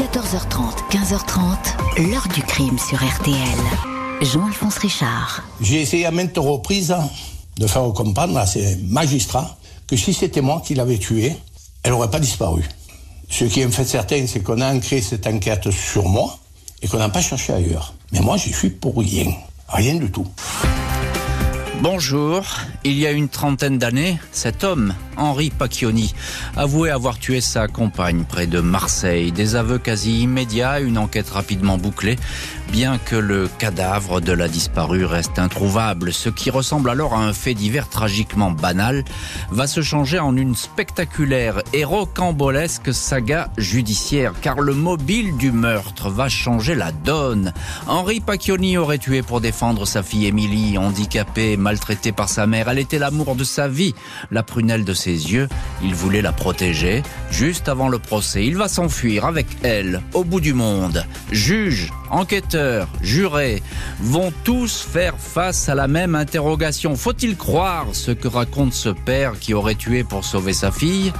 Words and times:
14h30, 0.00 0.88
15h30, 0.90 2.10
l'heure 2.10 2.26
du 2.34 2.40
crime 2.40 2.78
sur 2.78 2.96
RTL. 2.96 3.36
Jean-Alphonse 4.22 4.78
Richard. 4.78 5.42
J'ai 5.60 5.82
essayé 5.82 6.06
à 6.06 6.10
maintes 6.10 6.38
reprises 6.38 6.96
de 7.58 7.66
faire 7.66 7.82
comprendre 7.92 8.38
à 8.38 8.46
ces 8.46 8.76
magistrats 8.76 9.58
que 9.86 9.96
si 9.96 10.14
c'était 10.14 10.40
moi 10.40 10.62
qui 10.64 10.74
l'avais 10.74 10.96
tuée, 10.96 11.36
elle 11.82 11.90
n'aurait 11.90 12.08
pas 12.08 12.18
disparu. 12.18 12.66
Ce 13.28 13.44
qui 13.44 13.60
est 13.60 13.66
en 13.66 13.70
fait 13.70 13.84
certain, 13.84 14.26
c'est 14.26 14.40
qu'on 14.40 14.62
a 14.62 14.74
ancré 14.74 15.02
cette 15.02 15.26
enquête 15.26 15.70
sur 15.70 16.08
moi 16.08 16.38
et 16.80 16.88
qu'on 16.88 16.96
n'a 16.96 17.10
pas 17.10 17.20
cherché 17.20 17.52
ailleurs. 17.52 17.92
Mais 18.12 18.20
moi, 18.20 18.38
j'y 18.38 18.54
suis 18.54 18.70
pour 18.70 18.96
rien. 18.96 19.30
Rien 19.68 19.96
du 19.96 20.10
tout. 20.10 20.26
Bonjour. 21.82 22.42
Il 22.84 22.98
y 22.98 23.06
a 23.06 23.10
une 23.10 23.28
trentaine 23.28 23.76
d'années, 23.76 24.18
cet 24.32 24.64
homme, 24.64 24.94
Henri 25.20 25.50
Pacchioni, 25.50 26.14
avouait 26.56 26.90
avoir 26.90 27.18
tué 27.18 27.40
sa 27.40 27.68
compagne 27.68 28.24
près 28.24 28.46
de 28.46 28.60
Marseille. 28.60 29.32
Des 29.32 29.54
aveux 29.54 29.78
quasi 29.78 30.22
immédiats, 30.22 30.80
une 30.80 30.98
enquête 30.98 31.28
rapidement 31.28 31.76
bouclée, 31.76 32.18
bien 32.72 32.98
que 32.98 33.16
le 33.16 33.48
cadavre 33.58 34.20
de 34.20 34.32
la 34.32 34.48
disparue 34.48 35.04
reste 35.04 35.38
introuvable. 35.38 36.12
Ce 36.12 36.30
qui 36.30 36.50
ressemble 36.50 36.88
alors 36.88 37.14
à 37.14 37.18
un 37.18 37.34
fait 37.34 37.54
divers 37.54 37.88
tragiquement 37.88 38.50
banal 38.50 39.04
va 39.50 39.66
se 39.66 39.82
changer 39.82 40.18
en 40.18 40.36
une 40.36 40.54
spectaculaire 40.54 41.62
et 41.72 41.84
rocambolesque 41.84 42.94
saga 42.94 43.50
judiciaire, 43.58 44.32
car 44.40 44.60
le 44.60 44.72
mobile 44.72 45.36
du 45.36 45.52
meurtre 45.52 46.08
va 46.08 46.30
changer 46.30 46.74
la 46.74 46.92
donne. 46.92 47.52
Henri 47.86 48.20
Pacchioni 48.20 48.78
aurait 48.78 48.98
tué 48.98 49.20
pour 49.20 49.42
défendre 49.42 49.86
sa 49.86 50.02
fille 50.02 50.26
Émilie, 50.26 50.78
handicapée, 50.78 51.58
maltraitée 51.58 52.12
par 52.12 52.30
sa 52.30 52.46
mère. 52.46 52.68
Elle 52.68 52.78
était 52.78 52.98
l'amour 52.98 53.36
de 53.36 53.44
sa 53.44 53.68
vie, 53.68 53.94
la 54.30 54.42
prunelle 54.42 54.84
de 54.84 54.94
ses 54.94 55.09
Il 55.82 55.94
voulait 55.94 56.22
la 56.22 56.32
protéger. 56.32 57.02
Juste 57.30 57.68
avant 57.68 57.88
le 57.88 57.98
procès, 57.98 58.46
il 58.46 58.56
va 58.56 58.68
s'enfuir 58.68 59.24
avec 59.24 59.46
elle, 59.62 60.02
au 60.14 60.24
bout 60.24 60.40
du 60.40 60.52
monde. 60.52 61.04
Juge, 61.32 61.90
enquêteurs, 62.10 62.88
jurés 63.00 63.62
vont 64.00 64.32
tous 64.44 64.80
faire 64.80 65.14
face 65.18 65.68
à 65.68 65.74
la 65.74 65.88
même 65.88 66.14
interrogation. 66.14 66.96
Faut-il 66.96 67.36
croire 67.36 67.86
ce 67.92 68.10
que 68.10 68.28
raconte 68.28 68.72
ce 68.72 68.90
père 68.90 69.38
qui 69.38 69.54
aurait 69.54 69.74
tué 69.74 70.04
pour 70.04 70.24
sauver 70.24 70.52
sa 70.52 70.70
fille 70.70 71.12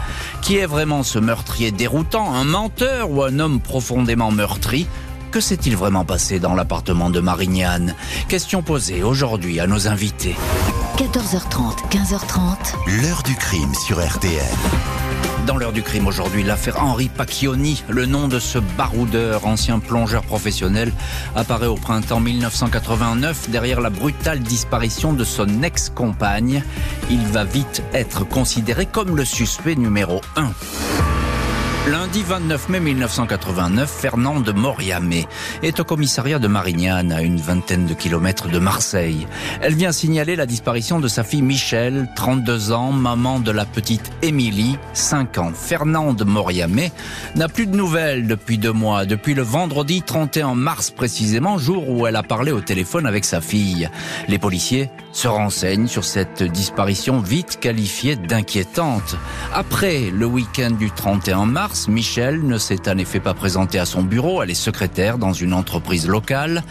Qui 0.43 0.57
est 0.57 0.67
vraiment 0.67 1.03
ce 1.03 1.19
meurtrier 1.19 1.73
déroutant 1.73 2.35
Un 2.35 2.45
menteur 2.45 3.11
ou 3.11 3.23
un 3.23 3.39
homme 3.39 3.61
profondément 3.61 4.31
meurtri? 4.31 4.87
Que 5.31 5.41
s'est-il 5.41 5.77
vraiment 5.77 6.05
passé 6.05 6.41
dans 6.41 6.55
l'appartement 6.55 7.09
de 7.09 7.21
Marignane? 7.21 7.95
Question 8.29 8.63
posée 8.63 9.05
aujourd'hui 9.05 9.61
à 9.61 9.67
nos 9.69 9.87
invités. 9.87 10.37
14h30, 11.01 11.89
15h30. 11.89 13.01
L'heure 13.01 13.23
du 13.23 13.35
crime 13.35 13.73
sur 13.73 14.07
RTL. 14.07 14.45
Dans 15.47 15.57
l'heure 15.57 15.73
du 15.73 15.83
crime 15.83 16.07
aujourd'hui, 16.07 16.43
l'affaire 16.43 16.83
Henri 16.83 17.09
Pacchioni, 17.09 17.83
le 17.89 18.05
nom 18.05 18.29
de 18.29 18.39
ce 18.39 18.59
baroudeur, 18.59 19.47
ancien 19.47 19.79
plongeur 19.79 20.23
professionnel, 20.23 20.93
apparaît 21.35 21.69
au 21.69 21.77
printemps 21.77 22.21
1989 22.21 23.49
derrière 23.49 23.81
la 23.81 23.89
brutale 23.89 24.41
disparition 24.41 25.15
de 25.15 25.25
son 25.25 25.63
ex-compagne. 25.63 26.63
Il 27.09 27.27
va 27.29 27.45
vite 27.45 27.83
être 27.95 28.29
considéré 28.29 28.85
comme 28.85 29.17
le 29.17 29.25
suspect 29.25 29.77
numéro 29.77 30.21
1. 30.37 30.51
Lundi 31.91 32.23
29 32.23 32.69
mai 32.69 32.79
1989, 32.79 33.91
Fernand 33.91 34.45
Moriamé 34.55 35.27
est 35.65 35.81
au 35.81 35.85
commissariat 35.85 36.39
de 36.39 36.47
Marignane, 36.47 37.11
à 37.11 37.21
une 37.21 37.41
vingtaine 37.41 37.87
de 37.87 37.95
kilomètres 37.95 38.49
de 38.49 38.61
Marseille. 38.61 39.27
Elle 39.61 39.75
vient 39.75 39.91
signaler 39.91 40.37
la 40.37 40.47
disparition 40.47 41.01
de 41.01 41.09
sa 41.09 41.25
fille 41.25 41.43
Michel, 41.43 42.09
32 42.15 42.71
ans, 42.71 42.93
maman 42.93 43.41
de 43.41 43.51
la 43.51 43.65
petite 43.65 44.13
Émilie, 44.23 44.79
5 44.93 45.39
ans. 45.39 45.53
Fernand 45.53 46.13
de 46.13 46.23
Moriamé 46.23 46.93
n'a 47.35 47.49
plus 47.49 47.67
de 47.67 47.77
nouvelles 47.77 48.29
depuis 48.29 48.57
deux 48.57 48.73
mois, 48.73 49.05
depuis 49.05 49.35
le 49.35 49.43
vendredi 49.43 50.03
31 50.03 50.55
mars 50.55 50.93
précisément, 50.93 51.59
jour 51.59 51.89
où 51.89 52.07
elle 52.07 52.15
a 52.15 52.23
parlé 52.23 52.53
au 52.53 52.61
téléphone 52.61 53.05
avec 53.05 53.25
sa 53.25 53.41
fille. 53.41 53.91
Les 54.29 54.39
policiers 54.39 54.91
se 55.13 55.27
renseignent 55.27 55.89
sur 55.89 56.05
cette 56.05 56.45
disparition 56.45 57.19
vite 57.19 57.59
qualifiée 57.59 58.15
d'inquiétante. 58.15 59.17
Après 59.53 60.11
le 60.13 60.27
week-end 60.27 60.71
du 60.71 60.93
31 60.93 61.47
mars, 61.47 61.80
Michel 61.89 62.45
ne 62.45 62.59
s'est 62.59 62.89
en 62.89 62.99
effet 62.99 63.21
pas 63.21 63.35
présenté 63.35 63.79
à 63.79 63.85
son 63.85 64.03
bureau. 64.03 64.43
Elle 64.43 64.51
est 64.51 64.55
secrétaire 64.55 65.19
dans 65.19 65.33
une 65.33 65.53
entreprise 65.53 66.09
locale. 66.09 66.63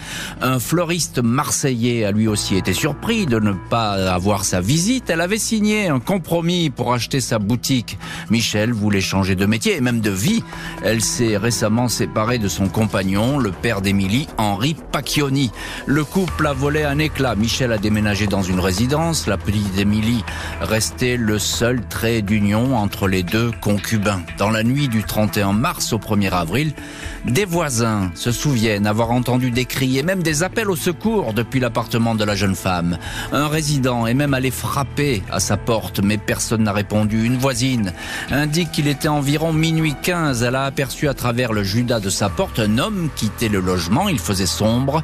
Un 0.41 0.59
fleuriste 0.59 1.19
marseillais 1.19 2.03
a 2.05 2.11
lui 2.11 2.27
aussi 2.27 2.55
été 2.57 2.73
surpris 2.73 3.25
de 3.25 3.39
ne 3.39 3.53
pas 3.53 4.11
avoir 4.11 4.45
sa 4.45 4.61
visite. 4.61 5.09
Elle 5.09 5.21
avait 5.21 5.37
signé 5.37 5.87
un 5.87 5.99
compromis 5.99 6.69
pour 6.69 6.93
acheter 6.93 7.21
sa 7.21 7.39
boutique. 7.39 7.97
Michel 8.29 8.73
voulait 8.73 8.99
changer 8.99 9.35
de 9.35 9.45
métier 9.45 9.77
et 9.77 9.81
même 9.81 10.01
de 10.01 10.11
vie. 10.11 10.43
Elle 10.83 11.01
s'est 11.01 11.37
récemment 11.37 11.87
séparée 11.87 12.37
de 12.37 12.47
son 12.47 12.67
compagnon, 12.67 13.37
le 13.37 13.51
père 13.51 13.81
d'Émilie, 13.81 14.27
Henri 14.37 14.75
Pacchioni. 14.91 15.51
Le 15.85 16.03
couple 16.03 16.47
a 16.47 16.53
volé 16.53 16.83
un 16.83 16.99
éclat. 16.99 17.35
Michel 17.35 17.71
a 17.71 17.77
déménagé 17.77 18.27
dans 18.27 18.43
une 18.43 18.59
résidence. 18.59 19.27
La 19.27 19.37
petite 19.37 19.77
Émilie 19.77 20.23
restait 20.59 21.15
le 21.15 21.39
seul 21.39 21.81
trait 21.87 22.21
d'union 22.21 22.75
entre 22.75 23.07
les 23.07 23.23
deux 23.23 23.51
concubins. 23.61 24.21
Dans 24.37 24.49
la 24.49 24.63
nuit 24.63 24.88
du 24.89 25.03
31 25.03 25.53
mars 25.53 25.93
au 25.93 25.97
1er 25.97 26.31
avril, 26.31 26.73
des 27.25 27.45
voisins 27.45 28.11
se 28.15 28.31
souviennent 28.31 28.87
avoir 28.87 29.11
entendu 29.11 29.51
des 29.51 29.65
cris 29.65 29.97
et 29.97 30.03
même 30.03 30.23
des 30.23 30.43
appels 30.43 30.69
au 30.69 30.75
secours 30.75 31.33
depuis 31.33 31.59
l'appartement 31.59 32.15
de 32.15 32.23
la 32.23 32.35
jeune 32.35 32.55
femme. 32.55 32.97
Un 33.31 33.47
résident 33.47 34.07
est 34.07 34.13
même 34.13 34.33
allé 34.33 34.51
frapper 34.51 35.23
à 35.31 35.39
sa 35.39 35.57
porte, 35.57 35.99
mais 36.01 36.17
personne 36.17 36.63
n'a 36.63 36.73
répondu. 36.73 37.23
Une 37.25 37.37
voisine 37.37 37.93
indique 38.31 38.71
qu'il 38.71 38.87
était 38.87 39.07
environ 39.07 39.53
minuit 39.53 39.95
15. 40.01 40.43
Elle 40.43 40.55
a 40.55 40.65
aperçu 40.65 41.07
à 41.07 41.13
travers 41.13 41.53
le 41.53 41.63
judas 41.63 41.99
de 41.99 42.09
sa 42.09 42.29
porte 42.29 42.59
un 42.59 42.77
homme 42.77 43.09
quitter 43.15 43.49
le 43.49 43.59
logement. 43.59 44.09
Il 44.09 44.19
faisait 44.19 44.45
sombre. 44.45 45.03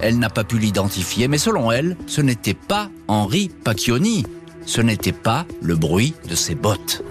Elle 0.00 0.18
n'a 0.18 0.30
pas 0.30 0.44
pu 0.44 0.58
l'identifier, 0.58 1.28
mais 1.28 1.38
selon 1.38 1.70
elle, 1.70 1.96
ce 2.06 2.20
n'était 2.20 2.54
pas 2.54 2.88
Henri 3.08 3.50
Pacchioni. 3.64 4.24
Ce 4.64 4.80
n'était 4.80 5.12
pas 5.12 5.46
le 5.62 5.76
bruit 5.76 6.14
de 6.28 6.34
ses 6.34 6.56
bottes. 6.56 7.02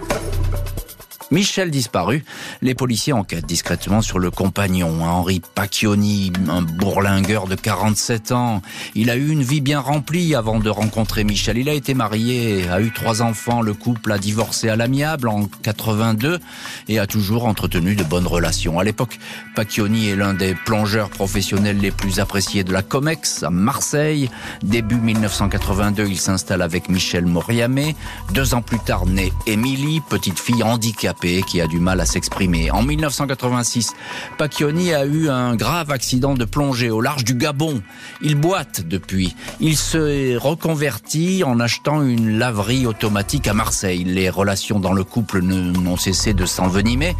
Michel 1.32 1.72
disparu, 1.72 2.24
les 2.62 2.76
policiers 2.76 3.12
enquêtent 3.12 3.46
discrètement 3.46 4.00
sur 4.00 4.20
le 4.20 4.30
compagnon, 4.30 5.02
Henri 5.02 5.42
Pacchioni, 5.56 6.32
un 6.48 6.62
bourlingueur 6.62 7.48
de 7.48 7.56
47 7.56 8.30
ans. 8.30 8.62
Il 8.94 9.10
a 9.10 9.16
eu 9.16 9.30
une 9.30 9.42
vie 9.42 9.60
bien 9.60 9.80
remplie 9.80 10.36
avant 10.36 10.60
de 10.60 10.70
rencontrer 10.70 11.24
Michel. 11.24 11.58
Il 11.58 11.68
a 11.68 11.72
été 11.72 11.94
marié, 11.94 12.68
a 12.68 12.80
eu 12.80 12.92
trois 12.92 13.22
enfants, 13.22 13.60
le 13.60 13.74
couple 13.74 14.12
a 14.12 14.18
divorcé 14.18 14.68
à 14.68 14.76
l'amiable 14.76 15.26
en 15.26 15.46
82 15.64 16.38
et 16.86 17.00
a 17.00 17.08
toujours 17.08 17.46
entretenu 17.46 17.96
de 17.96 18.04
bonnes 18.04 18.28
relations. 18.28 18.78
À 18.78 18.84
l'époque, 18.84 19.18
Pacchioni 19.56 20.08
est 20.08 20.16
l'un 20.16 20.32
des 20.32 20.54
plongeurs 20.54 21.10
professionnels 21.10 21.78
les 21.78 21.90
plus 21.90 22.20
appréciés 22.20 22.62
de 22.62 22.72
la 22.72 22.82
COMEX 22.82 23.42
à 23.42 23.50
Marseille. 23.50 24.30
Début 24.62 25.00
1982, 25.00 26.06
il 26.06 26.20
s'installe 26.20 26.62
avec 26.62 26.88
Michel 26.88 27.26
Moriamé. 27.26 27.96
Deux 28.32 28.54
ans 28.54 28.62
plus 28.62 28.78
tard, 28.78 29.06
naît 29.06 29.32
Émilie, 29.48 30.00
petite 30.08 30.38
fille 30.38 30.62
handicapée 30.62 31.15
qui 31.20 31.60
a 31.60 31.66
du 31.66 31.80
mal 31.80 32.00
à 32.00 32.06
s'exprimer. 32.06 32.70
En 32.70 32.82
1986, 32.82 33.94
Pacchioni 34.38 34.92
a 34.92 35.04
eu 35.04 35.28
un 35.28 35.56
grave 35.56 35.90
accident 35.90 36.34
de 36.34 36.44
plongée 36.44 36.90
au 36.90 37.00
large 37.00 37.24
du 37.24 37.34
Gabon. 37.34 37.82
Il 38.20 38.34
boite 38.34 38.82
depuis. 38.86 39.34
Il 39.60 39.76
se 39.76 40.36
reconvertit 40.36 41.42
en 41.44 41.58
achetant 41.58 42.02
une 42.02 42.38
laverie 42.38 42.86
automatique 42.86 43.48
à 43.48 43.54
Marseille. 43.54 44.04
Les 44.04 44.28
relations 44.30 44.78
dans 44.78 44.92
le 44.92 45.04
couple 45.04 45.40
n'ont 45.40 45.96
cessé 45.96 46.34
de 46.34 46.44
s'envenimer. 46.44 47.16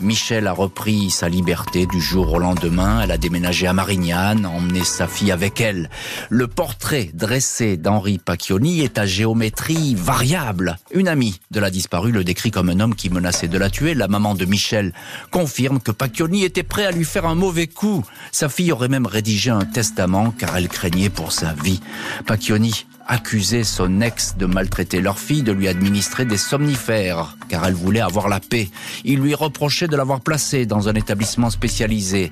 Michel 0.00 0.46
a 0.46 0.52
repris 0.52 1.10
sa 1.10 1.28
liberté 1.28 1.86
du 1.86 2.00
jour 2.00 2.32
au 2.32 2.38
lendemain. 2.38 3.00
Elle 3.02 3.10
a 3.10 3.18
déménagé 3.18 3.66
à 3.66 3.72
Marignane, 3.72 4.46
emmené 4.46 4.84
sa 4.84 5.06
fille 5.06 5.32
avec 5.32 5.60
elle. 5.60 5.90
Le 6.28 6.46
portrait 6.46 7.10
dressé 7.14 7.76
d'Henri 7.76 8.18
Pacchioni 8.18 8.80
est 8.80 8.98
à 8.98 9.06
géométrie 9.06 9.94
variable. 9.94 10.78
Une 10.92 11.08
amie 11.08 11.40
de 11.50 11.60
la 11.60 11.70
disparue 11.70 12.12
le 12.12 12.24
décrit 12.24 12.50
comme 12.50 12.70
un 12.70 12.80
homme 12.80 12.94
qui 12.94 13.10
menaçait 13.10 13.39
de 13.48 13.58
la 13.58 13.70
tuer. 13.70 13.94
La 13.94 14.08
maman 14.08 14.34
de 14.34 14.44
Michel 14.44 14.92
confirme 15.30 15.80
que 15.80 15.90
Pacchioni 15.90 16.44
était 16.44 16.62
prêt 16.62 16.86
à 16.86 16.90
lui 16.90 17.04
faire 17.04 17.26
un 17.26 17.34
mauvais 17.34 17.66
coup. 17.66 18.04
Sa 18.32 18.48
fille 18.48 18.72
aurait 18.72 18.88
même 18.88 19.06
rédigé 19.06 19.50
un 19.50 19.64
testament 19.64 20.30
car 20.30 20.56
elle 20.56 20.68
craignait 20.68 21.10
pour 21.10 21.32
sa 21.32 21.52
vie. 21.52 21.80
Pacchioni 22.26 22.86
accusait 23.10 23.64
son 23.64 24.00
ex 24.00 24.36
de 24.36 24.46
maltraiter 24.46 25.00
leur 25.00 25.18
fille, 25.18 25.42
de 25.42 25.50
lui 25.50 25.66
administrer 25.66 26.24
des 26.24 26.36
somnifères, 26.36 27.36
car 27.48 27.66
elle 27.66 27.74
voulait 27.74 28.00
avoir 28.00 28.28
la 28.28 28.38
paix. 28.38 28.70
Il 29.04 29.18
lui 29.18 29.34
reprochait 29.34 29.88
de 29.88 29.96
l'avoir 29.96 30.20
placée 30.20 30.64
dans 30.64 30.88
un 30.88 30.94
établissement 30.94 31.50
spécialisé. 31.50 32.30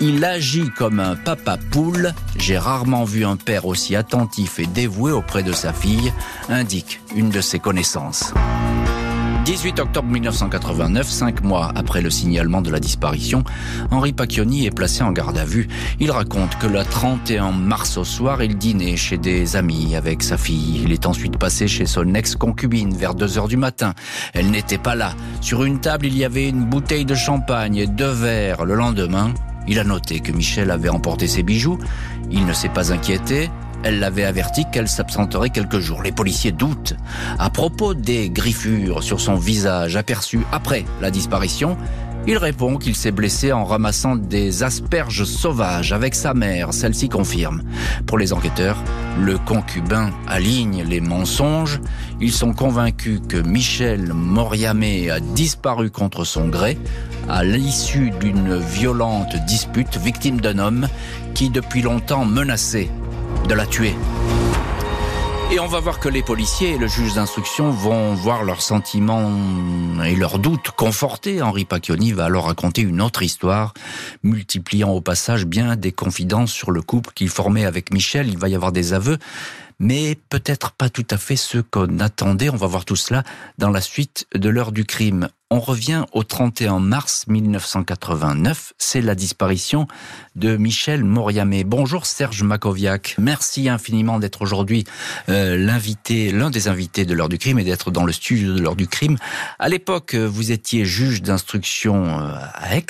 Il 0.00 0.24
agit 0.24 0.70
comme 0.70 0.98
un 0.98 1.14
papa 1.14 1.58
poule. 1.70 2.14
J'ai 2.38 2.56
rarement 2.56 3.04
vu 3.04 3.26
un 3.26 3.36
père 3.36 3.66
aussi 3.66 3.96
attentif 3.96 4.58
et 4.58 4.66
dévoué 4.66 5.12
auprès 5.12 5.42
de 5.42 5.52
sa 5.52 5.74
fille, 5.74 6.10
indique 6.48 7.00
une 7.14 7.28
de 7.28 7.42
ses 7.42 7.58
connaissances. 7.58 8.32
18 9.44 9.78
octobre 9.78 10.08
1989, 10.08 11.06
cinq 11.06 11.42
mois 11.42 11.70
après 11.74 12.00
le 12.00 12.08
signalement 12.08 12.62
de 12.62 12.70
la 12.70 12.80
disparition, 12.80 13.44
Henri 13.90 14.14
Pacchioni 14.14 14.64
est 14.64 14.70
placé 14.70 15.02
en 15.02 15.12
garde 15.12 15.36
à 15.36 15.44
vue. 15.44 15.68
Il 16.00 16.10
raconte 16.10 16.56
que 16.56 16.66
le 16.66 16.82
31 16.82 17.52
mars 17.52 17.98
au 17.98 18.04
soir, 18.04 18.42
il 18.42 18.56
dînait 18.56 18.96
chez 18.96 19.18
des 19.18 19.56
amis 19.56 19.96
avec 19.96 20.22
sa 20.22 20.38
fille. 20.38 20.80
Il 20.82 20.92
est 20.92 21.04
ensuite 21.04 21.36
passé 21.36 21.68
chez 21.68 21.84
son 21.84 22.14
ex-concubine 22.14 22.94
vers 22.96 23.14
2 23.14 23.36
heures 23.36 23.48
du 23.48 23.58
matin. 23.58 23.92
Elle 24.32 24.50
n'était 24.50 24.78
pas 24.78 24.94
là. 24.94 25.12
Sur 25.42 25.64
une 25.64 25.78
table, 25.78 26.06
il 26.06 26.16
y 26.16 26.24
avait 26.24 26.48
une 26.48 26.64
bouteille 26.64 27.04
de 27.04 27.14
champagne 27.14 27.76
et 27.76 27.86
deux 27.86 28.12
verres. 28.12 28.64
Le 28.64 28.74
lendemain, 28.74 29.34
il 29.68 29.78
a 29.78 29.84
noté 29.84 30.20
que 30.20 30.32
Michel 30.32 30.70
avait 30.70 30.88
emporté 30.88 31.26
ses 31.26 31.42
bijoux. 31.42 31.78
Il 32.30 32.46
ne 32.46 32.54
s'est 32.54 32.70
pas 32.70 32.92
inquiété. 32.92 33.50
Elle 33.84 34.00
l'avait 34.00 34.24
averti 34.24 34.64
qu'elle 34.72 34.88
s'absenterait 34.88 35.50
quelques 35.50 35.78
jours. 35.78 36.02
Les 36.02 36.10
policiers 36.10 36.52
doutent. 36.52 36.96
À 37.38 37.50
propos 37.50 37.92
des 37.92 38.30
griffures 38.30 39.02
sur 39.02 39.20
son 39.20 39.34
visage 39.34 39.96
aperçues 39.96 40.46
après 40.52 40.86
la 41.02 41.10
disparition, 41.10 41.76
il 42.26 42.38
répond 42.38 42.78
qu'il 42.78 42.96
s'est 42.96 43.10
blessé 43.10 43.52
en 43.52 43.64
ramassant 43.64 44.16
des 44.16 44.62
asperges 44.62 45.24
sauvages 45.24 45.92
avec 45.92 46.14
sa 46.14 46.32
mère. 46.32 46.72
Celle-ci 46.72 47.10
confirme. 47.10 47.62
Pour 48.06 48.16
les 48.16 48.32
enquêteurs, 48.32 48.82
le 49.20 49.36
concubin 49.36 50.10
aligne 50.26 50.82
les 50.88 51.02
mensonges. 51.02 51.80
Ils 52.22 52.32
sont 52.32 52.54
convaincus 52.54 53.20
que 53.28 53.36
Michel 53.36 54.14
Moriamé 54.14 55.10
a 55.10 55.20
disparu 55.20 55.90
contre 55.90 56.24
son 56.24 56.48
gré 56.48 56.78
à 57.28 57.44
l'issue 57.44 58.10
d'une 58.18 58.56
violente 58.56 59.36
dispute 59.46 59.98
victime 59.98 60.40
d'un 60.40 60.58
homme 60.58 60.88
qui 61.34 61.50
depuis 61.50 61.82
longtemps 61.82 62.24
menaçait 62.24 62.88
de 63.48 63.54
la 63.54 63.66
tuer. 63.66 63.94
Et 65.52 65.60
on 65.60 65.68
va 65.68 65.78
voir 65.78 66.00
que 66.00 66.08
les 66.08 66.22
policiers 66.22 66.70
et 66.70 66.78
le 66.78 66.88
juge 66.88 67.14
d'instruction 67.14 67.70
vont 67.70 68.14
voir 68.14 68.42
leurs 68.42 68.62
sentiments 68.62 69.30
et 70.04 70.16
leurs 70.16 70.38
doutes 70.38 70.70
confortés. 70.70 71.42
Henri 71.42 71.64
Pacchioni 71.64 72.12
va 72.12 72.24
alors 72.24 72.46
raconter 72.46 72.82
une 72.82 73.00
autre 73.00 73.22
histoire, 73.22 73.72
multipliant 74.24 74.90
au 74.90 75.00
passage 75.00 75.46
bien 75.46 75.76
des 75.76 75.92
confidences 75.92 76.50
sur 76.50 76.72
le 76.72 76.82
couple 76.82 77.12
qu'il 77.14 77.28
formait 77.28 77.66
avec 77.66 77.92
Michel. 77.92 78.28
Il 78.28 78.38
va 78.38 78.48
y 78.48 78.56
avoir 78.56 78.72
des 78.72 78.94
aveux, 78.94 79.18
mais 79.78 80.16
peut-être 80.28 80.72
pas 80.72 80.88
tout 80.88 81.06
à 81.10 81.18
fait 81.18 81.36
ce 81.36 81.58
qu'on 81.58 82.00
attendait. 82.00 82.50
On 82.50 82.56
va 82.56 82.66
voir 82.66 82.84
tout 82.84 82.96
cela 82.96 83.22
dans 83.58 83.70
la 83.70 83.80
suite 83.80 84.26
de 84.34 84.48
l'heure 84.48 84.72
du 84.72 84.84
crime. 84.84 85.28
On 85.54 85.60
revient 85.60 86.02
au 86.10 86.24
31 86.24 86.80
mars 86.80 87.26
1989, 87.28 88.72
c'est 88.76 89.00
la 89.00 89.14
disparition 89.14 89.86
de 90.34 90.56
Michel 90.56 91.04
Moriamé. 91.04 91.62
Bonjour 91.62 92.06
Serge 92.06 92.42
Makoviak, 92.42 93.14
merci 93.20 93.68
infiniment 93.68 94.18
d'être 94.18 94.42
aujourd'hui 94.42 94.82
euh, 95.28 95.56
l'un 95.56 96.50
des 96.50 96.66
invités 96.66 97.04
de 97.04 97.14
l'heure 97.14 97.28
du 97.28 97.38
crime 97.38 97.60
et 97.60 97.62
d'être 97.62 97.92
dans 97.92 98.04
le 98.04 98.10
studio 98.10 98.52
de 98.56 98.62
l'heure 98.62 98.74
du 98.74 98.88
crime. 98.88 99.16
À 99.60 99.68
l'époque, 99.68 100.16
vous 100.16 100.50
étiez 100.50 100.84
juge 100.84 101.22
d'instruction 101.22 102.18
euh, 102.18 102.34
à 102.54 102.76
Aix, 102.76 102.86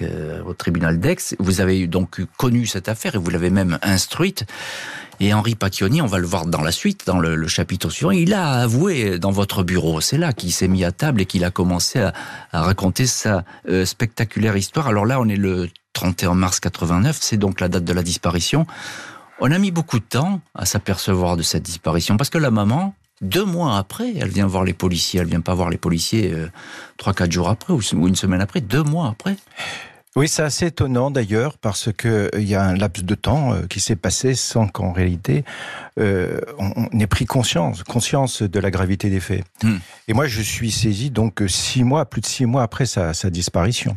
euh, 0.00 0.40
au 0.44 0.54
tribunal 0.54 1.00
d'Aix. 1.00 1.34
Vous 1.40 1.60
avez 1.60 1.88
donc 1.88 2.20
connu 2.36 2.66
cette 2.66 2.88
affaire 2.88 3.16
et 3.16 3.18
vous 3.18 3.30
l'avez 3.30 3.50
même 3.50 3.76
instruite. 3.82 4.46
Et 5.20 5.34
Henri 5.34 5.56
Pacchioni, 5.56 6.00
on 6.00 6.06
va 6.06 6.18
le 6.18 6.26
voir 6.26 6.46
dans 6.46 6.60
la 6.60 6.70
suite, 6.70 7.04
dans 7.06 7.18
le, 7.18 7.48
chapitre 7.48 7.90
suivant, 7.90 8.12
il 8.12 8.34
a 8.34 8.52
avoué 8.60 9.18
dans 9.18 9.32
votre 9.32 9.64
bureau. 9.64 10.00
C'est 10.00 10.18
là 10.18 10.32
qu'il 10.32 10.52
s'est 10.52 10.68
mis 10.68 10.84
à 10.84 10.92
table 10.92 11.22
et 11.22 11.26
qu'il 11.26 11.44
a 11.44 11.50
commencé 11.50 11.98
à, 12.00 12.12
raconter 12.52 13.06
sa 13.06 13.44
euh, 13.68 13.84
spectaculaire 13.84 14.56
histoire. 14.56 14.86
Alors 14.86 15.06
là, 15.06 15.20
on 15.20 15.28
est 15.28 15.36
le 15.36 15.68
31 15.92 16.34
mars 16.34 16.60
89, 16.60 17.18
c'est 17.20 17.36
donc 17.36 17.60
la 17.60 17.68
date 17.68 17.84
de 17.84 17.92
la 17.92 18.02
disparition. 18.02 18.66
On 19.40 19.50
a 19.50 19.58
mis 19.58 19.72
beaucoup 19.72 19.98
de 19.98 20.04
temps 20.04 20.40
à 20.54 20.66
s'apercevoir 20.66 21.36
de 21.36 21.42
cette 21.42 21.64
disparition 21.64 22.16
parce 22.16 22.30
que 22.30 22.38
la 22.38 22.50
maman, 22.52 22.94
deux 23.20 23.44
mois 23.44 23.76
après, 23.76 24.14
elle 24.16 24.28
vient 24.28 24.46
voir 24.46 24.62
les 24.62 24.72
policiers. 24.72 25.20
Elle 25.20 25.26
vient 25.26 25.40
pas 25.40 25.54
voir 25.54 25.70
les 25.70 25.78
policiers 25.78 26.32
euh, 26.32 26.48
trois, 26.96 27.12
quatre 27.12 27.32
jours 27.32 27.48
après 27.48 27.72
ou 27.72 27.80
une 28.06 28.16
semaine 28.16 28.40
après, 28.40 28.60
deux 28.60 28.84
mois 28.84 29.08
après. 29.08 29.36
Oui, 30.16 30.26
c'est 30.26 30.42
assez 30.42 30.66
étonnant 30.66 31.10
d'ailleurs 31.10 31.58
parce 31.58 31.90
que 31.92 32.08
euh, 32.08 32.28
il 32.38 32.48
y 32.48 32.54
a 32.54 32.64
un 32.64 32.74
laps 32.74 33.04
de 33.04 33.14
temps 33.14 33.52
euh, 33.52 33.66
qui 33.68 33.78
s'est 33.80 33.96
passé 33.96 34.34
sans 34.34 34.66
qu'en 34.66 34.92
réalité 34.92 35.44
euh, 36.00 36.40
on, 36.58 36.86
ait 36.98 37.06
pris 37.06 37.26
conscience, 37.26 37.82
conscience 37.82 38.42
de 38.42 38.60
la 38.60 38.70
gravité 38.70 39.10
des 39.10 39.20
faits. 39.20 39.44
Hmm. 39.62 39.76
Et 40.08 40.14
moi, 40.14 40.26
je 40.26 40.40
suis 40.40 40.70
saisi 40.70 41.10
donc 41.10 41.42
six 41.46 41.84
mois, 41.84 42.06
plus 42.06 42.20
de 42.20 42.26
six 42.26 42.46
mois 42.46 42.62
après 42.62 42.86
sa, 42.86 43.12
disparition. 43.30 43.96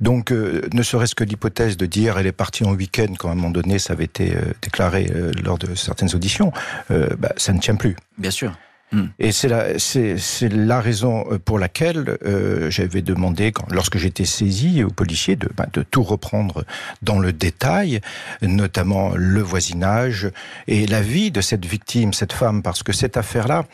Donc, 0.00 0.30
ne 0.30 0.82
serait-ce 0.82 1.14
que 1.14 1.24
l'hypothèse 1.24 1.76
de 1.76 1.86
dire 1.86 2.18
elle 2.18 2.26
est 2.26 2.32
partie 2.32 2.64
en 2.64 2.72
week-end 2.72 3.14
quand 3.18 3.28
à 3.28 3.32
un 3.32 3.34
moment 3.34 3.50
donné 3.50 3.78
ça 3.78 3.94
avait 3.94 4.04
été 4.04 4.34
déclaré 4.62 5.10
lors 5.42 5.58
de 5.58 5.74
certaines 5.74 6.14
auditions, 6.14 6.52
bah, 6.88 7.32
ça 7.36 7.52
ne 7.52 7.58
tient 7.58 7.74
plus. 7.74 7.96
Bien 8.18 8.30
sûr. 8.30 8.52
Hmm. 8.92 9.06
Et 9.18 9.30
c'est 9.30 9.48
la, 9.48 10.80
raison 10.80 11.24
euh, 11.30 11.38
pour 11.38 11.58
laquelle 11.58 12.18
euh, 12.24 12.70
j'avais 12.70 13.02
demandé, 13.02 13.52
lorsque 13.70 13.98
j'étais 13.98 14.24
saisi 14.24 14.82
aux 14.82 14.90
policiers, 14.90 15.36
de, 15.36 15.48
ben, 15.56 15.66
de 15.72 15.82
tout 15.82 16.02
reprendre 16.02 16.64
dans 17.02 17.20
le 17.20 17.32
détail, 17.32 18.00
notamment 18.42 19.12
le 19.14 19.40
voisinage 19.40 20.30
et 20.66 20.86
la 20.86 21.02
vie 21.02 21.30
de 21.30 21.40
cette 21.40 21.64
victime, 21.64 22.12
cette 22.12 22.32
femme, 22.32 22.62
parce 22.62 22.82
que 22.82 22.92
cette 22.92 23.16
affaire-là, 23.16 23.64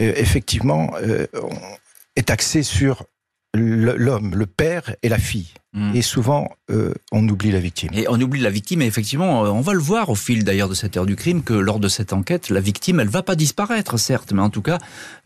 euh, 0.00 0.12
effectivement, 0.16 0.92
est 2.14 2.30
axée 2.30 2.62
sur 2.62 3.04
l'homme, 3.54 4.34
le 4.34 4.46
père 4.46 4.94
et 5.02 5.08
la 5.08 5.18
fille. 5.18 5.54
Mm. 5.76 5.94
Et 5.94 6.00
souvent, 6.00 6.48
euh, 6.70 6.94
on 7.12 7.28
oublie 7.28 7.52
la 7.52 7.60
victime. 7.60 7.90
Et 7.92 8.06
on 8.08 8.18
oublie 8.18 8.40
la 8.40 8.48
victime, 8.48 8.80
et 8.80 8.86
effectivement, 8.86 9.44
euh, 9.44 9.48
on 9.50 9.60
va 9.60 9.74
le 9.74 9.78
voir 9.78 10.08
au 10.08 10.14
fil 10.14 10.42
d'ailleurs 10.42 10.70
de 10.70 10.74
cette 10.74 10.96
heure 10.96 11.04
du 11.04 11.16
crime, 11.16 11.42
que 11.42 11.52
lors 11.52 11.78
de 11.78 11.88
cette 11.88 12.14
enquête, 12.14 12.48
la 12.48 12.60
victime, 12.60 12.98
elle 12.98 13.08
va 13.08 13.22
pas 13.22 13.36
disparaître, 13.36 13.98
certes, 13.98 14.32
mais 14.32 14.40
en 14.40 14.48
tout 14.48 14.62
cas, 14.62 14.78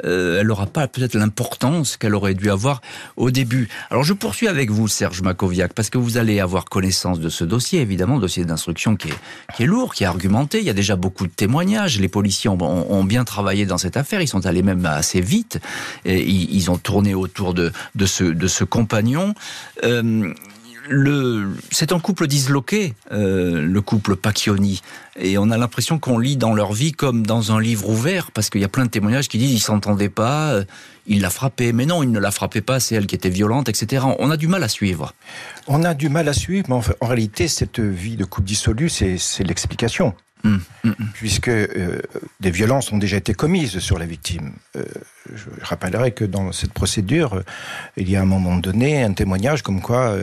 euh, 0.05 0.41
elle 0.41 0.49
n'aura 0.49 0.67
pas 0.67 0.88
peut-être 0.88 1.14
l'importance 1.14 1.97
qu'elle 1.97 2.17
aurait 2.17 2.35
dû 2.35 2.50
avoir 2.50 2.82
au 3.17 3.31
début. 3.31 3.69
Alors 3.91 4.02
je 4.02 4.12
poursuis 4.12 4.49
avec 4.49 4.70
vous, 4.70 4.88
Serge 4.88 5.23
Makoviak, 5.23 5.73
parce 5.73 5.88
que 5.88 5.99
vous 5.99 6.19
allez 6.19 6.41
avoir 6.41 6.64
connaissance 6.64 7.20
de 7.20 7.29
ce 7.29 7.44
dossier, 7.44 7.81
évidemment, 7.81 8.19
dossier 8.19 8.44
d'instruction 8.44 8.97
qui 8.97 9.08
est, 9.08 9.19
qui 9.56 9.62
est 9.62 9.67
lourd, 9.67 9.94
qui 9.94 10.02
est 10.02 10.08
argumenté. 10.08 10.58
Il 10.58 10.64
y 10.64 10.70
a 10.70 10.75
déjà 10.75 10.97
beaucoup 10.97 11.29
de 11.29 11.32
témoignages. 11.32 12.00
Les 12.00 12.08
policiers 12.08 12.50
ont, 12.50 12.61
ont, 12.61 13.05
bien 13.05 13.25
travaillé 13.25 13.67
dans 13.67 13.79
cette 13.79 13.97
affaire. 13.97 14.20
Ils 14.20 14.29
sont 14.29 14.47
allés 14.47 14.62
même 14.62 14.85
assez 14.85 15.20
vite. 15.20 15.61
Et 16.05 16.29
ils, 16.29 16.70
ont 16.70 16.79
tourné 16.79 17.14
autour 17.14 17.55
de, 17.55 17.73
de, 17.94 18.06
ce, 18.06 18.25
de 18.25 18.47
ce 18.49 18.64
compagnon. 18.64 19.35
Euh, 19.85 20.35
le, 20.91 21.55
c'est 21.71 21.93
un 21.93 22.01
couple 22.01 22.27
disloqué, 22.27 22.95
euh, 23.13 23.63
le 23.63 23.81
couple 23.81 24.17
Pacchioni. 24.17 24.83
Et 25.17 25.39
on 25.39 25.51
a 25.51 25.57
l'impression 25.57 26.01
qu'on 26.01 26.19
lit 26.19 26.37
dans 26.37 26.53
leur 26.53 26.73
vie 26.73 26.91
comme 26.91 27.25
dans 27.25 27.53
un 27.53 27.61
livre 27.61 27.89
ouvert, 27.89 28.33
parce 28.33 28.51
qu'il 28.51 28.61
y 28.61 28.65
a 28.65 28.69
plein 28.69 28.87
de 28.87 28.91
témoignages 28.91 29.29
qui 29.29 29.39
disent 29.39 29.53
ils 29.53 29.61
s'entendaient 29.61 30.09
pas, 30.09 30.51
euh, 30.51 30.65
il 31.07 31.21
l'a 31.21 31.31
frappé. 31.31 31.73
Mais 31.73 31.87
non, 31.87 32.03
il 32.03 32.11
ne 32.11 32.19
l'a 32.19 32.33
frappé 32.33 32.61
pas, 32.61 32.81
c'est 32.81 32.97
elle 32.97 33.07
qui 33.07 33.15
était 33.15 33.31
violente, 33.31 33.69
etc. 33.69 34.05
On 34.19 34.33
a 34.33 34.37
du 34.37 34.49
mal 34.49 34.65
à 34.65 34.69
suivre. 34.69 35.15
On 35.69 35.85
a 35.85 35.95
du 35.95 36.09
mal 36.09 36.29
à 36.29 36.33
suivre, 36.33 36.67
mais 36.69 36.75
en, 37.01 37.07
réalité, 37.07 37.47
cette 37.47 37.79
vie 37.79 38.17
de 38.17 38.25
couple 38.25 38.49
dissolu, 38.49 38.89
c'est 38.89 39.45
l'explication. 39.45 40.15
Puisque 41.15 41.49
euh, 41.49 42.01
des 42.41 42.51
violences 42.51 42.93
ont 42.93 42.99
déjà 42.99 43.17
été 43.17 43.35
commises 43.35 43.79
sur 43.79 43.99
la 43.99 44.07
victime. 44.07 44.53
Euh, 44.77 44.85
je 45.35 45.45
rappellerai 45.63 46.13
que 46.13 46.25
dans 46.25 46.53
cette 46.53 46.73
procédure, 46.73 47.35
euh, 47.35 47.43
il 47.97 48.11
y 48.11 48.17
a 48.17 48.23
un 48.23 48.27
moment 48.27 48.57
donné 48.57 49.03
un 49.03 49.13
témoignage 49.13 49.63
comme 49.63 49.81
quoi 49.81 50.17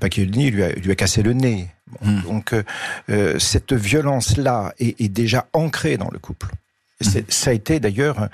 Pacchioni 0.00 0.50
lui 0.50 0.62
a, 0.62 0.72
lui 0.72 0.90
a 0.90 0.94
cassé 0.94 1.22
le 1.22 1.32
nez. 1.32 1.68
Donc 2.24 2.54
cette 3.38 3.74
violence-là 3.74 4.72
est, 4.78 4.98
est, 5.00 5.10
déjà 5.10 5.46
ancrée 5.52 5.98
dans 5.98 6.08
le 6.10 6.18
couple. 6.18 6.48
Ça 7.00 7.50
a 7.50 7.52
été 7.52 7.80
d'ailleurs 7.80 8.28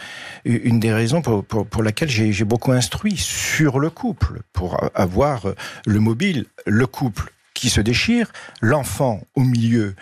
une 0.44 0.78
des 0.78 0.92
raisons 0.92 1.22
pour, 1.22 1.44
pour, 1.44 1.66
pour 1.66 1.82
laquelle 1.82 2.08
j'ai 2.08 2.44
beaucoup 2.44 2.70
instruit 2.70 3.16
sur 3.16 3.80
le 3.80 3.90
couple, 3.90 4.42
pour 4.52 4.78
avoir 4.94 5.46
le 5.86 5.98
mobile, 5.98 6.46
le 6.66 6.86
couple 6.86 7.32
qui 7.58 7.70
se 7.70 7.80
déchire, 7.80 8.30
l'enfant 8.60 9.20
au 9.34 9.40
milieu 9.40 9.96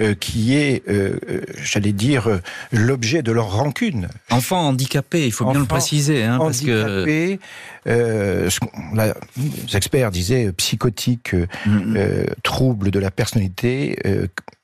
euh, 0.00 0.14
qui 0.14 0.56
est, 0.56 0.82
euh, 0.88 1.20
euh, 1.30 1.40
j'allais 1.62 1.92
dire, 1.92 2.40
l'objet 2.72 3.22
de 3.22 3.30
leur 3.30 3.52
rancune. 3.52 4.08
Enfant 4.30 4.66
handicapé, 4.66 5.24
il 5.24 5.30
faut 5.32 5.48
bien 5.48 5.60
le 5.60 5.66
préciser. 5.66 6.24
Hein, 6.24 6.38
parce 6.38 6.62
handicapé, 6.62 7.38
que... 7.84 8.48
les 8.96 9.76
experts 9.76 10.10
disaient 10.10 10.50
psychotique, 10.52 11.34
mm-hmm. 11.34 12.26
trouble 12.42 12.90
de 12.90 12.98
la 12.98 13.12
personnalité, 13.12 13.96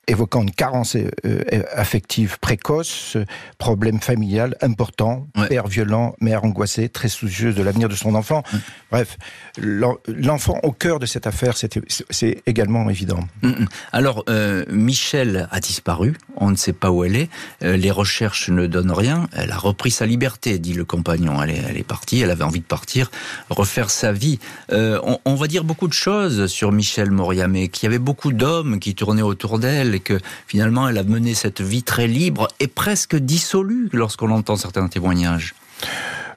évoquant 0.07 0.41
une 0.41 0.51
carence 0.51 0.95
euh, 0.95 1.09
euh, 1.25 1.63
affective 1.73 2.37
précoce, 2.39 3.17
problème 3.57 3.99
familial 4.01 4.57
important, 4.61 5.27
père 5.47 5.67
violent, 5.67 6.15
mère 6.19 6.43
angoissée, 6.43 6.89
très 6.89 7.07
soucieuse 7.07 7.55
de 7.55 7.63
l'avenir 7.63 7.87
de 7.87 7.95
son 7.95 8.15
enfant. 8.15 8.43
Bref, 8.91 9.17
l'enfant 9.57 10.59
au 10.63 10.71
cœur 10.71 10.99
de 10.99 11.05
cette 11.05 11.25
affaire, 11.27 11.55
c'est 11.57 12.43
également 12.45 12.89
évident. 12.89 13.21
Mm, 13.41 13.49
mm. 13.49 13.67
Alors, 13.91 14.23
euh, 14.29 14.65
Michel 14.69 15.47
a 15.51 15.59
disparu, 15.59 16.17
on 16.35 16.51
ne 16.51 16.55
sait 16.55 16.73
pas 16.73 16.91
où 16.91 17.03
elle 17.03 17.15
est, 17.15 17.29
les 17.61 17.91
recherches 17.91 18.49
ne 18.49 18.67
donnent 18.67 18.91
rien, 18.91 19.27
elle 19.33 19.51
a 19.51 19.57
repris 19.57 19.91
sa 19.91 20.05
liberté, 20.05 20.59
dit 20.59 20.73
le 20.73 20.85
compagnon, 20.85 21.41
elle 21.41 21.51
est, 21.51 21.63
elle 21.69 21.77
est 21.77 21.87
partie, 21.87 22.19
elle 22.19 22.31
avait 22.31 22.43
envie 22.43 22.59
de 22.59 22.65
partir, 22.65 23.09
refaire 23.49 23.89
sa 23.89 24.11
vie. 24.11 24.39
On, 24.69 25.19
on, 25.25 25.35
va 25.35 25.47
dire 25.47 25.63
beaucoup 25.63 25.87
de 25.87 25.93
choses 25.93 26.47
sur 26.47 26.71
Michel 26.71 27.11
Moriamé, 27.11 27.69
qu'il 27.69 27.87
y 27.87 27.87
avait 27.87 27.99
beaucoup 27.99 28.33
d'hommes 28.33 28.79
qui 28.79 28.95
tournaient 28.95 29.21
autour 29.21 29.59
d'elle, 29.59 29.92
et 29.93 29.99
que 29.99 30.19
finalement 30.47 30.87
elle 30.87 30.97
a 30.97 31.03
mené 31.03 31.33
cette 31.33 31.61
vie 31.61 31.83
très 31.83 32.07
libre 32.07 32.47
et 32.59 32.67
presque 32.67 33.15
dissolue 33.15 33.89
lorsqu'on 33.93 34.31
entend 34.31 34.55
certains 34.55 34.87
témoignages. 34.87 35.55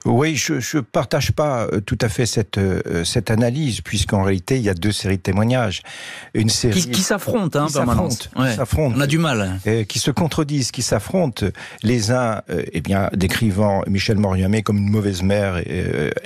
Oui, 0.06 0.36
je 0.36 0.54
ne 0.54 0.80
partage 0.80 1.32
pas 1.32 1.66
euh, 1.66 1.80
tout 1.80 1.98
à 2.00 2.08
fait 2.08 2.26
cette, 2.26 2.58
euh, 2.58 3.04
cette 3.04 3.30
analyse, 3.30 3.80
puisqu'en 3.80 4.22
réalité, 4.22 4.56
il 4.56 4.62
y 4.62 4.68
a 4.68 4.74
deux 4.74 4.92
séries 4.92 5.16
de 5.16 5.22
témoignages. 5.22 5.82
Une 6.32 6.48
série 6.48 6.88
qui, 6.88 7.02
s'affrontent, 7.02 7.58
hein, 7.58 7.68
s'affrontent, 7.68 8.96
On 8.96 9.00
a 9.00 9.06
du 9.06 9.18
mal. 9.18 9.58
Euh, 9.66 9.84
qui 9.84 9.98
se 9.98 10.10
contredisent, 10.12 10.70
qui 10.70 10.82
s'affrontent. 10.82 11.46
Les 11.82 12.12
uns, 12.12 12.42
eh 12.48 12.80
bien, 12.80 13.10
décrivant 13.12 13.82
Michel 13.88 14.16
Moriamé 14.16 14.62
comme 14.62 14.78
une 14.78 14.90
mauvaise 14.90 15.22
mère, 15.22 15.60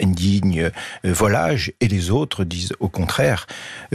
indigne, 0.01 0.71
volage, 1.05 1.73
et 1.81 1.89
les 1.89 2.11
autres 2.11 2.45
disent 2.45 2.75
au 2.81 2.89
contraire 2.89 3.47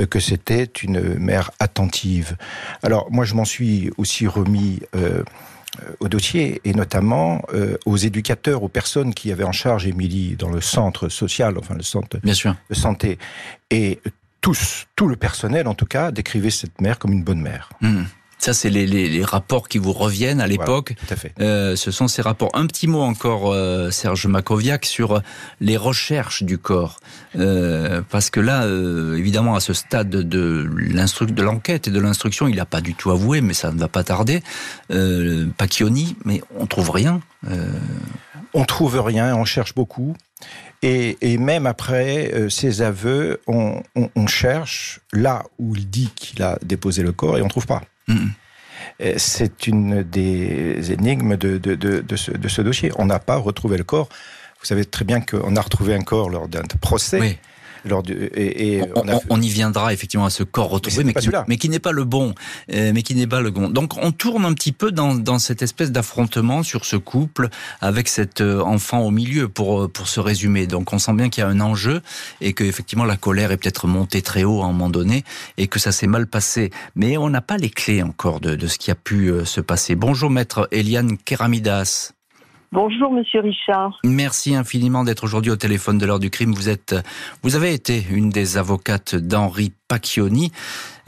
que 0.09 0.19
c'était 0.19 0.63
une 0.63 1.15
mère 1.19 1.51
attentive. 1.59 2.37
Alors, 2.83 3.07
moi, 3.11 3.25
je 3.25 3.35
m'en 3.35 3.45
suis 3.45 3.91
aussi 3.97 4.27
remis 4.27 4.79
euh, 4.95 5.23
au 5.99 6.07
dossier 6.07 6.61
et 6.63 6.73
notamment 6.73 7.41
euh, 7.53 7.77
aux 7.85 7.97
éducateurs, 7.97 8.63
aux 8.63 8.69
personnes 8.69 9.13
qui 9.13 9.31
avaient 9.31 9.43
en 9.43 9.51
charge 9.51 9.87
Émilie 9.87 10.35
dans 10.35 10.49
le 10.49 10.61
centre 10.61 11.09
social, 11.09 11.57
enfin 11.57 11.75
le 11.75 11.83
centre 11.83 12.17
de 12.19 12.75
santé. 12.75 13.17
Et 13.69 13.99
tous, 14.41 14.85
tout 14.95 15.07
le 15.07 15.15
personnel 15.15 15.67
en 15.67 15.73
tout 15.73 15.85
cas, 15.85 16.11
décrivait 16.11 16.51
cette 16.51 16.79
mère 16.81 16.99
comme 16.99 17.13
une 17.13 17.23
bonne 17.23 17.41
mère. 17.41 17.69
Mmh. 17.81 18.03
Ça, 18.45 18.53
c'est 18.53 18.69
les, 18.69 18.85
les, 18.85 19.09
les, 19.09 19.23
rapports 19.23 19.67
qui 19.67 19.79
vous 19.79 19.91
reviennent 19.91 20.39
à 20.39 20.45
l'époque. 20.45 20.93
euh, 21.39 21.75
ce 21.75 21.89
sont 21.89 22.07
ces 22.07 22.21
rapports. 22.21 22.51
Un 22.53 22.67
petit 22.67 22.85
mot 22.85 23.01
encore, 23.01 23.51
euh, 23.51 23.89
Serge 23.89 24.27
Makoviak, 24.27 24.85
sur 24.85 25.19
les 25.61 25.77
recherches 25.77 26.43
du 26.43 26.59
corps. 26.59 26.99
Euh, 27.35 28.03
parce 28.07 28.29
que 28.29 28.39
là, 28.39 28.65
euh, 28.65 29.17
évidemment, 29.17 29.55
à 29.55 29.59
ce 29.59 29.73
stade 29.73 30.09
de, 30.09 30.21
de 30.21 31.41
l'enquête 31.41 31.87
et 31.87 31.91
de 31.91 31.99
l'instruction, 31.99 32.47
il 32.47 32.57
n'a 32.57 32.67
pas 32.67 32.81
du 32.81 32.93
tout 32.93 33.09
avoué, 33.09 33.41
mais 33.41 33.55
ça 33.55 33.71
ne 33.71 33.79
va 33.79 33.87
pas 33.87 34.03
tarder. 34.03 34.43
Pacchioni, 35.57 36.15
mais 36.23 36.43
on 36.59 36.67
trouve 36.67 36.91
rien. 36.91 37.21
On 38.53 38.63
trouve 38.63 39.01
rien, 39.01 39.35
on 39.35 39.45
cherche 39.45 39.73
beaucoup. 39.73 40.15
Et, 40.83 41.17
et, 41.21 41.39
même 41.39 41.65
après 41.65 42.31
euh, 42.31 42.49
ses 42.49 42.83
aveux, 42.83 43.41
on, 43.47 43.81
on, 43.95 44.09
on, 44.15 44.27
cherche 44.27 44.99
là 45.13 45.41
où 45.57 45.75
il 45.75 45.89
dit 45.89 46.11
qu'il 46.15 46.43
a 46.43 46.59
déposé 46.63 47.01
le 47.01 47.11
corps 47.11 47.39
et 47.39 47.41
on 47.41 47.47
trouve 47.47 47.65
pas. 47.65 47.81
Mm. 48.07 48.27
C'est 49.17 49.67
une 49.67 50.03
des 50.03 50.91
énigmes 50.91 51.35
de, 51.35 52.15
ce, 52.15 52.31
ce 52.47 52.61
dossier. 52.61 52.91
On 52.97 53.05
n'a 53.05 53.19
pas 53.19 53.35
retrouvé 53.35 53.77
le 53.77 53.83
corps. 53.83 54.09
Vous 54.59 54.65
savez 54.65 54.85
très 54.85 55.05
bien 55.05 55.21
qu'on 55.21 55.55
a 55.55 55.61
retrouvé 55.61 55.93
un 55.95 56.01
corps 56.01 56.29
lors 56.29 56.47
d'un 56.47 56.63
procès. 56.81 57.19
Oui 57.19 57.37
et, 58.35 58.81
on, 59.29 59.41
y 59.41 59.49
viendra 59.49 59.93
effectivement 59.93 60.25
à 60.25 60.29
ce 60.29 60.43
corps 60.43 60.69
retrouvé, 60.69 61.03
mais, 61.03 61.13
mais, 61.47 61.57
qui, 61.57 61.69
n'est 61.69 61.79
pas 61.79 61.91
le 61.91 62.03
bon, 62.03 62.33
euh, 62.73 62.91
mais 62.93 63.03
qui 63.03 63.15
n'est 63.15 63.27
pas 63.27 63.41
le 63.41 63.51
bon. 63.51 63.69
Donc 63.69 63.97
on 63.97 64.11
tourne 64.11 64.45
un 64.45 64.53
petit 64.53 64.71
peu 64.71 64.91
dans, 64.91 65.15
dans 65.15 65.39
cette 65.39 65.61
espèce 65.61 65.91
d'affrontement 65.91 66.63
sur 66.63 66.85
ce 66.85 66.95
couple 66.95 67.49
avec 67.81 68.07
cet 68.07 68.41
euh, 68.41 68.61
enfant 68.61 69.01
au 69.01 69.11
milieu 69.11 69.47
pour 69.47 69.83
euh, 69.83 69.87
pour 69.87 70.07
se 70.07 70.19
résumer. 70.19 70.67
Donc 70.67 70.93
on 70.93 70.99
sent 70.99 71.13
bien 71.13 71.29
qu'il 71.29 71.41
y 71.41 71.45
a 71.45 71.49
un 71.49 71.61
enjeu 71.61 72.01
et 72.41 72.53
que 72.53 72.63
effectivement 72.63 73.05
la 73.05 73.17
colère 73.17 73.51
est 73.51 73.57
peut-être 73.57 73.87
montée 73.87 74.21
très 74.21 74.43
haut 74.43 74.61
à 74.61 74.65
un 74.65 74.71
moment 74.71 74.89
donné 74.89 75.23
et 75.57 75.67
que 75.67 75.79
ça 75.79 75.91
s'est 75.91 76.07
mal 76.07 76.27
passé. 76.27 76.71
Mais 76.95 77.17
on 77.17 77.29
n'a 77.29 77.41
pas 77.41 77.57
les 77.57 77.69
clés 77.69 78.01
encore 78.01 78.39
de, 78.39 78.55
de 78.55 78.67
ce 78.67 78.77
qui 78.77 78.91
a 78.91 78.95
pu 78.95 79.31
se 79.45 79.61
passer. 79.61 79.95
Bonjour 79.95 80.29
maître 80.29 80.67
Eliane 80.71 81.17
Keramidas. 81.17 82.13
Bonjour, 82.71 83.11
Monsieur 83.11 83.41
Richard. 83.41 83.99
Merci 84.03 84.55
infiniment 84.55 85.03
d'être 85.03 85.23
aujourd'hui 85.23 85.51
au 85.51 85.55
téléphone 85.55 85.97
de 85.97 86.05
l'heure 86.05 86.19
du 86.19 86.29
crime. 86.29 86.53
Vous 86.53 86.69
êtes, 86.69 86.95
vous 87.43 87.55
avez 87.55 87.73
été 87.73 88.03
une 88.11 88.29
des 88.29 88.57
avocates 88.57 89.15
d'Henri 89.15 89.71
Pacchioni. 89.87 90.51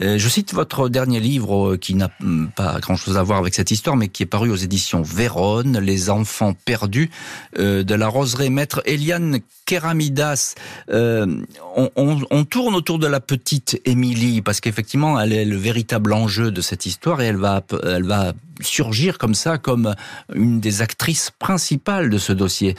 Euh, 0.00 0.18
je 0.18 0.28
cite 0.28 0.54
votre 0.54 0.88
dernier 0.88 1.18
livre 1.18 1.72
euh, 1.72 1.76
qui 1.76 1.94
n'a 1.94 2.10
hum, 2.20 2.50
pas 2.54 2.78
grand-chose 2.78 3.16
à 3.16 3.22
voir 3.22 3.40
avec 3.40 3.54
cette 3.54 3.70
histoire, 3.70 3.96
mais 3.96 4.08
qui 4.08 4.22
est 4.22 4.26
paru 4.26 4.50
aux 4.50 4.56
éditions 4.56 5.02
Vérone, 5.02 5.78
Les 5.80 6.10
enfants 6.10 6.54
perdus 6.64 7.10
euh, 7.58 7.82
de 7.82 7.94
la 7.94 8.06
roseraie 8.06 8.50
maître 8.50 8.80
Eliane 8.86 9.40
Keramidas. 9.66 10.54
On, 10.88 12.44
tourne 12.48 12.74
autour 12.74 12.98
de 12.98 13.06
la 13.06 13.20
petite 13.20 13.80
Émilie 13.84 14.40
parce 14.40 14.60
qu'effectivement, 14.60 15.20
elle 15.20 15.32
est 15.32 15.44
le 15.44 15.56
véritable 15.56 16.12
enjeu 16.12 16.50
de 16.50 16.60
cette 16.60 16.86
histoire 16.86 17.20
et 17.20 17.26
elle 17.26 17.36
va, 17.36 17.62
elle 17.84 18.04
va 18.04 18.32
surgir 18.60 19.18
comme 19.18 19.34
ça 19.34 19.58
comme 19.58 19.94
une 20.34 20.60
des 20.60 20.80
actrices 20.80 21.30
principales 21.38 22.08
de 22.08 22.18
ce 22.18 22.32
dossier. 22.32 22.76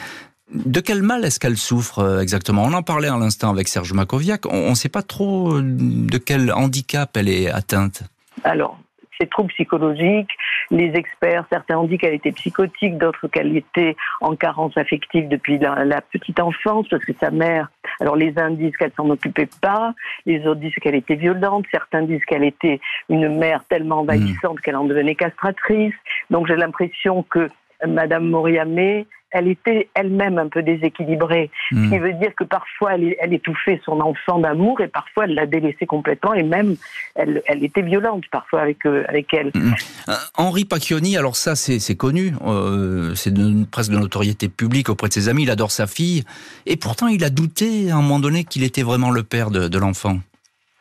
De 0.51 0.79
quel 0.79 1.03
mal 1.03 1.23
est-ce 1.25 1.39
qu'elle 1.39 1.57
souffre 1.57 1.99
euh, 1.99 2.21
exactement? 2.21 2.63
On 2.63 2.73
en 2.73 2.81
parlait 2.81 3.07
à 3.07 3.17
l'instant 3.17 3.51
avec 3.51 3.67
Serge 3.67 3.93
Makoviak. 3.93 4.45
On 4.47 4.71
ne 4.71 4.75
sait 4.75 4.89
pas 4.89 5.03
trop 5.03 5.57
euh, 5.57 5.61
de 5.63 6.17
quel 6.17 6.51
handicap 6.51 7.15
elle 7.15 7.29
est 7.29 7.51
atteinte. 7.51 8.03
Alors, 8.43 8.79
c'est 9.19 9.29
troubles 9.29 9.51
psychologiques. 9.53 10.31
Les 10.71 10.91
experts, 10.95 11.45
certains 11.51 11.77
ont 11.77 11.83
dit 11.83 11.97
qu'elle 11.97 12.13
était 12.13 12.31
psychotique, 12.31 12.97
d'autres 12.97 13.27
qu'elle 13.27 13.55
était 13.57 13.95
en 14.21 14.35
carence 14.35 14.77
affective 14.77 15.27
depuis 15.27 15.59
la, 15.59 16.01
petite 16.01 16.39
enfance, 16.39 16.87
parce 16.89 17.03
que 17.03 17.13
sa 17.19 17.29
mère, 17.29 17.69
alors 17.99 18.15
les 18.15 18.37
uns 18.37 18.51
disent 18.51 18.75
qu'elle 18.77 18.93
s'en 18.95 19.09
occupait 19.09 19.49
pas, 19.61 19.93
les 20.25 20.45
autres 20.47 20.61
disent 20.61 20.75
qu'elle 20.81 20.95
était 20.95 21.15
violente, 21.15 21.65
certains 21.71 22.03
disent 22.03 22.23
qu'elle 22.25 22.43
était 22.43 22.79
une 23.09 23.37
mère 23.37 23.63
tellement 23.65 23.99
envahissante 23.99 24.57
hmm. 24.57 24.61
qu'elle 24.61 24.77
en 24.77 24.85
devenait 24.85 25.15
castratrice. 25.15 25.95
Donc 26.29 26.47
j'ai 26.47 26.55
l'impression 26.55 27.23
que 27.23 27.49
Madame 27.85 28.29
Moriamé 28.29 29.05
elle 29.31 29.47
était 29.47 29.89
elle-même 29.93 30.37
un 30.37 30.47
peu 30.47 30.63
déséquilibrée. 30.63 31.51
Ce 31.69 31.75
qui 31.75 31.99
hmm. 31.99 32.01
veut 32.01 32.13
dire 32.13 32.33
que 32.35 32.43
parfois 32.43 32.95
elle, 32.95 33.33
étouffait 33.33 33.79
son 33.85 33.99
enfant 34.01 34.39
d'amour 34.39 34.81
et 34.81 34.87
parfois 34.87 35.25
elle 35.25 35.35
l'a 35.35 35.45
délaissé 35.45 35.85
complètement 35.85 36.33
et 36.33 36.43
même 36.43 36.75
elle, 37.15 37.41
était 37.63 37.81
violente 37.81 38.23
parfois 38.31 38.61
avec, 38.61 38.85
euh, 38.85 39.03
avec 39.07 39.33
elle. 39.33 39.51
Hmm. 39.53 39.73
Euh, 40.09 40.13
Henri 40.35 40.65
Pacchioni, 40.65 41.17
alors 41.17 41.35
ça 41.35 41.55
c'est 41.55 41.95
connu, 41.95 42.33
euh, 42.45 43.13
c'est 43.15 43.33
presque 43.69 43.91
de 43.91 43.97
notoriété 43.97 44.49
publique 44.49 44.89
auprès 44.89 45.09
de 45.09 45.13
ses 45.13 45.29
amis, 45.29 45.43
il 45.43 45.51
adore 45.51 45.71
sa 45.71 45.87
fille 45.87 46.23
et 46.65 46.77
pourtant 46.77 47.07
il 47.07 47.23
a 47.23 47.29
douté 47.29 47.91
à 47.91 47.95
un 47.95 48.01
moment 48.01 48.19
donné 48.19 48.43
qu'il 48.43 48.63
était 48.63 48.83
vraiment 48.83 49.11
le 49.11 49.23
père 49.23 49.51
de, 49.51 49.79
l'enfant. 49.79 50.19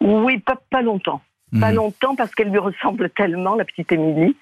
Oui, 0.01 0.39
pas, 0.39 0.59
pas 0.71 0.83
longtemps. 0.83 1.21
Pas 1.61 1.73
hmm. 1.73 1.77
longtemps 1.77 2.17
parce 2.17 2.35
qu'elle 2.35 2.51
lui 2.51 2.59
ressemble 2.59 3.11
tellement, 3.11 3.55
la 3.55 3.65
petite 3.65 3.93
Émilie 3.93 4.37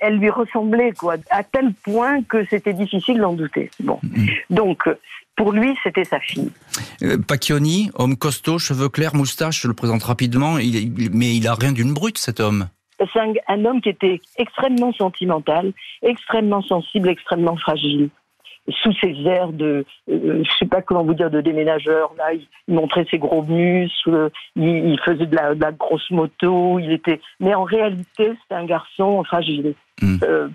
elle 0.00 0.16
lui 0.16 0.30
ressemblait, 0.30 0.92
quoi, 0.92 1.16
à 1.30 1.42
tel 1.44 1.72
point 1.84 2.22
que 2.22 2.44
c'était 2.46 2.72
difficile 2.72 3.18
d'en 3.18 3.32
douter. 3.32 3.70
Bon. 3.80 3.98
Mm. 4.02 4.26
Donc, 4.50 4.88
pour 5.36 5.52
lui, 5.52 5.76
c'était 5.82 6.04
sa 6.04 6.20
fille. 6.20 6.50
Euh, 7.02 7.16
Pacchioni, 7.16 7.90
homme 7.94 8.16
costaud, 8.16 8.58
cheveux 8.58 8.88
clairs, 8.88 9.14
moustache, 9.14 9.62
je 9.62 9.68
le 9.68 9.74
présente 9.74 10.02
rapidement, 10.02 10.54
mais 10.54 11.34
il 11.34 11.48
a 11.48 11.54
rien 11.54 11.72
d'une 11.72 11.94
brute, 11.94 12.18
cet 12.18 12.40
homme. 12.40 12.68
C'est 12.98 13.20
un, 13.48 13.64
homme 13.64 13.80
qui 13.80 13.88
était 13.88 14.20
extrêmement 14.36 14.92
sentimental, 14.92 15.72
extrêmement 16.02 16.60
sensible, 16.60 17.08
extrêmement 17.08 17.56
fragile 17.56 18.10
sous 18.82 18.92
ses 19.00 19.16
airs 19.26 19.52
de, 19.52 19.84
euh, 20.10 20.44
je 20.44 20.50
sais 20.58 20.66
pas 20.66 20.82
comment 20.82 21.02
vous 21.02 21.14
dire, 21.14 21.30
de 21.30 21.40
déménageur. 21.40 22.12
Là, 22.18 22.34
il, 22.34 22.46
montrait 22.68 23.06
ses 23.10 23.18
gros 23.18 23.42
muscles, 23.42 24.30
il, 24.54 24.98
faisait 25.04 25.26
de 25.26 25.34
la, 25.34 25.54
de 25.54 25.60
la, 25.60 25.72
grosse 25.72 26.08
moto. 26.10 26.78
Il 26.78 26.92
était, 26.92 27.20
mais 27.40 27.54
en 27.54 27.64
réalité, 27.64 28.04
c'était 28.42 28.54
un 28.54 28.66
garçon 28.66 29.24
fragile, 29.24 29.74
hmm. 30.00 30.18
euh, 30.22 30.48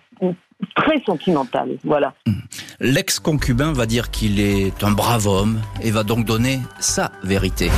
très 0.76 1.02
sentimental. 1.06 1.78
Voilà. 1.84 2.14
Hmm. 2.26 2.34
L'ex-concubin 2.80 3.74
va 3.74 3.86
dire 3.86 4.12
qu'il 4.12 4.40
est 4.40 4.84
un 4.84 4.92
brave 4.92 5.28
homme 5.28 5.62
et 5.82 5.92
va 5.92 6.04
donc 6.04 6.26
donner 6.26 6.60
sa 6.80 7.12
vérité. 7.24 7.70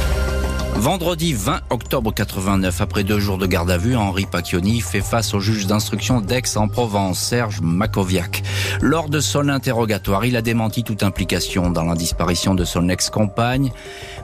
Vendredi 0.79 1.33
20 1.33 1.61
octobre 1.71 2.13
89, 2.13 2.81
après 2.81 3.03
deux 3.03 3.19
jours 3.19 3.39
de 3.39 3.47
garde 3.47 3.71
à 3.71 3.79
vue, 3.79 3.95
Henri 3.95 4.27
Pacchioni 4.27 4.79
fait 4.79 5.01
face 5.01 5.33
au 5.33 5.39
juge 5.39 5.65
d'instruction 5.65 6.21
d'Aix-en-Provence, 6.21 7.17
Serge 7.17 7.61
Makoviak. 7.61 8.43
Lors 8.79 9.09
de 9.09 9.19
son 9.19 9.49
interrogatoire, 9.49 10.25
il 10.25 10.37
a 10.37 10.43
démenti 10.43 10.83
toute 10.83 11.01
implication 11.01 11.71
dans 11.71 11.83
la 11.83 11.95
disparition 11.95 12.53
de 12.53 12.63
son 12.63 12.89
ex-compagne, 12.89 13.71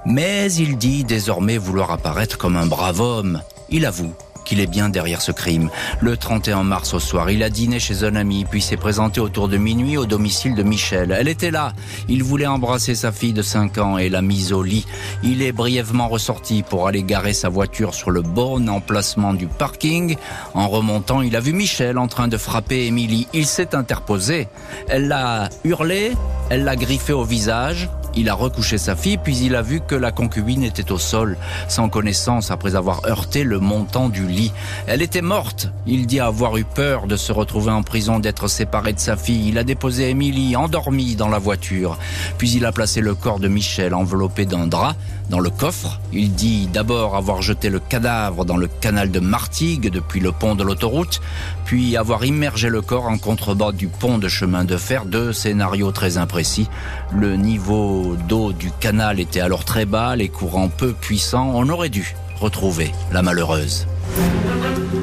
mais 0.05 0.53
il 0.53 0.77
dit 0.77 1.03
désormais 1.03 1.57
vouloir 1.57 1.89
apparaître 1.89 2.37
comme 2.37 2.55
un 2.55 2.67
brave 2.67 3.01
homme. 3.01 3.41
Il 3.69 3.87
avoue 3.87 4.13
qu'il 4.43 4.59
est 4.59 4.67
bien 4.67 4.89
derrière 4.89 5.21
ce 5.21 5.31
crime. 5.31 5.69
Le 5.99 6.17
31 6.17 6.63
mars 6.63 6.93
au 6.93 6.99
soir, 6.99 7.29
il 7.31 7.43
a 7.43 7.49
dîné 7.49 7.79
chez 7.79 8.03
un 8.03 8.15
ami, 8.15 8.45
puis 8.45 8.61
s'est 8.61 8.77
présenté 8.77 9.19
autour 9.19 9.47
de 9.47 9.57
minuit 9.57 9.97
au 9.97 10.05
domicile 10.05 10.55
de 10.55 10.63
Michel. 10.63 11.15
Elle 11.17 11.27
était 11.27 11.51
là. 11.51 11.73
Il 12.07 12.23
voulait 12.23 12.47
embrasser 12.47 12.95
sa 12.95 13.11
fille 13.11 13.33
de 13.33 13.41
5 13.41 13.77
ans 13.77 13.97
et 13.97 14.09
l'a 14.09 14.21
mise 14.21 14.53
au 14.53 14.63
lit. 14.63 14.85
Il 15.23 15.41
est 15.41 15.51
brièvement 15.51 16.07
ressorti 16.07 16.63
pour 16.63 16.87
aller 16.87 17.03
garer 17.03 17.33
sa 17.33 17.49
voiture 17.49 17.93
sur 17.93 18.11
le 18.11 18.21
bon 18.21 18.69
emplacement 18.69 19.33
du 19.33 19.47
parking. 19.47 20.15
En 20.53 20.67
remontant, 20.67 21.21
il 21.21 21.35
a 21.35 21.39
vu 21.39 21.53
Michel 21.53 21.97
en 21.97 22.07
train 22.07 22.27
de 22.27 22.37
frapper 22.37 22.85
Émilie. 22.85 23.27
Il 23.33 23.45
s'est 23.45 23.75
interposé. 23.75 24.47
Elle 24.87 25.07
l'a 25.07 25.49
hurlé, 25.63 26.11
elle 26.49 26.63
l'a 26.63 26.75
griffé 26.75 27.13
au 27.13 27.23
visage 27.23 27.89
Il 28.15 28.29
a 28.29 28.35
recouché 28.35 28.77
sa 28.77 28.95
fille, 28.95 29.17
puis 29.17 29.37
il 29.37 29.55
a 29.55 29.61
vu 29.61 29.81
que 29.81 29.95
la 29.95 30.11
concubine 30.11 30.63
était 30.63 30.91
au 30.91 30.97
sol, 30.97 31.37
sans 31.67 31.89
connaissance 31.89 32.51
après 32.51 32.75
avoir 32.75 33.05
heurté 33.07 33.43
le 33.43 33.59
montant 33.59 34.09
du 34.09 34.27
lit. 34.27 34.51
Elle 34.85 35.01
était 35.01 35.21
morte. 35.21 35.69
Il 35.87 36.05
dit 36.05 36.19
avoir 36.19 36.57
eu 36.57 36.63
peur 36.63 37.07
de 37.07 37.15
se 37.15 37.31
retrouver 37.31 37.71
en 37.71 37.81
prison, 37.81 38.19
d'être 38.19 38.47
séparé 38.47 38.93
de 38.93 38.99
sa 38.99 39.17
fille. 39.17 39.49
Il 39.49 39.57
a 39.57 39.63
déposé 39.63 40.09
Émilie, 40.09 40.55
endormie, 40.55 41.15
dans 41.15 41.29
la 41.29 41.39
voiture. 41.39 41.97
Puis 42.37 42.51
il 42.51 42.65
a 42.65 42.71
placé 42.71 43.01
le 43.01 43.15
corps 43.15 43.39
de 43.39 43.47
Michel, 43.47 43.93
enveloppé 43.93 44.45
d'un 44.45 44.67
drap, 44.67 44.95
dans 45.29 45.39
le 45.39 45.49
coffre. 45.49 45.99
Il 46.11 46.33
dit 46.33 46.67
d'abord 46.71 47.15
avoir 47.15 47.41
jeté 47.41 47.69
le 47.69 47.79
cadavre 47.79 48.45
dans 48.45 48.57
le 48.57 48.67
canal 48.67 49.09
de 49.09 49.19
Martigues 49.19 49.89
depuis 49.89 50.19
le 50.19 50.31
pont 50.31 50.55
de 50.55 50.63
l'autoroute, 50.63 51.21
puis 51.65 51.97
avoir 51.97 52.25
immergé 52.25 52.69
le 52.69 52.81
corps 52.81 53.07
en 53.07 53.17
contrebas 53.17 53.71
du 53.71 53.87
pont 53.87 54.17
de 54.17 54.27
chemin 54.27 54.65
de 54.65 54.77
fer. 54.77 55.05
Deux 55.05 55.33
scénarios 55.33 55.91
très 55.91 56.17
imprécis. 56.17 56.69
Le 57.15 57.35
niveau 57.35 58.02
d'eau 58.27 58.53
du 58.53 58.71
canal 58.79 59.19
était 59.19 59.39
alors 59.39 59.65
très 59.65 59.85
bas, 59.85 60.15
les 60.15 60.29
courants 60.29 60.69
peu 60.69 60.93
puissants. 60.93 61.51
On 61.55 61.69
aurait 61.69 61.89
dû 61.89 62.15
retrouver 62.39 62.91
la 63.11 63.21
malheureuse. 63.21 63.87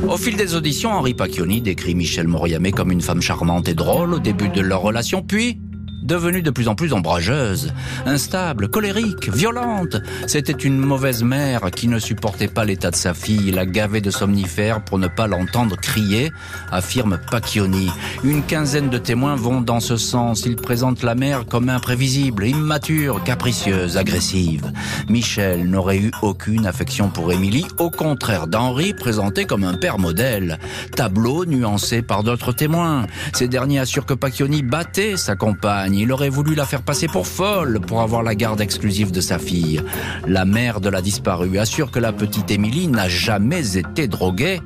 Au 0.09 0.17
fil 0.17 0.37
des 0.37 0.55
auditions, 0.55 0.93
Henri 0.93 1.15
Pacchioni 1.15 1.61
décrit 1.61 1.95
Michel 1.95 2.29
Moriamé 2.29 2.73
comme 2.73 2.91
une 2.91 3.01
femme 3.01 3.23
charmante 3.23 3.69
et 3.69 3.75
drôle 3.75 4.15
au 4.15 4.19
début 4.19 4.49
de 4.49 4.61
leur 4.61 4.81
relation, 4.81 5.23
puis 5.23 5.59
devenue 6.03 6.43
de 6.43 6.51
plus 6.51 6.69
en 6.69 6.75
plus 6.75 6.93
ombrageuse, 6.93 7.73
instable, 8.07 8.69
colérique, 8.69 9.31
violente. 9.31 9.97
C'était 10.27 10.53
une 10.53 10.79
mauvaise 10.79 11.23
mère 11.23 11.71
qui 11.71 11.89
ne 11.89 11.99
supportait 11.99 12.49
pas 12.49 12.65
l'état 12.65 12.91
de 12.91 12.97
sa 12.97 13.15
fille, 13.15 13.51
la 13.51 13.67
gavait 13.67 14.01
de 14.01 14.11
somnifères 14.11 14.83
pour 14.83 14.99
ne 14.99 15.09
pas 15.09 15.27
l'entendre 15.27 15.77
crier, 15.77 16.33
affirme 16.71 17.19
Pacchioni. 17.31 17.91
Une 18.25 18.43
quinzaine 18.43 18.91
de 18.91 18.99
témoins 18.99 19.37
vont 19.37 19.61
dans 19.61 19.81
ce 19.81 19.97
sens. 19.97 20.45
Ils 20.47 20.57
présentent 20.57 21.03
la 21.03 21.15
mère 21.15 21.47
comme 21.47 21.69
imprévisible, 21.69 22.47
immature, 22.47 23.23
capricieuse, 23.25 23.97
agressive. 23.97 24.73
Michel 25.09 25.69
n'aurait 25.69 25.99
eu 25.99 26.11
aucune 26.23 26.67
affection 26.67 27.09
pour 27.09 27.33
Émilie, 27.33 27.67
au 27.79 27.91
contraire 27.91 28.47
d'Henri 28.47 28.95
présenté 28.95 29.45
comme 29.45 29.65
un 29.65 29.75
père 29.75 29.99
modèle. 29.99 30.59
Tableau 30.97 31.45
nuancé 31.45 32.03
par 32.03 32.23
d'autres 32.23 32.53
témoins. 32.53 33.07
Ces 33.33 33.49
derniers 33.49 33.81
assurent 33.81 34.07
que 34.07 34.15
Pacchioni 34.15 34.63
battait 34.63 35.17
sa 35.17 35.37
compagne 35.37 35.90
il 35.93 36.13
aurait 36.13 36.29
voulu 36.29 36.55
la 36.55 36.67
faire 36.67 36.83
passer 36.83 37.07
pour 37.07 37.27
folle 37.27 37.81
pour 37.81 38.01
avoir 38.01 38.23
la 38.23 38.35
garde 38.35 38.61
exclusive 38.61 39.11
de 39.11 39.21
sa 39.21 39.39
fille. 39.39 39.81
La 40.27 40.45
mère 40.45 40.81
de 40.81 40.89
la 40.89 41.03
disparue 41.03 41.59
assure 41.59 41.91
que 41.91 41.99
la 41.99 42.13
petite 42.13 42.51
Émilie 42.51 42.89
n'a 42.89 43.09
jamais 43.09 43.77
été 43.77 44.09
droguée, 44.09 44.61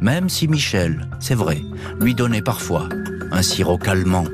même 0.00 0.28
si 0.28 0.48
Michel, 0.48 1.08
c'est 1.20 1.34
vrai, 1.34 1.62
lui 2.00 2.14
donnait 2.14 2.42
parfois 2.42 2.88
un 3.30 3.42
sirop 3.42 3.78
calmant. 3.78 4.24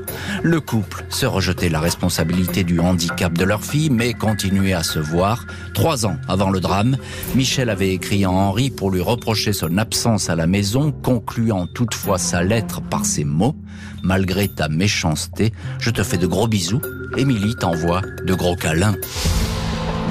Le 0.43 0.59
couple 0.61 1.05
se 1.09 1.25
rejetait 1.25 1.69
la 1.69 1.79
responsabilité 1.79 2.63
du 2.63 2.79
handicap 2.79 3.33
de 3.33 3.43
leur 3.43 3.63
fille, 3.63 3.89
mais 3.89 4.13
continuait 4.13 4.73
à 4.73 4.83
se 4.83 4.99
voir. 4.99 5.45
Trois 5.73 6.05
ans 6.05 6.17
avant 6.27 6.49
le 6.49 6.59
drame, 6.59 6.97
Michel 7.35 7.69
avait 7.69 7.93
écrit 7.93 8.25
à 8.25 8.31
Henri 8.31 8.69
pour 8.69 8.91
lui 8.91 9.01
reprocher 9.01 9.53
son 9.53 9.77
absence 9.77 10.29
à 10.29 10.35
la 10.35 10.47
maison, 10.47 10.91
concluant 10.91 11.67
toutefois 11.67 12.17
sa 12.17 12.43
lettre 12.43 12.81
par 12.81 13.05
ces 13.05 13.25
mots 13.25 13.55
malgré 14.05 14.47
ta 14.47 14.69
méchanceté, 14.69 15.51
je 15.79 15.89
te 15.89 16.03
fais 16.03 16.17
de 16.17 16.27
gros 16.27 16.47
bisous. 16.47 16.81
Émilie 17.17 17.55
t'envoie 17.55 18.01
de 18.25 18.33
gros 18.33 18.55
câlins. 18.55 18.95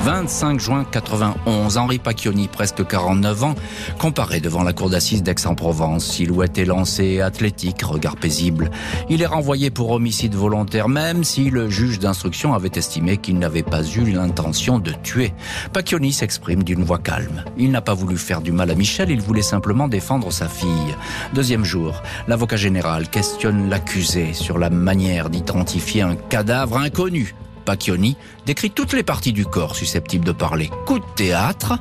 25 0.04 0.61
juin 0.61 0.84
91, 0.84 1.78
Henri 1.78 1.99
Pacchioni, 1.99 2.46
presque 2.49 2.87
49 2.87 3.44
ans, 3.44 3.54
comparé 3.99 4.38
devant 4.40 4.62
la 4.62 4.75
cour 4.75 4.90
d'assises 4.90 5.23
d'Aix-en-Provence. 5.23 6.04
Silhouette 6.04 6.58
élancée, 6.58 7.23
athlétique, 7.23 7.80
regard 7.80 8.16
paisible. 8.16 8.70
Il 9.08 9.23
est 9.23 9.26
renvoyé 9.26 9.70
pour 9.70 9.92
homicide 9.92 10.34
volontaire, 10.34 10.90
même 10.90 11.25
si 11.25 11.49
le 11.49 11.70
juge 11.70 12.00
d'instruction 12.00 12.52
avait 12.52 12.73
estimé 12.75 13.16
qu'il 13.16 13.38
n'avait 13.38 13.62
pas 13.62 13.82
eu 13.82 14.04
l'intention 14.04 14.78
de 14.78 14.92
tuer. 14.92 15.32
Pacchioni 15.73 16.12
s'exprime 16.12 16.64
d'une 16.64 16.84
voix 16.84 16.99
calme. 16.99 17.42
Il 17.56 17.70
n'a 17.70 17.80
pas 17.80 17.94
voulu 17.94 18.18
faire 18.18 18.42
du 18.42 18.52
mal 18.52 18.70
à 18.70 18.75
Michel, 18.75 19.11
il 19.11 19.23
voulait 19.23 19.40
simplement 19.40 19.88
défendre 19.88 20.30
sa 20.30 20.49
fille. 20.49 20.68
Deuxième 21.32 21.64
jour, 21.64 22.02
l'avocat 22.28 22.56
général 22.56 23.08
questionne 23.08 23.70
l'accusé 23.70 24.34
sur 24.34 24.58
la 24.58 24.68
manière 24.68 25.30
d'identifier 25.30 26.02
un 26.02 26.14
cadavre 26.14 26.76
inconnu 26.76 27.34
Pacchioni 27.64 28.16
décrit 28.47 28.71
toutes 28.71 28.92
les 28.92 29.02
parties 29.02 29.33
du 29.33 29.47
corps 29.47 29.76
susceptibles 29.76 30.25
de 30.25 30.33
parler. 30.33 30.71
Coup 30.87 30.99
de 30.99 31.04
théâtre, 31.16 31.78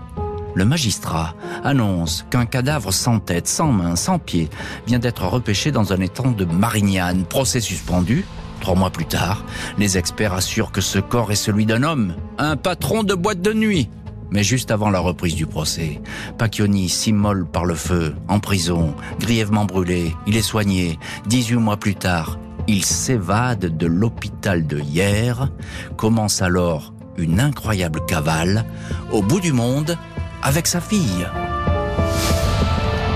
le 0.56 0.66
magistrat 0.66 1.36
annonce 1.64 2.26
qu'un 2.30 2.46
cadavre 2.46 2.94
sans 2.94 3.20
tête, 3.20 3.48
sans 3.48 3.72
main, 3.72 3.96
sans 3.96 4.20
pied 4.20 4.50
vient 4.86 5.00
d'être 5.00 5.26
repêché 5.26 5.72
dans 5.72 5.94
un 5.94 6.00
étang 6.00 6.32
de 6.32 6.46
Marignane. 6.46 7.26
Procès 7.26 7.60
suspendu. 7.60 8.26
Trois 8.62 8.76
mois 8.76 8.92
plus 8.92 9.06
tard, 9.06 9.44
les 9.78 9.98
experts 9.98 10.34
assurent 10.34 10.72
que 10.72 10.80
ce 10.80 11.00
corps 11.00 11.34
est 11.34 11.36
celui 11.36 11.66
d'un 11.66 11.84
homme, 11.84 12.16
un 12.38 12.56
patron 12.56 13.04
de 13.04 13.14
boîte 13.14 13.42
de 13.42 13.52
nuit. 13.52 13.90
Mais 14.32 14.44
juste 14.44 14.72
avant 14.72 14.90
la 14.90 15.00
reprise 15.00 15.36
du 15.36 15.46
procès, 15.46 16.02
Pacchioni 16.38 16.88
s'immole 16.88 17.46
par 17.46 17.66
le 17.66 17.76
feu, 17.76 18.16
en 18.30 18.40
prison, 18.40 18.96
grièvement 19.20 19.66
brûlé. 19.66 20.16
Il 20.28 20.38
est 20.38 20.42
soigné. 20.42 20.98
18 21.28 21.58
mois 21.58 21.78
plus 21.78 21.96
tard, 21.96 22.40
il 22.68 22.86
s'évade 22.86 23.78
de 23.78 23.88
l'hôpital 23.88 24.66
de 24.66 24.80
hier. 24.80 25.50
Commence 25.98 26.42
alors 26.42 26.94
une 27.18 27.40
incroyable 27.40 28.06
cavale 28.06 28.66
au 29.12 29.22
bout 29.22 29.40
du 29.40 29.54
monde 29.54 29.98
avec 30.42 30.68
sa 30.68 30.82
fille. 30.82 31.28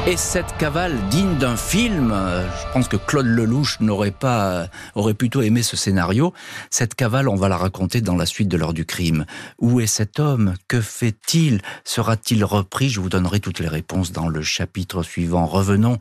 Et 0.07 0.15
cette 0.15 0.55
cavale 0.55 0.95
digne 1.09 1.35
d'un 1.35 1.57
film, 1.57 2.15
je 2.15 2.71
pense 2.71 2.87
que 2.87 2.95
Claude 2.95 3.25
Lelouch 3.25 3.81
n'aurait 3.81 4.11
pas, 4.11 4.69
aurait 4.95 5.13
plutôt 5.13 5.41
aimé 5.41 5.63
ce 5.63 5.75
scénario. 5.75 6.33
Cette 6.69 6.95
cavale, 6.95 7.27
on 7.27 7.35
va 7.35 7.49
la 7.49 7.57
raconter 7.57 7.99
dans 7.99 8.15
la 8.15 8.25
suite 8.25 8.47
de 8.47 8.55
l'heure 8.55 8.73
du 8.73 8.85
crime. 8.85 9.25
Où 9.59 9.81
est 9.81 9.85
cet 9.85 10.21
homme? 10.21 10.53
Que 10.69 10.79
fait-il? 10.79 11.59
Sera-t-il 11.83 12.45
repris? 12.45 12.87
Je 12.87 13.01
vous 13.01 13.09
donnerai 13.09 13.41
toutes 13.41 13.59
les 13.59 13.67
réponses 13.67 14.13
dans 14.13 14.29
le 14.29 14.41
chapitre 14.41 15.03
suivant. 15.03 15.45
Revenons 15.45 15.99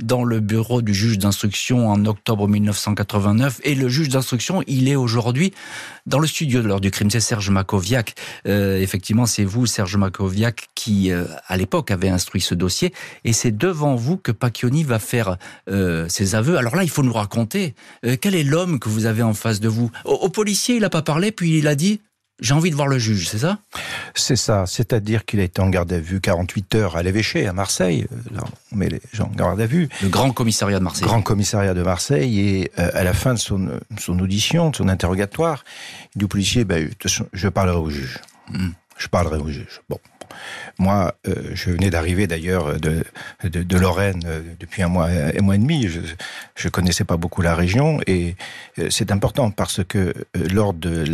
dans 0.00 0.22
le 0.22 0.38
bureau 0.38 0.80
du 0.80 0.94
juge 0.94 1.18
d'instruction 1.18 1.90
en 1.90 2.04
octobre 2.04 2.46
1989. 2.46 3.60
Et 3.64 3.74
le 3.74 3.88
juge 3.88 4.08
d'instruction, 4.08 4.62
il 4.68 4.88
est 4.88 4.94
aujourd'hui 4.94 5.52
dans 6.06 6.20
le 6.20 6.28
studio 6.28 6.62
de 6.62 6.68
l'heure 6.68 6.80
du 6.80 6.92
crime. 6.92 7.10
C'est 7.10 7.18
Serge 7.18 7.50
Makoviak. 7.50 8.14
Euh, 8.46 8.78
effectivement, 8.78 9.26
c'est 9.26 9.44
vous, 9.44 9.66
Serge 9.66 9.96
Makoviak, 9.96 10.68
qui, 10.76 11.10
euh, 11.10 11.24
à 11.48 11.56
l'époque, 11.56 11.90
avait 11.90 12.08
instruit 12.08 12.40
ce 12.40 12.54
dossier. 12.54 12.94
Et 13.24 13.32
c'est 13.32 13.47
devant 13.50 13.94
vous 13.94 14.16
que 14.16 14.32
Pacchioni 14.32 14.84
va 14.84 14.98
faire 14.98 15.36
euh, 15.68 16.08
ses 16.08 16.34
aveux. 16.34 16.56
Alors 16.56 16.76
là, 16.76 16.82
il 16.82 16.90
faut 16.90 17.02
nous 17.02 17.12
raconter 17.12 17.74
euh, 18.04 18.16
quel 18.20 18.34
est 18.34 18.44
l'homme 18.44 18.78
que 18.78 18.88
vous 18.88 19.06
avez 19.06 19.22
en 19.22 19.34
face 19.34 19.60
de 19.60 19.68
vous? 19.68 19.90
Au, 20.04 20.28
policier, 20.28 20.76
il 20.76 20.82
n'a 20.82 20.90
pas 20.90 21.02
parlé, 21.02 21.32
puis 21.32 21.58
il 21.58 21.66
a 21.66 21.74
dit 21.74 22.00
j'ai 22.40 22.54
envie 22.54 22.70
de 22.70 22.76
voir 22.76 22.86
le 22.86 22.98
juge, 22.98 23.28
c'est 23.28 23.38
ça? 23.38 23.58
C'est 24.14 24.36
ça, 24.36 24.64
c'est-à-dire 24.66 25.24
qu'il 25.24 25.40
a 25.40 25.42
été 25.42 25.60
en 25.60 25.68
garde 25.68 25.92
à 25.92 25.98
vue 25.98 26.20
48 26.20 26.74
heures 26.76 26.96
à 26.96 27.02
l'évêché, 27.02 27.48
à 27.48 27.52
Marseille. 27.52 28.06
Euh, 28.12 28.36
là, 28.36 28.44
on 28.70 28.76
met 28.76 28.88
les 28.88 29.00
gens 29.12 29.24
en 29.24 29.34
garde 29.34 29.60
à 29.60 29.66
vue. 29.66 29.88
Le 30.02 30.08
grand 30.08 30.30
commissariat 30.30 30.78
de 30.78 30.84
Marseille. 30.84 31.04
Grand 31.04 31.22
commissariat 31.22 31.74
de 31.74 31.82
Marseille. 31.82 32.38
Et 32.38 32.70
à 32.76 33.02
la 33.02 33.12
fin 33.12 33.34
de 33.34 33.38
son, 33.38 33.80
son 33.98 34.18
audition, 34.20 34.70
de 34.70 34.76
son 34.76 34.88
interrogatoire, 34.88 35.64
au 36.22 36.28
policier, 36.28 36.64
bah, 36.64 36.76
je 37.32 37.48
parlerai 37.48 37.78
au 37.78 37.90
juge. 37.90 38.20
Hmm. 38.52 38.70
Je 38.98 39.08
parlerai 39.08 39.38
au 39.38 39.48
juge. 39.48 39.80
Bon. 39.88 39.98
Moi, 40.78 41.14
euh, 41.26 41.34
je 41.54 41.70
venais 41.70 41.90
d'arriver 41.90 42.26
d'ailleurs 42.26 42.78
de, 42.80 43.04
de, 43.44 43.78
Lorraine 43.78 44.22
euh, 44.26 44.42
depuis 44.58 44.82
un 44.82 44.88
mois, 44.88 45.06
un 45.06 45.42
mois 45.42 45.54
et 45.54 45.58
demi. 45.58 45.88
Je 45.88 46.00
ne 46.64 46.70
connaissais 46.70 47.04
pas 47.04 47.16
beaucoup 47.16 47.42
la 47.42 47.54
région 47.54 48.00
et 48.06 48.36
euh, 48.78 48.88
c'est 48.90 49.12
important 49.12 49.50
parce 49.50 49.82
que 49.84 50.14
lors 50.34 50.74
de 50.74 51.04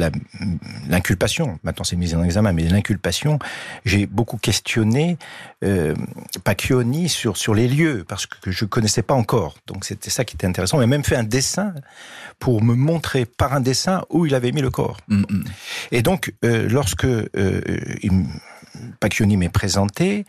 l'inculpation, 0.88 1.58
maintenant 1.62 1.84
c'est 1.84 1.96
mis 1.96 2.14
en 2.14 2.22
examen, 2.22 2.52
mais 2.52 2.64
l'inculpation, 2.64 3.38
j'ai 3.84 4.06
beaucoup 4.06 4.37
questionné 4.37 5.18
euh, 5.64 5.94
Pacchioni 6.44 7.08
sur, 7.08 7.37
sur 7.37 7.54
les 7.54 7.68
lieux 7.68 8.04
parce 8.06 8.26
que 8.26 8.50
je 8.50 8.64
ne 8.64 8.68
connaissais 8.68 9.02
pas 9.02 9.14
encore. 9.14 9.56
Donc 9.66 9.84
c'était 9.84 10.10
ça 10.10 10.24
qui 10.24 10.37
était 10.37 10.46
intéressant. 10.46 10.80
Il 10.80 10.84
a 10.84 10.87
même 10.87 11.04
fait 11.04 11.16
un 11.16 11.24
dessin 11.24 11.74
pour 12.38 12.62
me 12.62 12.74
montrer 12.74 13.24
par 13.24 13.54
un 13.54 13.60
dessin 13.60 14.04
où 14.10 14.26
il 14.26 14.34
avait 14.34 14.52
mis 14.52 14.60
le 14.60 14.70
corps. 14.70 14.98
Mm, 15.08 15.20
mm. 15.28 15.44
Et 15.92 16.02
donc, 16.02 16.32
lorsque 16.42 17.06
il, 18.02 18.10
Pacchioni 19.00 19.37
m'est 19.37 19.48
présenté. 19.48 20.24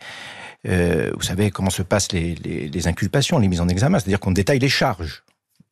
Euh, 0.68 1.10
vous 1.14 1.22
savez 1.22 1.50
comment 1.50 1.70
se 1.70 1.82
passent 1.82 2.12
les, 2.12 2.88
inculpations, 2.88 3.38
les 3.38 3.48
mises 3.48 3.60
en 3.60 3.68
examen, 3.68 3.98
c'est-à-dire 3.98 4.20
qu'on 4.20 4.32
détaille 4.32 4.58
les 4.58 4.68
charges. 4.68 5.22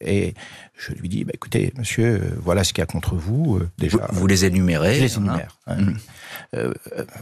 Et 0.00 0.34
je 0.76 0.92
lui 0.92 1.08
dis, 1.08 1.24
bah, 1.24 1.30
écoutez, 1.34 1.72
monsieur, 1.78 2.20
euh, 2.20 2.38
voilà 2.42 2.64
ce 2.64 2.72
qu'il 2.72 2.82
y 2.82 2.82
a 2.82 2.86
contre 2.86 3.14
vous. 3.14 3.56
Euh, 3.56 3.70
déjà, 3.78 4.08
vous, 4.10 4.26
les 4.26 4.44
énumérez 4.44 4.96
Je 4.96 5.02
les 5.02 5.16
énumère. 5.16 5.58
Hein. 5.66 5.76
Mmh. 5.76 6.72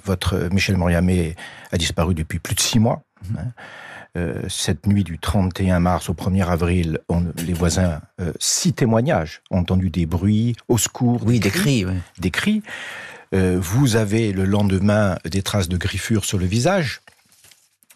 votre 0.04 0.48
Michel 0.52 0.76
Moriamé 0.76 1.36
a 1.70 1.76
disparu 1.76 2.14
depuis 2.14 2.38
plus 2.38 2.54
de 2.54 2.60
six 2.60 2.78
mois. 2.78 3.02
Mmh. 3.30 3.36
Hein. 3.38 4.32
cette 4.48 4.86
nuit 4.86 5.04
du 5.04 5.18
31 5.18 5.80
mars 5.80 6.10
au 6.10 6.14
1er 6.14 6.46
avril, 6.46 6.98
les 7.36 7.52
voisins, 7.52 8.00
six 8.40 8.72
témoignages, 8.72 9.42
ont 9.50 9.60
entendu 9.60 9.90
des 9.90 10.06
bruits, 10.06 10.56
au 10.68 10.76
secours. 10.76 11.22
Oui, 11.24 11.40
des 11.40 11.50
cris. 11.50 11.86
Des 12.18 12.30
cris. 12.30 12.62
Euh, 12.62 13.11
vous 13.32 13.96
avez 13.96 14.32
le 14.32 14.44
lendemain 14.44 15.16
des 15.24 15.42
traces 15.42 15.68
de 15.68 15.76
griffures 15.76 16.24
sur 16.24 16.38
le 16.38 16.46
visage. 16.46 17.00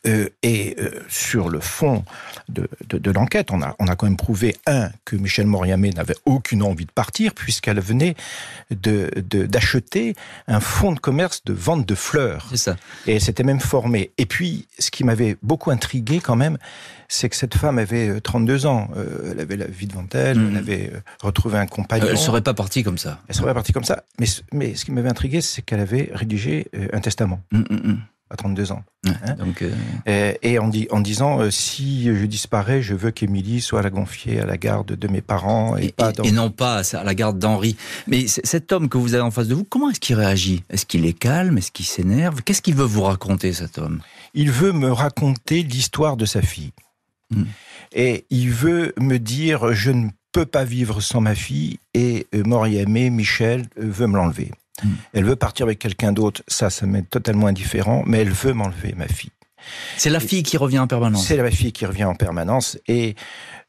Euh, 0.06 0.28
et 0.42 0.76
euh, 0.78 0.90
sur 1.08 1.48
le 1.48 1.60
fond 1.60 2.04
de, 2.48 2.68
de, 2.88 3.10
l'enquête, 3.10 3.50
on 3.50 3.62
a, 3.62 3.74
on 3.78 3.88
a 3.88 3.96
quand 3.96 4.06
même 4.06 4.16
prouvé, 4.16 4.56
un, 4.66 4.90
que 5.04 5.16
Michel 5.16 5.46
Moriamé 5.46 5.90
n'avait 5.90 6.16
aucune 6.24 6.62
envie 6.62 6.86
de 6.86 6.92
partir, 6.92 7.34
puisqu'elle 7.34 7.80
venait 7.80 8.14
d'acheter 8.70 10.12
de, 10.12 10.18
un 10.52 10.60
fonds 10.60 10.92
de 10.92 11.00
commerce 11.00 11.44
de 11.44 11.52
vente 11.52 11.86
de 11.86 11.94
fleurs. 11.94 12.46
C'est 12.50 12.56
ça. 12.56 12.76
Et 13.06 13.16
elle 13.16 13.20
s'était 13.20 13.42
même 13.42 13.60
formée. 13.60 14.12
Et 14.18 14.26
puis, 14.26 14.66
ce 14.78 14.90
qui 14.90 15.04
m'avait 15.04 15.36
beaucoup 15.42 15.70
intrigué 15.70 16.20
quand 16.20 16.36
même, 16.36 16.58
c'est 17.08 17.28
que 17.28 17.36
cette 17.36 17.56
femme 17.56 17.78
avait 17.78 18.20
32 18.20 18.66
ans. 18.66 18.88
elle 19.30 19.40
avait 19.40 19.56
la 19.56 19.66
vie 19.66 19.86
devant 19.86 20.06
elle, 20.12 20.38
elle 20.38 20.38
mhm. 20.38 20.56
avait 20.56 20.92
retrouvé 21.22 21.58
un 21.58 21.66
compagnon. 21.66 22.06
elle 22.06 22.12
ne 22.12 22.16
serait 22.16 22.42
pas 22.42 22.54
partie 22.54 22.82
comme 22.82 22.98
ça. 22.98 23.20
Elle 23.28 23.34
serait 23.34 23.46
pas 23.46 23.54
partie 23.54 23.72
comme 23.72 23.84
ça. 23.84 24.04
Mais, 24.18 24.26
mais 24.52 24.74
ce 24.74 24.84
qui 24.84 24.92
m'avait 24.92 25.08
intrigué, 25.08 25.40
c'est 25.40 25.62
qu'elle 25.62 25.80
avait 25.80 26.10
rédigé 26.12 26.68
un 26.92 27.00
testament. 27.00 27.40
Mhm, 27.52 27.64
mhm 27.70 27.98
à 28.30 28.36
32 28.36 28.72
ans. 28.72 28.82
Hein. 29.06 29.34
donc, 29.38 29.62
euh, 29.62 30.32
et, 30.42 30.58
en, 30.58 30.68
disant 31.00 31.40
euh, 31.40 31.50
si 31.50 32.04
je 32.04 32.26
disparais, 32.26 32.82
je 32.82 32.94
veux 32.94 33.12
qu'Émilie 33.12 33.60
soit 33.60 33.82
la 33.82 33.90
confiée 33.90 34.40
à 34.40 34.46
la 34.46 34.56
garde 34.56 34.92
de 34.92 35.08
mes 35.08 35.20
parents 35.20 35.76
et, 35.76 35.92
pas 35.92 36.12
et 36.24 36.32
non 36.32 36.50
pas 36.50 36.82
à 36.94 37.04
la 37.04 37.14
garde 37.14 37.38
d'Henri. 37.38 37.76
Mais 38.08 38.26
cet 38.26 38.72
homme 38.72 38.88
que 38.88 38.98
vous 38.98 39.14
avez 39.14 39.22
en 39.22 39.30
face 39.30 39.46
de 39.46 39.54
vous, 39.54 39.64
comment 39.64 39.90
est-ce 39.90 40.00
qu'il 40.00 40.16
réagit? 40.16 40.64
Est-ce 40.70 40.86
qu'il 40.86 41.06
est 41.06 41.12
calme? 41.12 41.58
Est-ce 41.58 41.70
qu'il 41.70 41.86
s'énerve? 41.86 42.42
Qu'est-ce 42.42 42.62
qu'il 42.62 42.74
veut 42.74 42.84
vous 42.84 43.02
raconter 43.02 43.52
cet 43.52 43.78
homme? 43.78 44.00
Il 44.34 44.50
veut 44.50 44.72
me 44.72 44.90
raconter 44.90 45.62
l'histoire 45.62 46.16
de 46.16 46.24
sa 46.24 46.42
fille. 46.42 46.72
Hmm. 47.30 47.44
Et 47.92 48.24
il 48.30 48.50
veut 48.50 48.92
me 48.98 49.18
dire 49.18 49.72
je 49.72 49.92
ne 49.92 50.08
peux 50.32 50.46
pas 50.46 50.64
vivre 50.64 51.00
sans 51.00 51.20
ma 51.20 51.34
fille 51.34 51.78
et 51.94 52.26
euh, 52.34 52.42
Moriamé, 52.44 53.10
Michel, 53.10 53.66
veut 53.76 54.06
me 54.06 54.16
l'enlever. 54.16 54.50
Hmm. 54.82 54.94
Elle 55.12 55.24
veut 55.24 55.36
partir 55.36 55.64
avec 55.64 55.78
quelqu'un 55.78 56.12
d'autre, 56.12 56.42
ça, 56.48 56.70
ça 56.70 56.86
m'est 56.86 57.08
totalement 57.08 57.46
indifférent, 57.46 58.02
mais 58.06 58.18
elle 58.18 58.30
veut 58.30 58.52
m'enlever 58.52 58.94
ma 58.96 59.08
fille. 59.08 59.30
C'est 59.96 60.10
la 60.10 60.20
fille 60.20 60.42
qui 60.42 60.56
revient 60.56 60.78
en 60.78 60.86
permanence. 60.86 61.26
C'est 61.26 61.36
la 61.36 61.50
fille 61.50 61.72
qui 61.72 61.86
revient 61.86 62.04
en 62.04 62.14
permanence, 62.14 62.78
et 62.86 63.16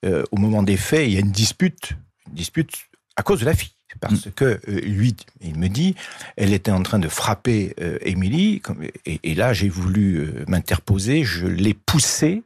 euh, 0.06 0.24
au 0.32 0.38
moment 0.38 0.64
des 0.64 0.78
faits, 0.78 1.08
il 1.08 1.14
y 1.14 1.18
a 1.18 1.22
une 1.22 1.32
dispute, 1.32 1.94
une 2.28 2.34
dispute 2.34 2.74
à 3.16 3.24
cause 3.24 3.40
de 3.40 3.46
la 3.46 3.54
fille. 3.54 3.72
Parce 4.02 4.28
hmm. 4.28 4.32
que 4.32 4.60
euh, 4.68 4.82
lui, 4.82 5.16
il 5.42 5.58
me 5.58 5.70
dit, 5.70 5.96
elle 6.36 6.54
était 6.54 6.72
en 6.72 6.84
train 6.84 7.00
de 7.00 7.08
frapper 7.08 7.74
euh, 7.82 7.98
Émilie, 8.02 8.62
et, 9.06 9.34
là 9.34 9.54
j'ai 9.54 9.70
voulu 9.70 10.44
m'interposer, 10.48 11.24
je 11.24 11.48
l'ai 11.48 11.74
poussée, 11.74 12.44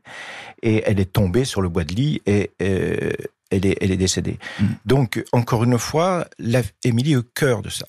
et 0.61 0.83
elle 0.85 0.99
est 0.99 1.11
tombée 1.11 1.43
sur 1.43 1.61
le 1.61 1.67
bois 1.67 1.83
de 1.83 1.93
lit, 1.93 2.21
et 2.25 2.51
elle 3.51 3.65
est, 3.65 3.77
elle 3.81 3.91
est 3.91 3.97
décédée. 3.97 4.37
Mm. 4.59 4.65
Donc, 4.85 5.23
encore 5.31 5.63
une 5.63 5.77
fois, 5.77 6.25
Émilie 6.83 7.13
est 7.13 7.17
au 7.17 7.23
cœur 7.23 7.61
de 7.61 7.69
ça. 7.69 7.85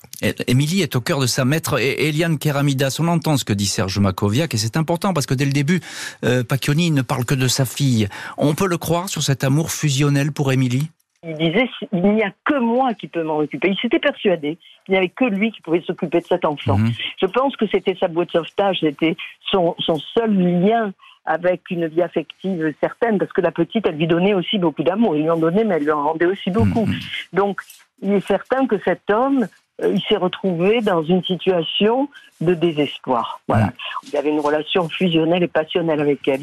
Émilie 0.47 0.81
est 0.81 0.95
au 0.95 1.01
cœur 1.01 1.19
de 1.19 1.25
sa 1.25 1.45
maître. 1.45 1.79
Et 1.79 2.07
Eliane 2.07 2.37
Keramidas, 2.37 2.97
on 2.99 3.07
entend 3.07 3.37
ce 3.37 3.45
que 3.45 3.53
dit 3.53 3.65
Serge 3.65 3.99
Makoviak, 3.99 4.53
et 4.53 4.57
c'est 4.57 4.77
important 4.77 5.13
parce 5.13 5.25
que 5.25 5.33
dès 5.33 5.45
le 5.45 5.51
début, 5.51 5.81
euh, 6.23 6.43
Pacchioni 6.43 6.91
ne 6.91 7.01
parle 7.01 7.25
que 7.25 7.35
de 7.35 7.47
sa 7.47 7.65
fille. 7.65 8.07
On 8.37 8.53
peut 8.53 8.67
le 8.67 8.77
croire 8.77 9.09
sur 9.09 9.23
cet 9.23 9.43
amour 9.43 9.71
fusionnel 9.71 10.31
pour 10.31 10.51
Émilie? 10.51 10.89
Il 11.25 11.35
disait 11.35 11.69
il 11.93 12.01
n'y 12.01 12.21
a 12.21 12.33
que 12.43 12.59
moi 12.59 12.93
qui 12.93 13.07
peux 13.07 13.23
m'en 13.23 13.37
occuper. 13.37 13.69
Il 13.69 13.77
s'était 13.77 13.99
persuadé 13.99 14.57
qu'il 14.85 14.91
n'y 14.91 14.97
avait 14.97 15.09
que 15.09 15.23
lui 15.23 15.51
qui 15.51 15.61
pouvait 15.61 15.81
s'occuper 15.81 16.19
de 16.19 16.25
cet 16.25 16.43
enfant. 16.43 16.77
Mm-hmm. 16.77 16.97
Je 17.21 17.25
pense 17.27 17.55
que 17.55 17.65
c'était 17.67 17.95
sa 17.97 18.09
boîte 18.09 18.27
de 18.27 18.39
sauvetage, 18.39 18.79
c'était 18.81 19.15
son, 19.49 19.73
son 19.79 19.97
seul 19.99 20.33
lien 20.33 20.91
avec 21.25 21.69
une 21.69 21.87
vie 21.87 22.01
affective 22.01 22.73
certaine, 22.81 23.17
parce 23.17 23.31
que 23.31 23.41
la 23.41 23.51
petite, 23.51 23.85
elle 23.87 23.95
lui 23.95 24.07
donnait 24.07 24.33
aussi 24.33 24.57
beaucoup 24.57 24.83
d'amour. 24.83 25.15
Il 25.15 25.23
lui 25.23 25.29
en 25.29 25.37
donnait, 25.37 25.63
mais 25.63 25.75
elle 25.75 25.83
lui 25.83 25.91
en 25.91 26.03
rendait 26.03 26.25
aussi 26.25 26.51
beaucoup. 26.51 26.85
Mm-hmm. 26.85 27.33
Donc, 27.33 27.61
il 28.01 28.11
est 28.11 28.27
certain 28.27 28.67
que 28.67 28.75
cet 28.83 29.09
homme, 29.09 29.47
euh, 29.81 29.93
il 29.95 30.01
s'est 30.01 30.17
retrouvé 30.17 30.81
dans 30.81 31.01
une 31.01 31.23
situation 31.23 32.09
de 32.41 32.53
désespoir. 32.53 33.39
Voilà. 33.47 33.67
Mm. 33.67 33.73
Il 34.11 34.17
avait 34.17 34.29
une 34.31 34.41
relation 34.41 34.89
fusionnelle 34.89 35.43
et 35.43 35.47
passionnelle 35.47 36.01
avec 36.01 36.27
elle. 36.27 36.41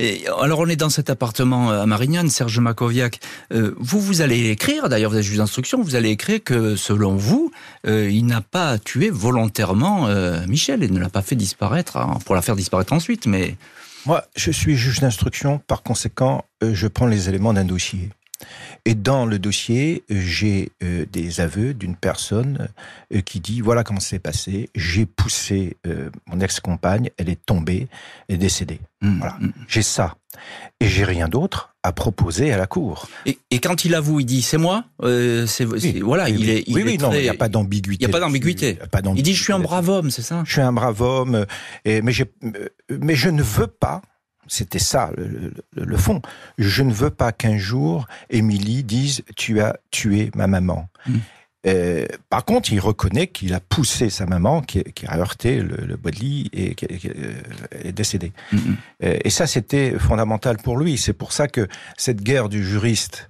Et 0.00 0.24
alors, 0.40 0.58
on 0.58 0.66
est 0.66 0.74
dans 0.74 0.90
cet 0.90 1.08
appartement 1.08 1.70
à 1.70 1.86
Marignane, 1.86 2.28
Serge 2.30 2.58
Makoviak. 2.58 3.20
Euh, 3.52 3.76
vous, 3.78 4.00
vous 4.00 4.22
allez 4.22 4.50
écrire, 4.50 4.88
d'ailleurs, 4.88 5.12
vous 5.12 5.18
êtes 5.18 5.22
juge 5.22 5.38
d'instruction, 5.38 5.80
vous 5.80 5.94
allez 5.94 6.10
écrire 6.10 6.42
que, 6.42 6.74
selon 6.74 7.14
vous, 7.14 7.52
euh, 7.86 8.10
il 8.10 8.26
n'a 8.26 8.40
pas 8.40 8.76
tué 8.78 9.08
volontairement 9.08 10.08
Michel 10.48 10.82
et 10.82 10.88
ne 10.88 10.98
l'a 10.98 11.10
pas 11.10 11.22
fait 11.22 11.36
disparaître, 11.36 11.96
hein, 11.96 12.18
pour 12.26 12.34
la 12.34 12.42
faire 12.42 12.56
disparaître 12.56 12.92
ensuite, 12.92 13.26
mais 13.26 13.54
moi, 14.06 14.24
je 14.36 14.50
suis 14.50 14.76
juge 14.76 15.00
d'instruction, 15.00 15.58
par 15.58 15.82
conséquent, 15.82 16.44
euh, 16.62 16.74
je 16.74 16.86
prends 16.86 17.06
les 17.06 17.28
éléments 17.28 17.52
d'un 17.52 17.64
dossier. 17.64 18.10
Et 18.84 18.94
dans 18.94 19.26
le 19.26 19.38
dossier, 19.38 20.04
j'ai 20.08 20.72
euh, 20.82 21.06
des 21.12 21.40
aveux 21.40 21.74
d'une 21.74 21.96
personne 21.96 22.68
euh, 23.14 23.20
qui 23.20 23.40
dit 23.40 23.60
voilà 23.60 23.84
comment 23.84 24.00
c'est 24.00 24.18
passé. 24.18 24.70
J'ai 24.74 25.06
poussé 25.06 25.76
mon 26.26 26.40
ex-compagne, 26.40 27.10
elle 27.18 27.28
est 27.28 27.44
tombée, 27.44 27.88
elle 28.28 28.36
est 28.36 28.38
décédée. 28.38 28.80
Mmh, 29.02 29.18
voilà. 29.18 29.36
Mmh. 29.40 29.52
J'ai 29.68 29.82
ça. 29.82 30.16
Et 30.80 30.88
j'ai 30.88 31.04
rien 31.04 31.28
d'autre 31.28 31.74
à 31.82 31.92
proposer 31.92 32.52
à 32.52 32.56
la 32.56 32.66
cour. 32.66 33.08
Et, 33.26 33.36
quand 33.58 33.84
il 33.84 33.94
avoue, 33.94 34.20
il 34.20 34.26
dit 34.26 34.42
c'est 34.42 34.58
moi. 34.58 34.84
c'est 35.02 35.64
voilà, 36.00 36.28
il 36.28 36.48
est. 36.48 36.64
oui, 36.68 36.82
oui, 36.84 36.98
non, 36.98 37.12
il 37.12 37.22
n'y 37.22 37.28
a 37.28 37.34
pas 37.34 37.48
d'ambiguïté. 37.48 38.04
Il 38.04 38.06
n'y 38.06 38.10
a 38.10 38.12
pas 38.12 38.20
d'ambiguïté. 38.20 38.78
Il 39.16 39.22
dit 39.22 39.34
je 39.34 39.42
suis 39.42 39.52
un 39.52 39.58
brave 39.58 39.88
homme, 39.88 40.10
c'est 40.10 40.22
ça. 40.22 40.42
Je 40.46 40.52
suis 40.52 40.60
un 40.60 40.72
brave 40.72 41.00
homme, 41.02 41.46
et, 41.84 42.00
mais, 42.02 42.12
mais 42.88 43.14
je 43.14 43.28
ne 43.28 43.42
veux 43.42 43.66
pas 43.66 44.02
c'était 44.50 44.80
ça 44.80 45.10
le, 45.16 45.96
fond. 45.96 46.20
Je 46.58 46.82
ne 46.82 46.92
veux 46.92 47.10
pas 47.10 47.32
qu'un 47.32 47.56
jour 47.56 48.06
Émilie 48.28 48.82
dise 48.84 49.22
tu 49.36 49.60
as 49.60 49.78
tué 49.90 50.30
ma 50.34 50.46
maman. 50.46 50.88
Mm. 51.06 51.18
Euh, 51.66 52.06
par 52.30 52.44
contre, 52.44 52.72
il 52.72 52.80
reconnaît 52.80 53.26
qu'il 53.26 53.54
a 53.54 53.60
poussé 53.60 54.08
sa 54.10 54.26
maman, 54.26 54.62
qui, 54.62 54.82
a 55.06 55.18
heurté 55.18 55.60
le, 55.60 55.96
bois 55.96 56.10
de 56.10 56.16
lit 56.16 56.50
et 56.52 56.74
qui, 56.74 56.86
euh, 56.86 57.34
est 57.84 57.92
décédée. 57.92 58.32
Mm, 58.50 58.56
mm. 58.56 58.76
Euh, 59.04 59.18
et 59.24 59.30
ça, 59.30 59.46
c'était 59.46 59.98
fondamental 59.98 60.56
pour 60.56 60.78
lui. 60.78 60.98
C'est 60.98 61.12
pour 61.12 61.32
ça 61.32 61.48
que 61.48 61.68
cette 61.96 62.22
guerre 62.22 62.48
du 62.48 62.64
juriste 62.64 63.29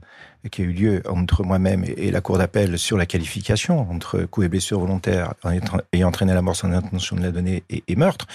qui 0.50 0.62
a 0.62 0.64
eu 0.64 0.72
lieu 0.72 1.02
entre 1.08 1.42
moi-même 1.42 1.84
et, 1.84 2.10
la 2.10 2.20
Cour 2.20 2.38
d'appel 2.38 2.78
sur 2.78 2.96
la 2.96 3.06
qualification 3.06 3.90
entre 3.90 4.22
coup 4.22 4.42
et 4.42 4.48
blessure 4.48 4.80
volontaire 4.80 5.34
ayant 5.92 6.08
entraîné 6.08 6.34
la 6.34 6.42
mort 6.42 6.56
sans 6.56 6.72
intention 6.72 7.16
de 7.16 7.22
la 7.22 7.30
donner 7.30 7.62
et, 7.68 7.96
meurtre, 7.96 8.26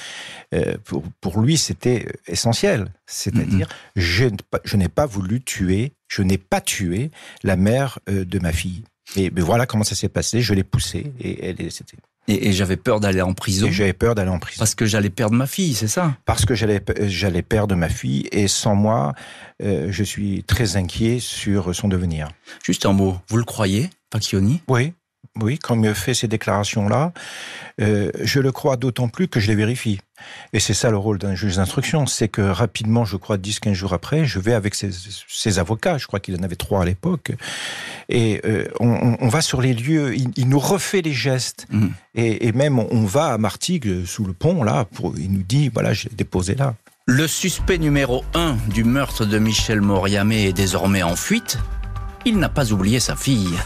euh, 0.53 0.75
pour, 0.83 1.03
pour 1.21 1.41
lui, 1.41 1.57
c'était 1.57 2.07
essentiel. 2.27 2.91
C'est-à-dire, 3.05 3.67
mm-hmm. 3.97 4.59
je, 4.63 4.77
n'ai 4.77 4.89
pas 4.89 5.05
voulu 5.05 5.41
tuer, 5.41 5.93
je 6.07 6.21
n'ai 6.21 6.37
pas 6.37 6.61
tué 6.61 7.11
la 7.43 7.55
mère 7.55 7.99
euh, 8.09 8.25
de 8.25 8.39
ma 8.39 8.51
fille. 8.51 8.83
Et 9.15 9.29
mais 9.29 9.41
voilà 9.41 9.65
comment 9.65 9.83
ça 9.83 9.95
s'est 9.95 10.09
passé, 10.09 10.41
je 10.41 10.53
l'ai 10.53 10.63
poussée 10.63 11.13
et 11.19 11.47
elle 11.47 11.61
est 11.61 11.83
Et, 12.27 12.53
j'avais 12.53 12.77
peur 12.77 12.99
d'aller 12.99 13.21
en 13.21 13.33
prison. 13.33 13.67
j'avais 13.69 13.93
peur 13.93 14.15
d'aller 14.15 14.31
en 14.31 14.39
prison. 14.39 14.59
Parce 14.59 14.73
que 14.73 14.85
j'allais 14.85 15.09
perdre 15.09 15.35
ma 15.35 15.45
fille, 15.45 15.75
c'est 15.75 15.87
ça 15.87 16.15
Parce 16.25 16.45
que 16.45 16.55
j'allais 16.55 16.83
j'allais 17.01 17.43
perdre 17.43 17.75
ma 17.75 17.89
fille 17.89 18.27
et 18.31 18.47
sans 18.47 18.75
moi, 18.75 19.13
euh, 19.61 19.87
je 19.91 20.03
suis 20.03 20.43
très 20.43 20.75
inquiet 20.75 21.19
sur 21.19 21.75
son 21.75 21.87
devenir. 21.87 22.29
Juste 22.63 22.85
un 22.85 22.93
mot, 22.93 23.17
vous 23.29 23.37
le 23.37 23.43
croyez, 23.43 23.89
Pacchioni 24.09 24.61
Oui, 24.67 24.93
oui, 25.41 25.59
quand 25.59 25.81
il 25.81 25.93
fait 25.93 26.13
ces 26.13 26.27
déclarations-là, 26.27 27.11
euh, 27.81 28.09
je 28.21 28.39
le 28.39 28.51
crois 28.51 28.77
d'autant 28.77 29.09
plus 29.09 29.27
que 29.27 29.39
je 29.39 29.47
les 29.47 29.55
vérifie. 29.55 29.99
Et 30.53 30.61
c'est 30.61 30.73
ça 30.73 30.89
le 30.89 30.97
rôle 30.97 31.17
d'un 31.17 31.35
juge 31.35 31.57
d'instruction, 31.57 32.05
c'est 32.05 32.29
que 32.29 32.41
rapidement, 32.41 33.03
je 33.03 33.17
crois 33.17 33.37
10-15 33.37 33.73
jours 33.73 33.93
après, 33.93 34.25
je 34.25 34.39
vais 34.39 34.53
avec 34.53 34.75
ses, 34.75 35.59
avocats, 35.59 35.97
je 35.97 36.07
crois 36.07 36.21
qu'il 36.21 36.39
en 36.39 36.43
avait 36.43 36.55
trois 36.55 36.83
à 36.83 36.85
l'époque, 36.85 37.33
et 38.07 38.39
euh, 38.45 38.65
on, 38.79 39.27
va 39.27 39.41
sur 39.41 39.61
les 39.61 39.73
lieux, 39.73 40.15
il, 40.15 40.47
nous 40.47 40.59
refait 40.59 41.01
les 41.01 41.11
gestes, 41.11 41.67
mmh. 41.69 41.87
et, 42.15 42.51
même 42.53 42.79
on 42.79 43.03
va 43.03 43.33
à 43.33 43.37
Martigues, 43.37 44.05
sous 44.05 44.23
le 44.23 44.33
pont, 44.33 44.63
là, 44.63 44.85
pour, 44.85 45.17
il 45.17 45.31
nous 45.31 45.43
dit, 45.43 45.67
voilà, 45.67 45.91
j'ai 45.91 46.09
déposé 46.09 46.55
là. 46.55 46.75
Le 47.07 47.27
suspect 47.27 47.77
numéro 47.77 48.23
1 48.33 48.55
du 48.73 48.83
meurtre 48.83 49.25
de 49.25 49.37
Michel 49.37 49.81
Moriamé 49.81 50.45
est 50.45 50.53
désormais 50.53 51.03
en 51.03 51.15
fuite. 51.15 51.59
Il 52.25 52.39
n'a 52.39 52.49
pas 52.49 52.71
oublié 52.71 52.99
sa 52.99 53.15
fille. 53.15 53.59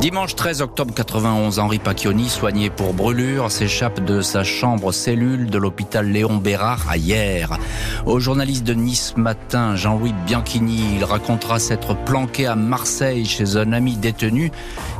Dimanche 0.00 0.34
13 0.36 0.60
octobre 0.60 0.92
91, 0.94 1.58
Henri 1.58 1.78
Pacchioni, 1.78 2.28
soigné 2.28 2.68
pour 2.68 2.92
brûlure, 2.92 3.50
s'échappe 3.50 4.04
de 4.04 4.20
sa 4.20 4.44
chambre 4.44 4.92
cellule 4.92 5.48
de 5.48 5.56
l'hôpital 5.56 6.06
Léon 6.06 6.36
Bérard 6.36 6.84
à 6.88 6.98
hier. 6.98 7.58
Au 8.04 8.20
journaliste 8.20 8.64
de 8.64 8.74
Nice 8.74 9.14
Matin, 9.16 9.74
Jean-Louis 9.74 10.14
Bianchini, 10.26 10.96
il 10.96 11.04
racontera 11.04 11.58
s'être 11.58 11.96
planqué 12.04 12.46
à 12.46 12.54
Marseille 12.54 13.24
chez 13.24 13.56
un 13.56 13.72
ami 13.72 13.96
détenu 13.96 14.52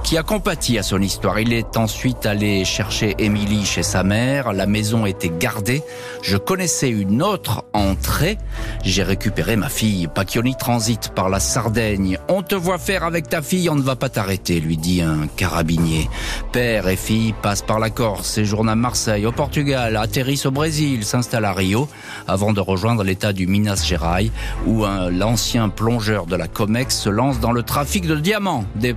qui 0.02 0.16
a 0.16 0.22
compati 0.22 0.78
à 0.78 0.82
son 0.82 1.02
histoire. 1.02 1.40
Il 1.40 1.52
est 1.52 1.76
ensuite 1.76 2.26
allé 2.26 2.64
chercher 2.64 3.16
Émilie 3.18 3.66
chez 3.66 3.82
sa 3.82 4.02
mère. 4.02 4.52
La 4.52 4.66
maison 4.66 5.04
était 5.04 5.32
gardée. 5.36 5.82
Je 6.22 6.36
connaissais 6.36 6.88
une 6.88 7.22
autre 7.22 7.64
entrée. 7.72 8.38
J'ai 8.84 9.02
récupéré 9.02 9.56
ma 9.56 9.68
fille. 9.68 10.06
Pacchioni 10.06 10.54
transite 10.56 11.10
par 11.10 11.28
la 11.28 11.40
Sardaigne. 11.40 12.18
On 12.28 12.42
te 12.42 12.54
voit 12.54 12.78
faire 12.78 13.02
avec 13.02 13.28
ta 13.28 13.42
fille, 13.42 13.68
on 13.68 13.74
ne 13.74 13.82
va 13.82 13.96
pas 13.96 14.08
t'arrêter, 14.08 14.60
lui 14.60 14.76
dit 14.76 14.95
un 15.02 15.26
carabinier. 15.36 16.08
Père 16.52 16.88
et 16.88 16.96
fille 16.96 17.34
passent 17.42 17.62
par 17.62 17.78
la 17.78 17.90
Corse, 17.90 18.28
séjournent 18.28 18.68
à 18.68 18.74
Marseille, 18.74 19.26
au 19.26 19.32
Portugal, 19.32 19.96
atterrissent 19.96 20.46
au 20.46 20.50
Brésil, 20.50 21.04
s'installent 21.04 21.44
à 21.44 21.52
Rio, 21.52 21.88
avant 22.26 22.52
de 22.52 22.60
rejoindre 22.60 23.02
l'état 23.04 23.32
du 23.32 23.46
Minas 23.46 23.84
Gerais, 23.86 24.30
où 24.66 24.84
l'ancien 25.10 25.68
plongeur 25.68 26.26
de 26.26 26.36
la 26.36 26.48
Comex 26.48 26.96
se 26.96 27.08
lance 27.08 27.40
dans 27.40 27.52
le 27.52 27.62
trafic 27.62 28.06
de 28.06 28.16
diamants, 28.16 28.64
des, 28.74 28.94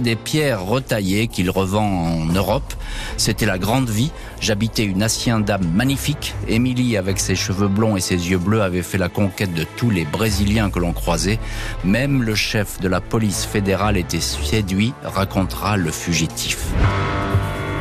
des 0.00 0.16
pierres 0.16 0.64
retaillées 0.64 1.28
qu'il 1.28 1.50
revend 1.50 1.86
en 1.86 2.26
Europe. 2.26 2.74
C'était 3.16 3.46
la 3.46 3.58
grande 3.58 3.88
vie. 3.88 4.10
J'habitais 4.40 4.84
une 4.84 5.02
hacienda 5.02 5.58
magnifique. 5.58 6.34
Émilie, 6.46 6.96
avec 6.96 7.18
ses 7.18 7.34
cheveux 7.34 7.68
blonds 7.68 7.96
et 7.96 8.00
ses 8.00 8.30
yeux 8.30 8.38
bleus, 8.38 8.62
avait 8.62 8.82
fait 8.82 8.98
la 8.98 9.08
conquête 9.08 9.52
de 9.52 9.64
tous 9.76 9.90
les 9.90 10.04
Brésiliens 10.04 10.70
que 10.70 10.78
l'on 10.78 10.92
croisait. 10.92 11.38
Même 11.84 12.22
le 12.22 12.34
chef 12.34 12.80
de 12.80 12.88
la 12.88 13.00
police 13.00 13.44
fédérale 13.44 13.96
était 13.96 14.20
séduit, 14.20 14.92
racontera 15.02 15.76
le 15.76 15.90
fugitif. 15.90 16.58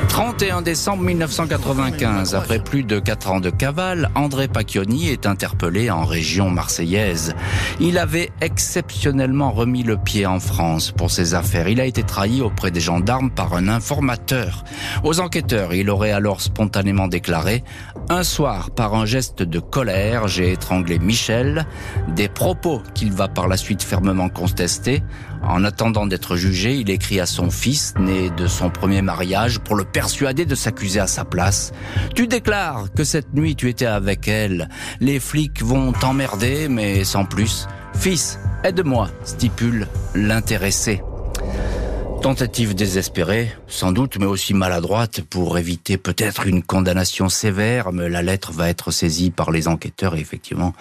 31 0.09 0.61
décembre 0.61 1.03
1995, 1.03 2.35
après 2.35 2.59
plus 2.59 2.83
de 2.83 2.99
4 2.99 3.31
ans 3.31 3.39
de 3.39 3.49
cavale, 3.49 4.09
André 4.15 4.47
Pacchioni 4.47 5.09
est 5.09 5.25
interpellé 5.25 5.91
en 5.91 6.05
région 6.05 6.49
marseillaise. 6.49 7.35
Il 7.79 7.97
avait 7.97 8.31
exceptionnellement 8.41 9.51
remis 9.51 9.83
le 9.83 9.97
pied 9.97 10.25
en 10.25 10.39
France 10.39 10.91
pour 10.91 11.11
ses 11.11 11.33
affaires. 11.33 11.67
Il 11.67 11.81
a 11.81 11.85
été 11.85 12.03
trahi 12.03 12.41
auprès 12.41 12.71
des 12.71 12.79
gendarmes 12.79 13.29
par 13.29 13.53
un 13.53 13.67
informateur. 13.67 14.63
Aux 15.03 15.19
enquêteurs, 15.19 15.73
il 15.73 15.89
aurait 15.89 16.11
alors 16.11 16.41
spontanément 16.41 17.07
déclaré 17.07 17.63
Un 18.09 18.23
soir, 18.23 18.71
par 18.71 18.95
un 18.95 19.05
geste 19.05 19.43
de 19.43 19.59
colère, 19.59 20.27
j'ai 20.27 20.53
étranglé 20.53 20.99
Michel. 20.99 21.65
Des 22.15 22.27
propos 22.27 22.81
qu'il 22.93 23.11
va 23.11 23.27
par 23.27 23.47
la 23.47 23.57
suite 23.57 23.83
fermement 23.83 24.29
contester. 24.29 25.03
En 25.43 25.63
attendant 25.63 26.05
d'être 26.05 26.35
jugé, 26.35 26.75
il 26.75 26.89
écrit 26.89 27.19
à 27.19 27.25
son 27.25 27.49
fils, 27.49 27.93
né 27.99 28.29
de 28.29 28.47
son 28.47 28.69
premier 28.69 29.01
mariage, 29.01 29.59
pour 29.59 29.75
le 29.75 29.83
persuader 29.83 30.45
de 30.45 30.55
s'accuser 30.55 30.99
à 30.99 31.07
sa 31.07 31.25
place. 31.25 31.71
Tu 32.15 32.27
déclares 32.27 32.87
que 32.95 33.03
cette 33.03 33.33
nuit 33.33 33.55
tu 33.55 33.69
étais 33.69 33.85
avec 33.85 34.27
elle. 34.27 34.69
Les 34.99 35.19
flics 35.19 35.63
vont 35.63 35.91
t'emmerder, 35.93 36.67
mais 36.69 37.03
sans 37.03 37.25
plus. 37.25 37.67
Fils, 37.93 38.39
aide-moi, 38.63 39.09
stipule 39.23 39.87
l'intéressé. 40.13 41.01
Tentative 42.21 42.75
désespérée, 42.75 43.51
sans 43.67 43.91
doute, 43.91 44.17
mais 44.19 44.25
aussi 44.25 44.53
maladroite 44.53 45.21
pour 45.21 45.57
éviter 45.57 45.97
peut-être 45.97 46.47
une 46.47 46.63
condamnation 46.63 47.29
sévère, 47.29 47.93
mais 47.93 48.09
la 48.09 48.21
lettre 48.21 48.51
va 48.51 48.69
être 48.69 48.91
saisie 48.91 49.29
par 49.29 49.51
les 49.51 49.67
enquêteurs 49.67 50.15
et 50.15 50.19
effectivement, 50.19 50.73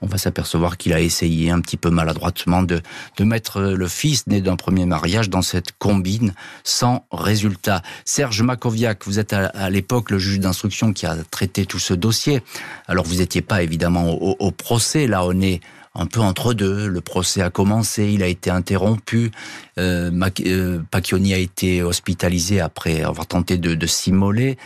on 0.00 0.06
va 0.06 0.16
s'apercevoir 0.16 0.76
qu'il 0.76 0.92
a 0.92 1.00
essayé 1.00 1.50
un 1.50 1.60
petit 1.60 1.76
peu 1.76 1.90
maladroitement 1.90 2.62
de, 2.62 2.80
de 3.16 3.24
mettre 3.24 3.60
le 3.60 3.88
fils 3.88 4.26
né 4.26 4.40
d'un 4.40 4.56
premier 4.56 4.86
mariage 4.86 5.28
dans 5.28 5.42
cette 5.42 5.72
combine 5.78 6.34
sans 6.64 7.04
résultat. 7.10 7.82
Serge 8.04 8.42
Makoviak, 8.42 9.04
vous 9.04 9.18
êtes 9.18 9.32
à, 9.32 9.70
l'époque 9.70 10.10
le 10.10 10.18
juge 10.18 10.40
d'instruction 10.40 10.92
qui 10.92 11.04
a 11.04 11.16
traité 11.30 11.66
tout 11.66 11.80
ce 11.80 11.94
dossier. 11.94 12.42
Alors 12.86 13.04
vous 13.04 13.16
n'étiez 13.16 13.42
pas 13.42 13.62
évidemment 13.62 14.10
au, 14.12 14.36
au 14.38 14.50
procès, 14.50 15.06
là 15.06 15.24
on 15.24 15.40
est 15.40 15.60
un 15.96 16.06
peu 16.06 16.20
entre 16.20 16.54
deux. 16.54 16.86
Le 16.86 17.00
procès 17.00 17.42
a 17.42 17.50
commencé, 17.50 18.12
il 18.12 18.22
a 18.22 18.26
été 18.26 18.50
interrompu. 18.50 19.30
Euh, 19.78 20.10
euh 20.46 20.80
Pacchioni 20.90 21.34
a 21.34 21.38
été 21.38 21.82
hospitalisé 21.82 22.60
après 22.60 23.02
avoir 23.02 23.26
tenté 23.26 23.58
de, 23.58 23.74
de 23.74 23.86
s'immoler. 23.86 24.56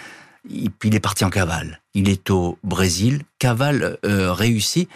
Et 0.49 0.71
puis 0.71 0.89
il 0.89 0.95
est 0.95 1.01
parti 1.01 1.25
en 1.25 1.31
cavale. 1.31 1.81
Il 1.95 2.09
est 2.09 2.31
au 2.31 2.59
Brésil, 2.65 3.23
cavale 3.39 3.99
euh, 4.05 4.33
réussi. 4.33 4.89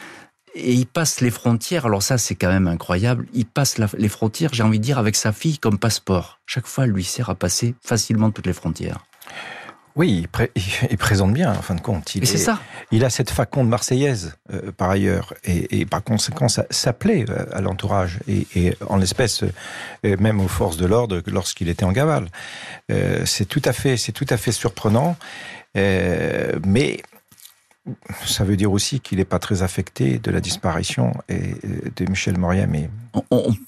Et 0.55 0.73
il 0.73 0.87
passe 0.87 1.21
les 1.21 1.33
frontières, 1.33 1.87
alors 1.87 2.03
ça 2.03 2.17
c'est 2.17 2.37
quand 2.37 2.49
même 2.49 2.69
incroyable, 2.69 3.27
il 3.35 3.45
passe 3.45 3.77
les 3.99 4.09
frontières, 4.09 4.55
j'ai 4.55 4.63
envie 4.63 4.79
de 4.79 4.85
dire, 4.85 4.99
avec 4.99 5.17
sa 5.17 5.33
fille 5.33 5.59
comme 5.59 5.79
passeport. 5.79 6.39
Chaque 6.47 6.69
fois, 6.69 6.85
elle 6.85 6.91
lui 6.91 7.03
sert 7.03 7.29
à 7.29 7.35
passer 7.35 7.75
facilement 7.83 8.31
toutes 8.31 8.47
les 8.47 8.53
frontières. 8.53 9.05
Oui, 9.97 10.27
il, 10.91 10.99
présente 10.99 11.33
bien, 11.33 11.53
en 11.53 11.63
fin 11.63 11.77
de 11.77 11.81
compte. 11.81 12.17
Il, 12.17 12.27
c'est 12.27 12.37
ça. 12.37 12.59
il 12.91 13.05
a 13.05 13.11
cette 13.11 13.31
faconde 13.31 13.69
marseillaise, 13.69 14.37
euh, 14.53 14.73
par 14.73 14.91
ailleurs, 14.91 15.35
et, 15.45 15.87
par 15.87 16.03
conséquent, 16.03 16.49
ça, 16.49 16.93
plaît 16.93 17.25
euh, 17.29 17.45
à 17.53 17.61
l'entourage, 17.61 18.19
et, 18.27 18.75
en 18.89 18.97
l'espèce, 18.97 19.45
euh, 20.05 20.17
même 20.19 20.41
aux 20.41 20.49
forces 20.49 20.79
de 20.79 20.87
l'ordre, 20.87 21.23
lorsqu'il 21.29 21.69
était 21.69 21.85
en 21.85 21.93
Gaval. 21.93 22.29
c'est 23.25 23.47
tout 23.47 23.63
à 23.65 23.73
fait, 23.73 23.97
c'est 23.97 24.13
tout 24.13 24.27
à 24.31 24.37
fait 24.37 24.53
surprenant, 24.53 25.17
mais 25.75 27.01
ça 28.25 28.45
veut 28.45 28.57
dire 28.57 28.73
aussi 28.73 29.01
qu'il 29.01 29.19
n'est 29.19 29.25
pas 29.25 29.39
très 29.39 29.63
affecté 29.63 30.19
de 30.19 30.31
la 30.31 30.41
disparition 30.41 31.13
de 31.29 32.11
Michel 32.11 32.39
Moria. 32.39 32.67
Mais 32.67 32.89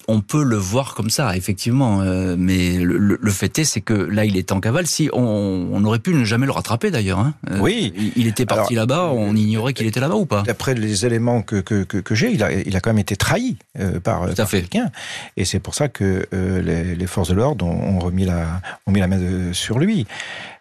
on, 0.09 0.21
peut 0.21 0.43
le 0.43 0.57
voir 0.57 0.95
comme 0.95 1.11
ça, 1.11 1.37
effectivement. 1.37 2.01
Euh, 2.01 2.35
mais 2.39 2.79
le, 2.79 3.31
fait 3.31 3.59
est, 3.59 3.65
c'est 3.65 3.81
que 3.81 3.93
là, 3.93 4.25
il 4.25 4.37
est 4.37 4.53
en 4.53 4.61
cavale. 4.61 4.87
Si 4.87 5.09
on, 5.13 5.85
aurait 5.85 5.99
pu 5.99 6.15
ne 6.15 6.25
jamais 6.25 6.47
le 6.47 6.53
rattraper, 6.53 6.91
d'ailleurs. 6.91 7.19
Hein. 7.19 7.35
Euh, 7.51 7.59
oui. 7.61 7.93
Il, 8.17 8.27
était 8.27 8.47
parti 8.47 8.75
là-bas. 8.75 9.11
On 9.13 9.37
ignorait 9.37 9.75
qu'il 9.75 9.87
était 9.87 10.01
là-bas 10.01 10.17
ou 10.17 10.27
pas? 10.27 10.43
D'après 10.43 10.75
les 10.75 11.07
éléments 11.07 11.43
que, 11.43 11.61
que, 11.61 12.15
j'ai, 12.15 12.33
il 12.33 12.43
a, 12.43 12.53
il 12.53 12.75
a 12.77 12.81
quand 12.81 12.91
même 12.91 12.99
été 12.99 13.17
trahi 13.17 13.57
euh, 13.79 14.01
par, 14.01 14.27
quelqu'un. 14.51 14.91
Et 15.37 15.45
c'est 15.45 15.61
pour 15.61 15.75
ça 15.75 15.89
que 15.89 16.27
les, 16.33 17.07
forces 17.07 17.29
de 17.29 17.35
l'ordre 17.35 17.67
ont, 17.67 17.99
remis 17.99 18.25
la, 18.25 18.61
ont 18.87 18.93
mis 18.93 19.01
la 19.01 19.07
main 19.07 19.53
sur 19.53 19.79
lui. 19.79 20.07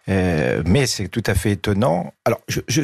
mais 0.07 0.85
c'est 0.85 1.07
tout 1.07 1.23
à 1.25 1.33
fait 1.33 1.51
étonnant. 1.51 2.13
Alors, 2.25 2.41
j'ai 2.67 2.83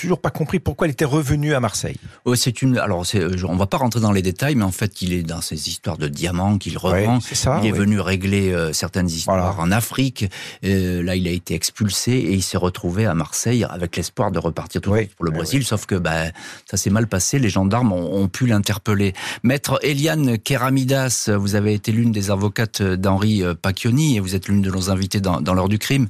toujours 0.00 0.20
pas 0.20 0.30
compris 0.30 0.60
pourquoi 0.60 0.86
il 0.86 0.92
était 0.92 1.04
revenu 1.04 1.54
à 1.54 1.60
Marseille. 1.60 1.96
Oh, 2.24 2.34
c'est 2.34 2.62
une. 2.62 2.78
Alors, 2.78 3.04
euh, 3.14 3.36
on 3.46 3.56
va 3.56 3.66
pas 3.66 3.76
rentrer 3.76 4.00
dans 4.00 4.12
les 4.12 4.22
détails, 4.22 4.54
mais 4.54 4.64
en 4.64 4.72
fait, 4.72 5.02
il 5.02 5.12
est 5.12 5.22
dans 5.22 5.42
ces 5.42 5.68
histoires 5.68 5.98
de 5.98 6.08
diamants 6.08 6.58
qu'il 6.58 6.78
revend. 6.78 7.20
ça, 7.20 7.60
il 7.62 7.68
est 7.68 7.72
venu 7.72 8.00
régler 8.00 8.50
euh, 8.50 8.72
certaines 8.72 9.08
histoires 9.08 9.60
en 9.60 9.70
Afrique. 9.70 10.24
Euh, 10.64 11.02
là, 11.02 11.16
il 11.16 11.28
a 11.28 11.30
été 11.30 11.54
expulsé 11.54 12.12
et 12.12 12.32
il 12.32 12.42
s'est 12.42 12.56
retrouvé 12.56 13.04
à 13.04 13.14
Marseille 13.14 13.64
avec 13.68 13.96
l'espoir 13.96 14.30
de 14.30 14.38
repartir 14.38 14.80
tout 14.80 14.90
pour 14.90 15.24
le 15.24 15.30
Brésil. 15.30 15.64
Sauf 15.64 15.84
que 15.84 15.96
bah, 15.96 16.30
ça 16.64 16.76
s'est 16.76 16.90
mal 16.90 17.06
passé. 17.06 17.38
Les 17.38 17.50
gendarmes 17.50 17.92
ont, 17.92 18.28
pu 18.28 18.46
l'interpeller. 18.46 19.12
Maître 19.42 19.78
Eliane 19.82 20.38
Keramidas, 20.38 21.30
vous 21.36 21.56
avez 21.56 21.74
été 21.74 21.90
l'une 21.90 22.12
des 22.12 22.30
avocates 22.30 22.80
d'Henri 22.82 23.42
Pacchioni 23.60 24.16
et 24.16 24.20
vous 24.20 24.34
êtes 24.34 24.48
l'une 24.48 24.62
de 24.62 24.70
nos 24.70 24.90
invités 24.90 25.20
dans, 25.20 25.40
dans 25.40 25.52
l'heure 25.52 25.68
du 25.68 25.78
crime 25.78 26.08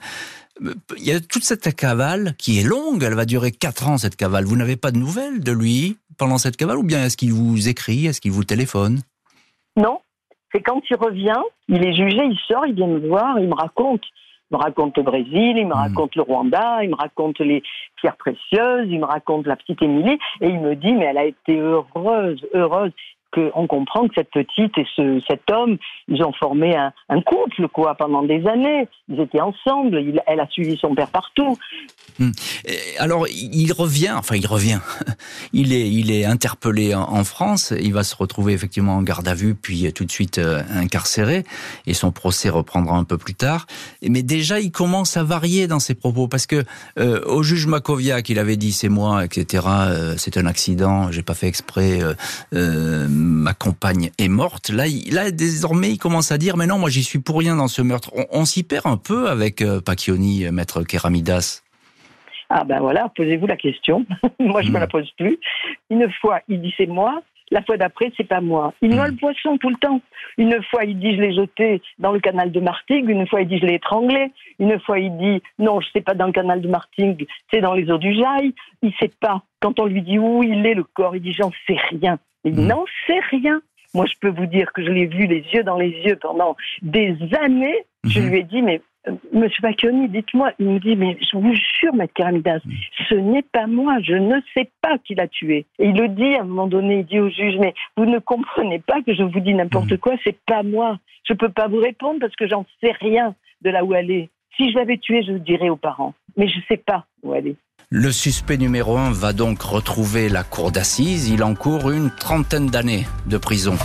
il 0.96 1.04
y 1.04 1.12
a 1.12 1.20
toute 1.20 1.44
cette 1.44 1.74
cavale 1.74 2.34
qui 2.36 2.60
est 2.60 2.64
longue, 2.64 3.02
elle 3.02 3.14
va 3.14 3.24
durer 3.24 3.50
quatre 3.50 3.88
ans 3.88 3.98
cette 3.98 4.16
cavale. 4.16 4.44
Vous 4.44 4.56
n'avez 4.56 4.76
pas 4.76 4.90
de 4.90 4.98
nouvelles 4.98 5.40
de 5.40 5.52
lui 5.52 5.96
pendant 6.18 6.38
cette 6.38 6.56
cavale? 6.56 6.78
Ou 6.78 6.82
bien 6.82 7.04
est-ce 7.04 7.16
qu'il 7.16 7.32
vous 7.32 7.68
écrit, 7.68 8.06
est-ce 8.06 8.20
qu'il 8.20 8.32
vous 8.32 8.44
téléphone? 8.44 9.00
Non, 9.76 10.00
c'est 10.52 10.62
quand 10.62 10.82
il 10.90 10.96
revient, 10.96 11.42
il 11.68 11.84
est 11.84 11.94
jugé, 11.94 12.18
il 12.24 12.38
sort, 12.46 12.66
il 12.66 12.74
vient 12.74 12.88
me 12.88 13.06
voir, 13.06 13.38
il 13.38 13.48
me 13.48 13.54
raconte. 13.54 14.02
Il 14.50 14.56
me 14.56 14.62
raconte 14.62 14.96
le 14.96 15.04
Brésil, 15.04 15.54
il 15.56 15.66
me 15.66 15.74
hmm. 15.74 15.78
raconte 15.78 16.16
le 16.16 16.22
Rwanda, 16.22 16.82
il 16.82 16.90
me 16.90 16.96
raconte 16.96 17.38
les 17.38 17.62
pierres 17.96 18.16
précieuses, 18.16 18.88
il 18.88 18.98
me 18.98 19.04
raconte 19.04 19.46
la 19.46 19.54
petite 19.54 19.80
Émilie, 19.80 20.18
et 20.40 20.48
il 20.48 20.60
me 20.60 20.74
dit, 20.74 20.92
mais 20.92 21.04
elle 21.04 21.18
a 21.18 21.24
été 21.24 21.56
heureuse, 21.56 22.44
heureuse 22.52 22.92
qu'on 23.32 23.66
comprend 23.66 24.08
que 24.08 24.14
cette 24.14 24.30
petite 24.30 24.76
et 24.78 24.86
ce, 24.96 25.20
cet 25.28 25.50
homme, 25.50 25.78
ils 26.08 26.22
ont 26.22 26.32
formé 26.32 26.76
un, 26.76 27.20
couple, 27.22 27.68
quoi, 27.68 27.94
pendant 27.94 28.22
des 28.22 28.46
années. 28.46 28.88
Ils 29.08 29.20
étaient 29.20 29.40
ensemble. 29.40 30.02
Elle 30.26 30.40
a 30.40 30.48
suivi 30.48 30.76
son 30.76 30.94
père 30.94 31.08
partout. 31.08 31.56
Hmm. 32.18 32.30
Alors, 32.98 33.26
il 33.28 33.72
revient, 33.72 34.12
enfin, 34.16 34.36
il 34.36 34.46
revient. 34.46 34.80
Il 35.52 35.72
est, 35.72 35.90
il 35.90 36.12
est 36.12 36.24
interpellé 36.24 36.94
en, 36.94 37.24
France. 37.24 37.72
Il 37.80 37.92
va 37.92 38.04
se 38.04 38.14
retrouver 38.14 38.52
effectivement 38.52 38.96
en 38.96 39.02
garde 39.02 39.26
à 39.26 39.34
vue, 39.34 39.54
puis 39.54 39.92
tout 39.92 40.04
de 40.04 40.10
suite 40.10 40.38
euh, 40.38 40.62
incarcéré. 40.74 41.44
Et 41.86 41.94
son 41.94 42.12
procès 42.12 42.48
reprendra 42.48 42.96
un 42.96 43.04
peu 43.04 43.18
plus 43.18 43.34
tard. 43.34 43.66
Mais 44.02 44.22
déjà, 44.22 44.60
il 44.60 44.70
commence 44.70 45.16
à 45.16 45.24
varier 45.24 45.66
dans 45.66 45.80
ses 45.80 45.94
propos 45.94 46.28
parce 46.28 46.46
que 46.46 46.64
euh, 46.98 47.20
au 47.26 47.42
juge 47.42 47.66
Makoviak, 47.66 48.28
il 48.28 48.38
avait 48.38 48.56
dit 48.56 48.72
c'est 48.72 48.88
moi, 48.88 49.24
etc. 49.24 49.64
Euh, 49.66 50.14
c'est 50.16 50.36
un 50.36 50.46
accident. 50.46 51.10
J'ai 51.10 51.22
pas 51.22 51.34
fait 51.34 51.48
exprès. 51.48 52.00
Ma 53.20 53.52
compagne 53.52 54.10
est 54.18 54.28
morte. 54.28 54.70
Là, 54.70 54.84
là, 55.12 55.30
désormais, 55.30 55.90
il 55.90 55.98
commence 55.98 56.32
à 56.32 56.38
dire, 56.38 56.56
mais 56.56 56.66
non, 56.66 56.78
moi, 56.78 56.88
j'y 56.88 57.02
suis 57.02 57.18
pour 57.18 57.38
rien 57.38 57.54
dans 57.54 57.68
ce 57.68 57.82
meurtre. 57.82 58.10
On, 58.32 58.46
s'y 58.46 58.62
perd 58.62 58.86
un 58.86 58.96
peu 58.96 59.28
avec 59.28 59.60
euh, 59.60 59.80
Pacchioni, 59.80 60.46
euh, 60.46 60.52
maître 60.52 60.82
Keramidas? 60.84 61.62
Ah 62.48 62.64
ben 62.64 62.80
voilà, 62.80 63.10
posez-vous 63.14 63.46
la 63.46 63.58
question. 63.58 64.06
moi, 64.40 64.62
je 64.62 64.68
ne 64.68 64.72
me 64.72 64.78
la 64.78 64.86
hmm. 64.86 64.90
pose 64.90 65.10
plus. 65.18 65.38
Une 65.90 66.10
fois, 66.20 66.40
il 66.48 66.62
dit 66.62 66.72
c'est 66.78 66.86
moi. 66.86 67.20
La 67.50 67.62
fois 67.62 67.76
d'après, 67.76 68.10
c'est 68.16 68.26
pas 68.26 68.40
moi. 68.40 68.72
Il 68.80 68.90
noie 68.90 69.08
hmm. 69.08 69.10
le 69.10 69.16
poisson 69.16 69.58
tout 69.58 69.68
le 69.68 69.76
temps. 69.76 70.00
Une 70.38 70.62
fois, 70.70 70.84
il 70.84 70.98
dit 70.98 71.14
je 71.14 71.20
l'ai 71.20 71.34
jeté 71.34 71.82
dans 71.98 72.12
le 72.12 72.20
canal 72.20 72.50
de 72.50 72.60
Martigues. 72.60 73.08
Une 73.10 73.26
fois, 73.28 73.42
il 73.42 73.48
dit 73.48 73.58
je 73.58 73.66
l'ai 73.66 73.74
étranglé. 73.74 74.32
Une 74.58 74.80
fois, 74.80 74.98
il 74.98 75.14
dit 75.18 75.42
non, 75.58 75.80
je 75.80 75.88
sais 75.92 76.00
pas 76.00 76.14
dans 76.14 76.26
le 76.26 76.32
canal 76.32 76.62
de 76.62 76.68
Martigues, 76.68 77.28
c'est 77.52 77.60
dans 77.60 77.74
les 77.74 77.90
eaux 77.90 77.98
du 77.98 78.14
Jaille. 78.14 78.54
Il 78.82 78.94
sait 78.98 79.12
pas. 79.20 79.42
Quand 79.60 79.78
on 79.78 79.84
lui 79.84 80.00
dit 80.00 80.18
où 80.18 80.42
il 80.42 80.64
est 80.64 80.74
le 80.74 80.84
corps, 80.84 81.14
il 81.14 81.22
dit 81.22 81.34
j'en 81.34 81.50
sais 81.66 81.76
rien. 81.90 82.18
Il 82.44 82.54
mmh. 82.54 82.66
n'en 82.66 82.84
sait 83.06 83.20
rien. 83.30 83.60
Moi, 83.94 84.06
je 84.06 84.14
peux 84.20 84.30
vous 84.30 84.46
dire 84.46 84.72
que 84.72 84.84
je 84.84 84.90
l'ai 84.90 85.06
vu 85.06 85.26
les 85.26 85.44
yeux 85.52 85.64
dans 85.64 85.76
les 85.76 85.90
yeux 85.90 86.16
pendant 86.16 86.56
des 86.82 87.16
années. 87.40 87.84
Je 88.04 88.20
mmh. 88.20 88.28
lui 88.28 88.38
ai 88.38 88.42
dit, 88.44 88.62
mais 88.62 88.80
euh, 89.08 89.12
Monsieur 89.32 89.62
Pacchioni, 89.62 90.08
dites-moi, 90.08 90.52
il 90.58 90.68
me 90.68 90.78
dit, 90.78 90.94
mais 90.94 91.16
je 91.20 91.36
vous 91.36 91.54
jure, 91.54 91.94
Maître 91.94 92.12
Karamidas, 92.14 92.60
ce 93.08 93.14
n'est 93.14 93.42
pas 93.42 93.66
moi, 93.66 93.98
je 94.02 94.14
ne 94.14 94.40
sais 94.54 94.70
pas 94.82 94.98
qui 94.98 95.14
l'a 95.14 95.28
tué. 95.28 95.66
Et 95.78 95.86
il 95.86 95.96
le 95.96 96.08
dit 96.08 96.34
à 96.34 96.42
un 96.42 96.44
moment 96.44 96.66
donné, 96.66 97.00
il 97.00 97.06
dit 97.06 97.18
au 97.18 97.30
juge, 97.30 97.56
mais 97.58 97.74
vous 97.96 98.04
ne 98.04 98.18
comprenez 98.18 98.78
pas 98.78 99.02
que 99.02 99.14
je 99.14 99.22
vous 99.22 99.40
dis 99.40 99.54
n'importe 99.54 99.92
mm. 99.92 99.98
quoi, 99.98 100.14
c'est 100.24 100.38
pas 100.46 100.62
moi. 100.62 100.98
Je 101.24 101.34
peux 101.34 101.48
pas 101.48 101.68
vous 101.68 101.78
répondre 101.80 102.20
parce 102.20 102.34
que 102.36 102.46
j'en 102.46 102.64
sais 102.82 102.92
rien 102.92 103.34
de 103.62 103.70
là 103.70 103.84
où 103.84 103.94
elle 103.94 104.10
est. 104.10 104.30
Si 104.56 104.70
je 104.70 104.76
l'avais 104.76 104.98
tué, 104.98 105.22
je 105.22 105.32
le 105.32 105.40
dirais 105.40 105.68
aux 105.68 105.76
parents. 105.76 106.14
Mais 106.36 106.48
je 106.48 106.58
sais 106.68 106.76
pas 106.76 107.06
où 107.22 107.34
elle 107.34 107.48
est. 107.48 107.56
Le 107.92 108.12
suspect 108.12 108.56
numéro 108.56 108.96
un 108.98 109.10
va 109.10 109.32
donc 109.32 109.62
retrouver 109.62 110.28
la 110.28 110.44
cour 110.44 110.70
d'assises. 110.70 111.28
Il 111.28 111.42
encourt 111.42 111.90
une 111.90 112.12
trentaine 112.12 112.68
d'années 112.68 113.04
de 113.26 113.36
prison. 113.36 113.76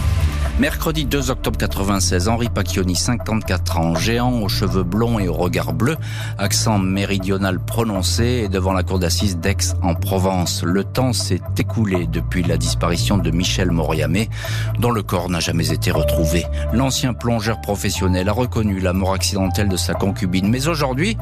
Mercredi 0.60 1.06
2 1.06 1.32
octobre 1.32 1.58
96, 1.58 2.28
Henri 2.28 2.50
Pacchioni, 2.50 2.96
54 2.96 3.80
ans, 3.80 3.96
géant 3.96 4.44
aux 4.44 4.48
cheveux 4.48 4.84
blonds 4.84 5.18
et 5.18 5.28
au 5.28 5.34
regard 5.34 5.74
bleu, 5.74 5.98
accent 6.38 6.78
méridional 6.78 7.60
prononcé, 7.60 8.48
devant 8.48 8.74
la 8.74 8.84
cour 8.84 9.00
d'assises 9.00 9.38
d'Aix 9.38 9.74
en 9.82 9.96
Provence. 9.96 10.62
Le 10.62 10.84
temps 10.84 11.12
s'est 11.12 11.42
écoulé 11.58 12.06
depuis 12.06 12.44
la 12.44 12.58
disparition 12.58 13.18
de 13.18 13.32
Michel 13.32 13.72
Moriamé, 13.72 14.30
dont 14.78 14.92
le 14.92 15.02
corps 15.02 15.32
n'a 15.32 15.40
jamais 15.40 15.72
été 15.72 15.90
retrouvé. 15.90 16.46
L'ancien 16.74 17.16
plongeur 17.16 17.60
professionnel 17.60 18.30
a 18.30 18.34
reconnu 18.34 18.80
la 18.80 18.94
mort 18.94 19.16
accidentelle 19.16 19.68
de 19.68 19.78
sa 19.78 19.96
concubine, 19.96 20.48
mais 20.48 20.68
aujourd'hui, 20.68 21.18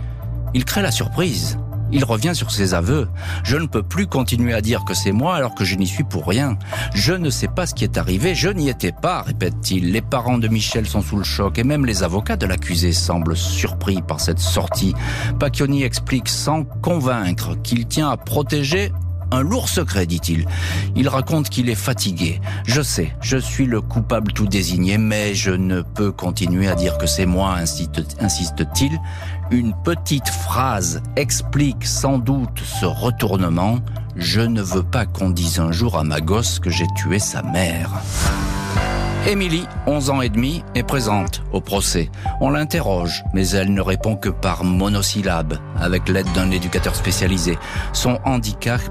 il 0.53 0.65
crée 0.65 0.81
la 0.81 0.91
surprise. 0.91 1.57
Il 1.93 2.03
revient 2.05 2.33
sur 2.33 2.49
ses 2.49 2.73
aveux. 2.73 3.07
Je 3.43 3.55
ne 3.55 3.67
peux 3.67 3.83
plus 3.83 4.07
continuer 4.07 4.53
à 4.53 4.61
dire 4.61 4.83
que 4.83 4.95
c'est 4.95 5.11
moi 5.11 5.35
alors 5.35 5.53
que 5.53 5.63
je 5.63 5.75
n'y 5.75 5.85
suis 5.85 6.03
pour 6.03 6.27
rien. 6.27 6.57
Je 6.95 7.13
ne 7.13 7.29
sais 7.29 7.47
pas 7.47 7.67
ce 7.67 7.75
qui 7.75 7.83
est 7.83 7.99
arrivé, 7.99 8.33
je 8.33 8.49
n'y 8.49 8.67
étais 8.67 8.91
pas, 8.91 9.21
répète-t-il. 9.21 9.91
Les 9.91 10.01
parents 10.01 10.39
de 10.39 10.47
Michel 10.47 10.87
sont 10.87 11.03
sous 11.03 11.17
le 11.17 11.23
choc 11.23 11.59
et 11.59 11.63
même 11.63 11.85
les 11.85 12.01
avocats 12.01 12.35
de 12.35 12.47
l'accusé 12.47 12.93
semblent 12.93 13.37
surpris 13.37 14.01
par 14.01 14.19
cette 14.19 14.39
sortie. 14.39 14.95
Pacchioni 15.39 15.83
explique 15.83 16.29
sans 16.29 16.63
convaincre 16.63 17.55
qu'il 17.61 17.85
tient 17.85 18.09
à 18.09 18.17
protéger 18.17 18.91
un 19.33 19.41
lourd 19.41 19.67
secret, 19.67 20.05
dit-il. 20.05 20.45
Il 20.95 21.09
raconte 21.09 21.49
qu'il 21.49 21.69
est 21.69 21.75
fatigué. 21.75 22.39
Je 22.67 22.81
sais, 22.81 23.15
je 23.19 23.37
suis 23.37 23.65
le 23.65 23.81
coupable 23.81 24.31
tout 24.31 24.45
désigné, 24.45 24.99
mais 24.99 25.33
je 25.33 25.49
ne 25.49 25.81
peux 25.81 26.11
continuer 26.11 26.67
à 26.67 26.75
dire 26.75 26.99
que 26.99 27.07
c'est 27.07 27.25
moi, 27.25 27.55
insiste-t-il. 28.19 28.99
Une 29.51 29.73
petite 29.83 30.29
phrase 30.29 31.01
explique 31.15 31.85
sans 31.85 32.17
doute 32.17 32.59
ce 32.63 32.85
retournement. 32.85 33.79
Je 34.15 34.41
ne 34.41 34.61
veux 34.61 34.83
pas 34.83 35.05
qu'on 35.05 35.29
dise 35.29 35.59
un 35.59 35.71
jour 35.71 35.97
à 35.97 36.03
ma 36.03 36.21
gosse 36.21 36.59
que 36.59 36.69
j'ai 36.69 36.87
tué 36.95 37.19
sa 37.19 37.41
mère. 37.43 37.89
Émilie, 39.27 39.67
11 39.87 40.09
ans 40.09 40.21
et 40.21 40.29
demi, 40.29 40.63
est 40.75 40.83
présente 40.83 41.43
au 41.53 41.61
procès. 41.61 42.09
On 42.41 42.49
l'interroge, 42.49 43.23
mais 43.33 43.47
elle 43.49 43.73
ne 43.73 43.81
répond 43.81 44.15
que 44.15 44.29
par 44.29 44.63
monosyllabe, 44.63 45.59
avec 45.79 46.09
l'aide 46.09 46.31
d'un 46.33 46.51
éducateur 46.51 46.95
spécialisé. 46.95 47.57
Son 47.93 48.19
handicap 48.25 48.81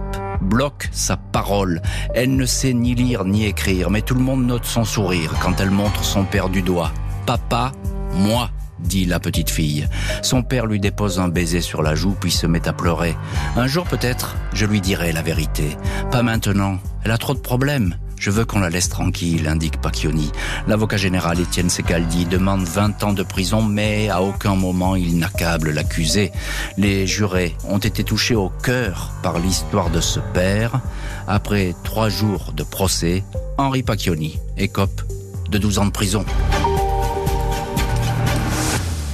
bloque 0.41 0.89
sa 0.93 1.17
parole. 1.17 1.83
Elle 2.15 2.37
ne 2.37 2.47
sait 2.47 2.73
ni 2.73 2.95
lire 2.95 3.25
ni 3.25 3.45
écrire, 3.45 3.91
mais 3.91 4.03
tout 4.03 4.15
le 4.15 4.21
monde 4.21 4.47
note 4.47 4.65
son 4.65 4.85
sourire 4.85 5.33
quand 5.41 5.61
elle 5.61 5.71
montre 5.71 6.05
son 6.05 6.25
père 6.25 6.49
du 6.49 6.63
doigt. 6.63 6.93
Papa, 7.27 7.73
moi 8.15 8.51
dit 8.83 9.05
la 9.05 9.21
petite 9.21 9.51
fille. 9.51 9.89
Son 10.23 10.43
père 10.43 10.67
lui 10.67 10.81
dépose 10.81 11.21
un 11.21 11.29
baiser 11.29 11.61
sur 11.61 11.83
la 11.83 11.95
joue 11.95 12.17
puis 12.19 12.31
se 12.31 12.47
met 12.47 12.69
à 12.69 12.73
pleurer. 12.73 13.17
Un 13.57 13.67
jour 13.67 13.85
peut-être, 13.85 14.37
je 14.55 14.67
lui 14.67 14.81
dirai 14.81 15.13
la 15.13 15.23
vérité. 15.23 15.77
Pas 16.11 16.23
maintenant. 16.23 16.79
Elle 17.05 17.11
a 17.11 17.19
trop 17.19 17.35
de 17.35 17.41
problèmes. 17.41 17.97
Je 18.23 18.31
veux 18.31 18.45
qu'on 18.45 18.61
la 18.61 18.71
laisse 18.71 18.89
tranquille, 18.89 19.49
indique 19.49 19.81
Pacchioni. 19.81 20.31
L'avocat 20.69 20.97
général 20.97 21.41
Étienne 21.41 21.69
Secaldi 21.69 22.25
demande 22.25 22.63
20 22.63 23.03
ans 23.03 23.13
de 23.13 23.25
prison, 23.25 23.63
mais 23.63 24.11
à 24.11 24.23
aucun 24.23 24.55
moment 24.55 24.95
il 24.95 25.19
n'accable 25.19 25.71
l'accusé. 25.71 26.31
Les 26.77 27.05
jurés 27.05 27.57
ont 27.69 27.79
été 27.79 28.05
touchés 28.05 28.37
au 28.37 28.49
cœur 28.63 29.11
par 29.25 29.41
l'histoire 29.41 29.91
de 29.91 30.01
ce 30.01 30.21
père. 30.21 30.81
Après 31.27 31.75
trois 31.83 32.11
jours 32.11 32.53
de 32.53 32.63
procès, 32.63 33.25
Henri 33.59 33.83
Pacchioni 33.83 34.39
écope 34.57 35.03
de 35.51 35.59
12 35.59 35.79
ans 35.81 35.87
de 35.87 35.91
prison. 35.91 36.25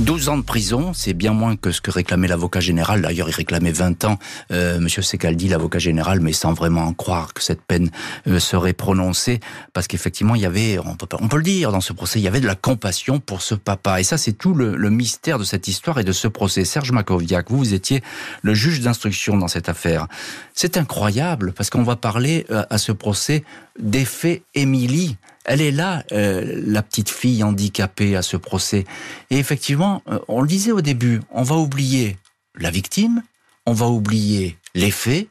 12 0.00 0.28
ans 0.28 0.38
de 0.38 0.42
prison, 0.42 0.92
c'est 0.94 1.12
bien 1.12 1.32
moins 1.32 1.56
que 1.56 1.72
ce 1.72 1.80
que 1.80 1.90
réclamait 1.90 2.28
l'avocat 2.28 2.60
général. 2.60 3.02
D'ailleurs, 3.02 3.28
il 3.28 3.34
réclamait 3.34 3.72
20 3.72 4.04
ans, 4.04 4.18
euh, 4.52 4.78
Monsieur 4.78 5.02
Secaldi, 5.02 5.48
l'avocat 5.48 5.80
général, 5.80 6.20
mais 6.20 6.32
sans 6.32 6.52
vraiment 6.52 6.92
croire 6.92 7.34
que 7.34 7.42
cette 7.42 7.62
peine 7.62 7.90
euh, 8.28 8.38
serait 8.38 8.74
prononcée, 8.74 9.40
parce 9.72 9.88
qu'effectivement, 9.88 10.36
il 10.36 10.42
y 10.42 10.46
avait, 10.46 10.78
on 10.78 10.94
peut, 10.94 11.08
on 11.20 11.26
peut 11.26 11.38
le 11.38 11.42
dire, 11.42 11.72
dans 11.72 11.80
ce 11.80 11.92
procès, 11.92 12.20
il 12.20 12.22
y 12.22 12.28
avait 12.28 12.40
de 12.40 12.46
la 12.46 12.54
compassion 12.54 13.18
pour 13.18 13.42
ce 13.42 13.56
papa. 13.56 14.00
Et 14.00 14.04
ça, 14.04 14.18
c'est 14.18 14.34
tout 14.34 14.54
le, 14.54 14.76
le, 14.76 14.90
mystère 14.90 15.36
de 15.36 15.44
cette 15.44 15.66
histoire 15.66 15.98
et 15.98 16.04
de 16.04 16.12
ce 16.12 16.28
procès. 16.28 16.64
Serge 16.64 16.92
Makoviak, 16.92 17.50
vous, 17.50 17.58
vous 17.58 17.74
étiez 17.74 18.00
le 18.42 18.54
juge 18.54 18.80
d'instruction 18.80 19.36
dans 19.36 19.48
cette 19.48 19.68
affaire. 19.68 20.06
C'est 20.54 20.76
incroyable, 20.76 21.52
parce 21.52 21.70
qu'on 21.70 21.82
va 21.82 21.96
parler 21.96 22.46
euh, 22.50 22.64
à 22.70 22.78
ce 22.78 22.92
procès 22.92 23.42
d'effet 23.80 24.42
Émilie. 24.54 25.16
Elle 25.48 25.62
est 25.62 25.70
là, 25.70 26.04
euh, 26.12 26.60
la 26.66 26.82
petite 26.82 27.08
fille 27.08 27.42
handicapée 27.42 28.16
à 28.16 28.22
ce 28.22 28.36
procès. 28.36 28.84
Et 29.30 29.38
effectivement, 29.38 30.02
euh, 30.06 30.18
on 30.28 30.42
le 30.42 30.46
disait 30.46 30.72
au 30.72 30.82
début, 30.82 31.22
on 31.30 31.42
va 31.42 31.56
oublier 31.56 32.18
la 32.54 32.70
victime, 32.70 33.22
on 33.64 33.72
va 33.72 33.86
oublier 33.86 34.58
les 34.74 34.90
faits. 34.90 35.26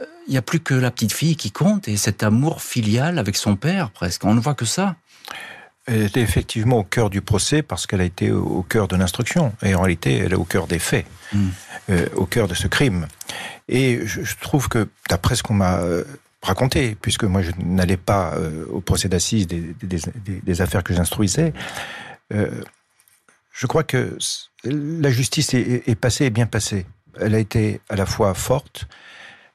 Il 0.00 0.02
euh, 0.02 0.06
n'y 0.28 0.36
a 0.36 0.42
plus 0.42 0.58
que 0.58 0.74
la 0.74 0.90
petite 0.90 1.12
fille 1.12 1.36
qui 1.36 1.52
compte 1.52 1.86
et 1.86 1.96
cet 1.96 2.24
amour 2.24 2.62
filial 2.62 3.16
avec 3.16 3.36
son 3.36 3.54
père 3.54 3.90
presque. 3.90 4.24
On 4.24 4.34
ne 4.34 4.40
voit 4.40 4.56
que 4.56 4.64
ça. 4.64 4.96
Elle 5.86 6.02
était 6.02 6.22
effectivement 6.22 6.78
au 6.78 6.84
cœur 6.84 7.08
du 7.08 7.20
procès 7.20 7.62
parce 7.62 7.86
qu'elle 7.86 8.00
a 8.00 8.04
été 8.04 8.32
au 8.32 8.62
cœur 8.68 8.88
de 8.88 8.96
l'instruction. 8.96 9.52
Et 9.62 9.76
en 9.76 9.82
réalité, 9.82 10.16
elle 10.16 10.32
est 10.32 10.36
au 10.36 10.44
cœur 10.44 10.66
des 10.66 10.78
faits, 10.80 11.06
hmm. 11.32 11.48
au 12.16 12.24
cœur 12.24 12.48
de 12.48 12.54
ce 12.54 12.66
crime. 12.66 13.06
Et 13.68 14.00
je, 14.06 14.22
trouve 14.40 14.70
que, 14.70 14.88
d'après 15.10 15.36
ce 15.36 15.42
qu'on 15.42 15.52
m'a 15.52 15.80
raconter, 16.44 16.96
puisque 17.00 17.24
moi 17.24 17.42
je 17.42 17.50
n'allais 17.64 17.96
pas 17.96 18.34
euh, 18.34 18.66
au 18.70 18.80
procès 18.80 19.08
d'assises 19.08 19.46
des, 19.48 20.60
affaires 20.60 20.84
que 20.84 20.94
j'instruisais. 20.94 21.52
Euh, 22.32 22.62
je 23.50 23.66
crois 23.66 23.84
que 23.84 24.16
la 24.64 25.10
justice 25.10 25.54
est, 25.54 25.94
passée 25.94 26.26
et 26.26 26.30
bien 26.30 26.46
passée. 26.46 26.86
Elle 27.20 27.34
a 27.34 27.38
été 27.38 27.80
à 27.88 27.96
la 27.96 28.06
fois 28.06 28.34
forte, 28.34 28.86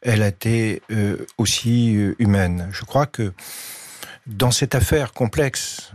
elle 0.01 0.21
a 0.21 0.29
été 0.29 0.81
euh, 0.91 1.25
aussi 1.37 1.91
humaine. 2.17 2.69
Je 2.71 2.85
crois 2.85 3.05
que 3.05 3.33
dans 4.25 4.51
cette 4.51 4.73
affaire 4.73 5.11
complexe, 5.11 5.91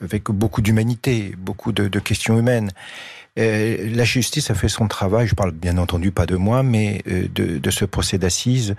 avec 0.00 0.24
beaucoup 0.24 0.62
d'humanité, 0.62 1.34
beaucoup 1.36 1.72
de, 1.72 1.98
questions 1.98 2.38
humaines, 2.38 2.70
la 3.36 4.04
justice 4.04 4.50
a 4.50 4.54
fait 4.54 4.68
son 4.68 4.88
travail, 4.88 5.26
je 5.28 5.34
parle 5.34 5.52
bien 5.52 5.76
entendu 5.78 6.10
pas 6.10 6.26
de 6.26 6.36
moi, 6.36 6.62
mais 6.62 7.02
de 7.06 7.70
ce 7.70 7.84
procès 7.84 8.18
d'assises, 8.18 8.74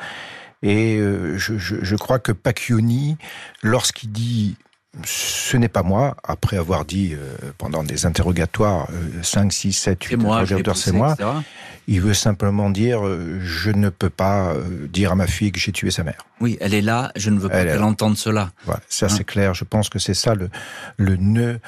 et 0.61 0.97
euh, 0.97 1.37
je, 1.37 1.57
je, 1.57 1.75
je, 1.81 1.95
crois 1.95 2.19
que 2.19 2.31
Pacchioni, 2.31 3.17
lorsqu'il 3.63 4.11
dit 4.11 4.57
ce 5.05 5.55
n'est 5.57 5.69
pas 5.69 5.83
moi, 5.83 6.17
après 6.23 6.57
avoir 6.57 6.83
dit 6.83 7.13
euh, 7.13 7.51
pendant 7.57 7.83
des 7.83 8.05
interrogatoires 8.05 8.87
5, 9.21 9.53
6, 9.53 9.73
7, 9.73 10.03
8 10.03 10.15
interrogatoires, 10.15 10.77
c'est 10.77 10.91
moi, 10.91 11.15
il 11.87 12.01
veut 12.01 12.13
simplement 12.13 12.69
dire 12.69 13.05
euh, 13.05 13.39
je 13.41 13.71
ne 13.71 13.89
peux 13.89 14.09
pas 14.09 14.55
dire 14.91 15.11
à 15.11 15.15
ma 15.15 15.27
fille 15.27 15.51
que 15.51 15.59
j'ai 15.59 15.71
tué 15.71 15.91
sa 15.91 16.03
mère. 16.03 16.25
Oui, 16.41 16.57
elle 16.59 16.73
est 16.73 16.81
là, 16.81 17.11
je 17.15 17.29
ne 17.29 17.39
veux 17.39 17.49
pas 17.49 17.63
qu'elle 17.63 17.83
entende 17.83 18.17
cela. 18.17 18.51
Voilà, 18.65 18.81
ça 18.89 19.05
hein 19.05 19.09
c'est 19.09 19.23
clair, 19.23 19.53
je 19.53 19.63
pense 19.63 19.89
que 19.89 19.99
c'est 19.99 20.13
ça 20.13 20.33
le, 20.33 20.49
le 20.97 21.17
nœud 21.17 21.59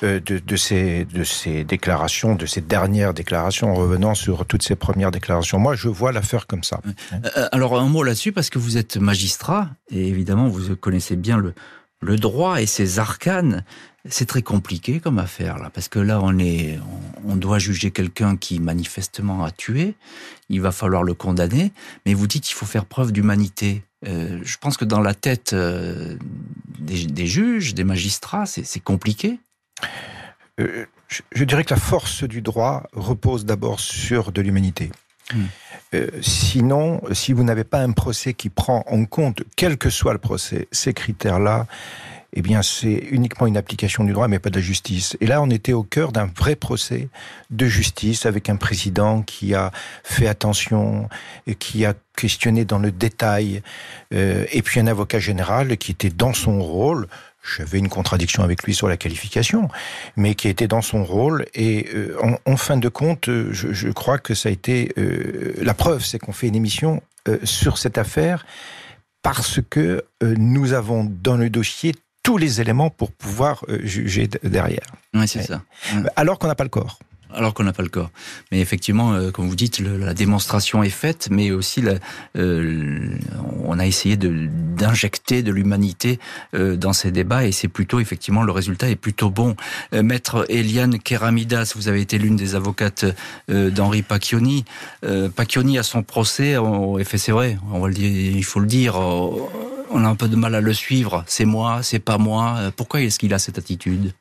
de, 0.00 0.18
de, 0.20 0.56
ces, 0.56 1.04
de 1.04 1.24
ces 1.24 1.64
déclarations, 1.64 2.34
de 2.34 2.46
ces 2.46 2.60
dernières 2.60 3.14
déclarations, 3.14 3.70
en 3.70 3.74
revenant 3.74 4.14
sur 4.14 4.46
toutes 4.46 4.62
ces 4.62 4.76
premières 4.76 5.10
déclarations. 5.10 5.58
Moi, 5.58 5.74
je 5.74 5.88
vois 5.88 6.12
l'affaire 6.12 6.46
comme 6.46 6.62
ça. 6.62 6.80
Euh, 7.12 7.48
alors, 7.52 7.78
un 7.78 7.88
mot 7.88 8.02
là-dessus, 8.02 8.32
parce 8.32 8.50
que 8.50 8.58
vous 8.58 8.76
êtes 8.76 8.96
magistrat, 8.96 9.68
et 9.90 10.06
évidemment, 10.08 10.48
vous 10.48 10.76
connaissez 10.76 11.16
bien 11.16 11.36
le, 11.36 11.54
le 12.00 12.16
droit 12.16 12.60
et 12.60 12.66
ses 12.66 12.98
arcanes. 12.98 13.64
C'est 14.08 14.26
très 14.26 14.42
compliqué 14.42 15.00
comme 15.00 15.18
affaire 15.18 15.58
là, 15.58 15.70
parce 15.70 15.88
que 15.88 15.98
là 15.98 16.20
on 16.22 16.38
est, 16.38 16.78
on 17.26 17.36
doit 17.36 17.58
juger 17.58 17.90
quelqu'un 17.90 18.36
qui 18.36 18.60
manifestement 18.60 19.44
a 19.44 19.50
tué. 19.50 19.94
Il 20.48 20.60
va 20.60 20.72
falloir 20.72 21.02
le 21.02 21.14
condamner, 21.14 21.72
mais 22.06 22.14
vous 22.14 22.26
dites 22.26 22.44
qu'il 22.44 22.54
faut 22.54 22.66
faire 22.66 22.86
preuve 22.86 23.12
d'humanité. 23.12 23.82
Euh, 24.06 24.38
je 24.42 24.56
pense 24.58 24.76
que 24.76 24.84
dans 24.84 25.00
la 25.00 25.14
tête 25.14 25.52
euh, 25.52 26.16
des, 26.78 27.06
des, 27.06 27.26
juges, 27.26 27.74
des 27.74 27.84
magistrats, 27.84 28.46
c'est 28.46 28.80
compliqué. 28.80 29.40
Euh, 30.60 30.86
je, 31.08 31.44
dirais 31.44 31.64
que 31.64 31.74
la 31.74 31.80
force 31.80 32.24
du 32.24 32.42
droit 32.42 32.84
repose 32.92 33.44
d'abord 33.44 33.80
sur 33.80 34.32
de 34.32 34.40
l'humanité. 34.40 34.90
Hmm. 35.32 35.44
Euh, 35.94 36.08
sinon, 36.20 37.00
si 37.12 37.32
vous 37.32 37.44
n'avez 37.44 37.64
pas 37.64 37.80
un 37.80 37.92
procès 37.92 38.34
qui 38.34 38.50
prend 38.50 38.84
en 38.86 39.04
compte, 39.04 39.42
quel 39.56 39.78
que 39.78 39.90
soit 39.90 40.12
le 40.12 40.18
procès, 40.18 40.68
ces 40.70 40.92
critères-là, 40.92 41.66
eh 42.34 42.42
bien, 42.42 42.60
c'est 42.62 42.92
uniquement 43.10 43.46
une 43.46 43.56
application 43.56 44.04
du 44.04 44.12
droit, 44.12 44.28
mais 44.28 44.38
pas 44.38 44.50
de 44.50 44.56
la 44.56 44.60
justice. 44.60 45.16
Et 45.20 45.26
là, 45.26 45.40
on 45.40 45.48
était 45.48 45.72
au 45.72 45.82
cœur 45.82 46.12
d'un 46.12 46.26
vrai 46.26 46.56
procès 46.56 47.08
de 47.50 47.66
justice 47.66 48.26
avec 48.26 48.50
un 48.50 48.56
président 48.56 49.22
qui 49.22 49.54
a 49.54 49.72
fait 50.04 50.28
attention, 50.28 51.08
et 51.46 51.54
qui 51.54 51.86
a 51.86 51.94
questionné 52.16 52.66
dans 52.66 52.78
le 52.78 52.92
détail, 52.92 53.62
euh, 54.12 54.44
et 54.52 54.60
puis 54.60 54.78
un 54.78 54.86
avocat 54.86 55.20
général 55.20 55.78
qui 55.78 55.92
était 55.92 56.10
dans 56.10 56.34
son 56.34 56.60
rôle 56.60 57.08
j'avais 57.56 57.78
une 57.78 57.88
contradiction 57.88 58.42
avec 58.42 58.62
lui 58.64 58.74
sur 58.74 58.88
la 58.88 58.96
qualification, 58.96 59.68
mais 60.16 60.34
qui 60.34 60.48
était 60.48 60.68
dans 60.68 60.82
son 60.82 61.04
rôle. 61.04 61.46
Et 61.54 61.88
euh, 61.94 62.16
en, 62.44 62.56
fin 62.56 62.76
de 62.76 62.88
compte, 62.88 63.28
euh, 63.28 63.52
je, 63.52 63.88
crois 63.90 64.18
que 64.18 64.34
ça 64.34 64.48
a 64.48 64.52
été 64.52 64.92
euh, 64.98 65.54
la 65.60 65.74
preuve, 65.74 66.04
c'est 66.04 66.18
qu'on 66.18 66.32
fait 66.32 66.48
une 66.48 66.56
émission 66.56 67.02
sur 67.44 67.76
cette 67.76 67.98
affaire 67.98 68.46
parce 69.22 69.60
que 69.68 70.02
nous 70.22 70.72
avons 70.72 71.04
dans 71.04 71.36
le 71.36 71.50
dossier 71.50 71.94
tous 72.22 72.38
les 72.38 72.62
éléments 72.62 72.88
pour 72.88 73.12
pouvoir 73.12 73.66
juger 73.82 74.28
derrière. 74.42 74.86
Oui, 75.12 75.28
c'est 75.28 75.42
ça. 75.42 75.60
Alors 76.16 76.38
qu'on 76.38 76.46
n'a 76.46 76.54
pas 76.54 76.64
le 76.64 76.70
corps 76.70 76.98
alors 77.34 77.54
qu'on 77.54 77.64
n'a 77.64 77.72
pas 77.72 77.82
le 77.82 77.88
corps. 77.88 78.10
Mais 78.50 78.60
effectivement, 78.60 79.12
euh, 79.12 79.30
comme 79.30 79.48
vous 79.48 79.56
dites, 79.56 79.80
la 79.80 80.14
démonstration 80.14 80.82
est 80.82 80.90
faite, 80.90 81.28
mais 81.30 81.50
aussi 81.50 81.82
euh, 82.36 83.10
on 83.64 83.78
a 83.78 83.86
essayé 83.86 84.16
d'injecter 84.16 85.42
de, 85.42 85.52
l'humanité 85.52 86.18
euh, 86.54 86.76
dans 86.76 86.92
ces 86.92 87.10
débats, 87.10 87.46
et 87.46 87.52
c'est 87.52 87.68
plutôt 87.68 88.00
effectivement 88.00 88.42
le 88.42 88.52
résultat 88.52 88.88
est 88.88 88.96
plutôt 88.96 89.30
bon. 89.30 89.56
Maître 89.92 90.46
Eliane 90.48 90.98
Keramidas, 90.98 91.72
vous 91.76 91.88
avez 91.88 92.00
été 92.00 92.18
l'une 92.18 92.36
des 92.36 92.54
avocates 92.54 93.04
d'Henri 93.48 94.02
Pacchioni. 94.02 94.64
Pacchioni 95.34 95.78
à 95.78 95.82
son 95.82 96.02
procès, 96.02 96.56
fait 97.04 97.18
c'est 97.18 97.32
vrai, 97.32 97.58
on 97.72 97.80
va 97.80 97.88
le 97.88 97.94
dire, 97.94 98.10
il 98.10 98.44
faut 98.44 98.60
le 98.60 98.66
dire. 98.66 98.96
on 98.96 100.04
a 100.04 100.08
un 100.08 100.14
peu 100.14 100.28
de 100.28 100.36
mal 100.36 100.54
à 100.54 100.60
le 100.60 100.72
suivre. 100.72 101.24
C'est 101.26 101.44
moi, 101.44 101.82
c'est 101.82 101.98
pas 101.98 102.18
moi. 102.18 102.72
Pourquoi 102.76 103.00
est-ce 103.00 103.18
qu'il 103.18 103.34
a 103.34 103.38
cette 103.38 103.58
attitude? 103.58 104.12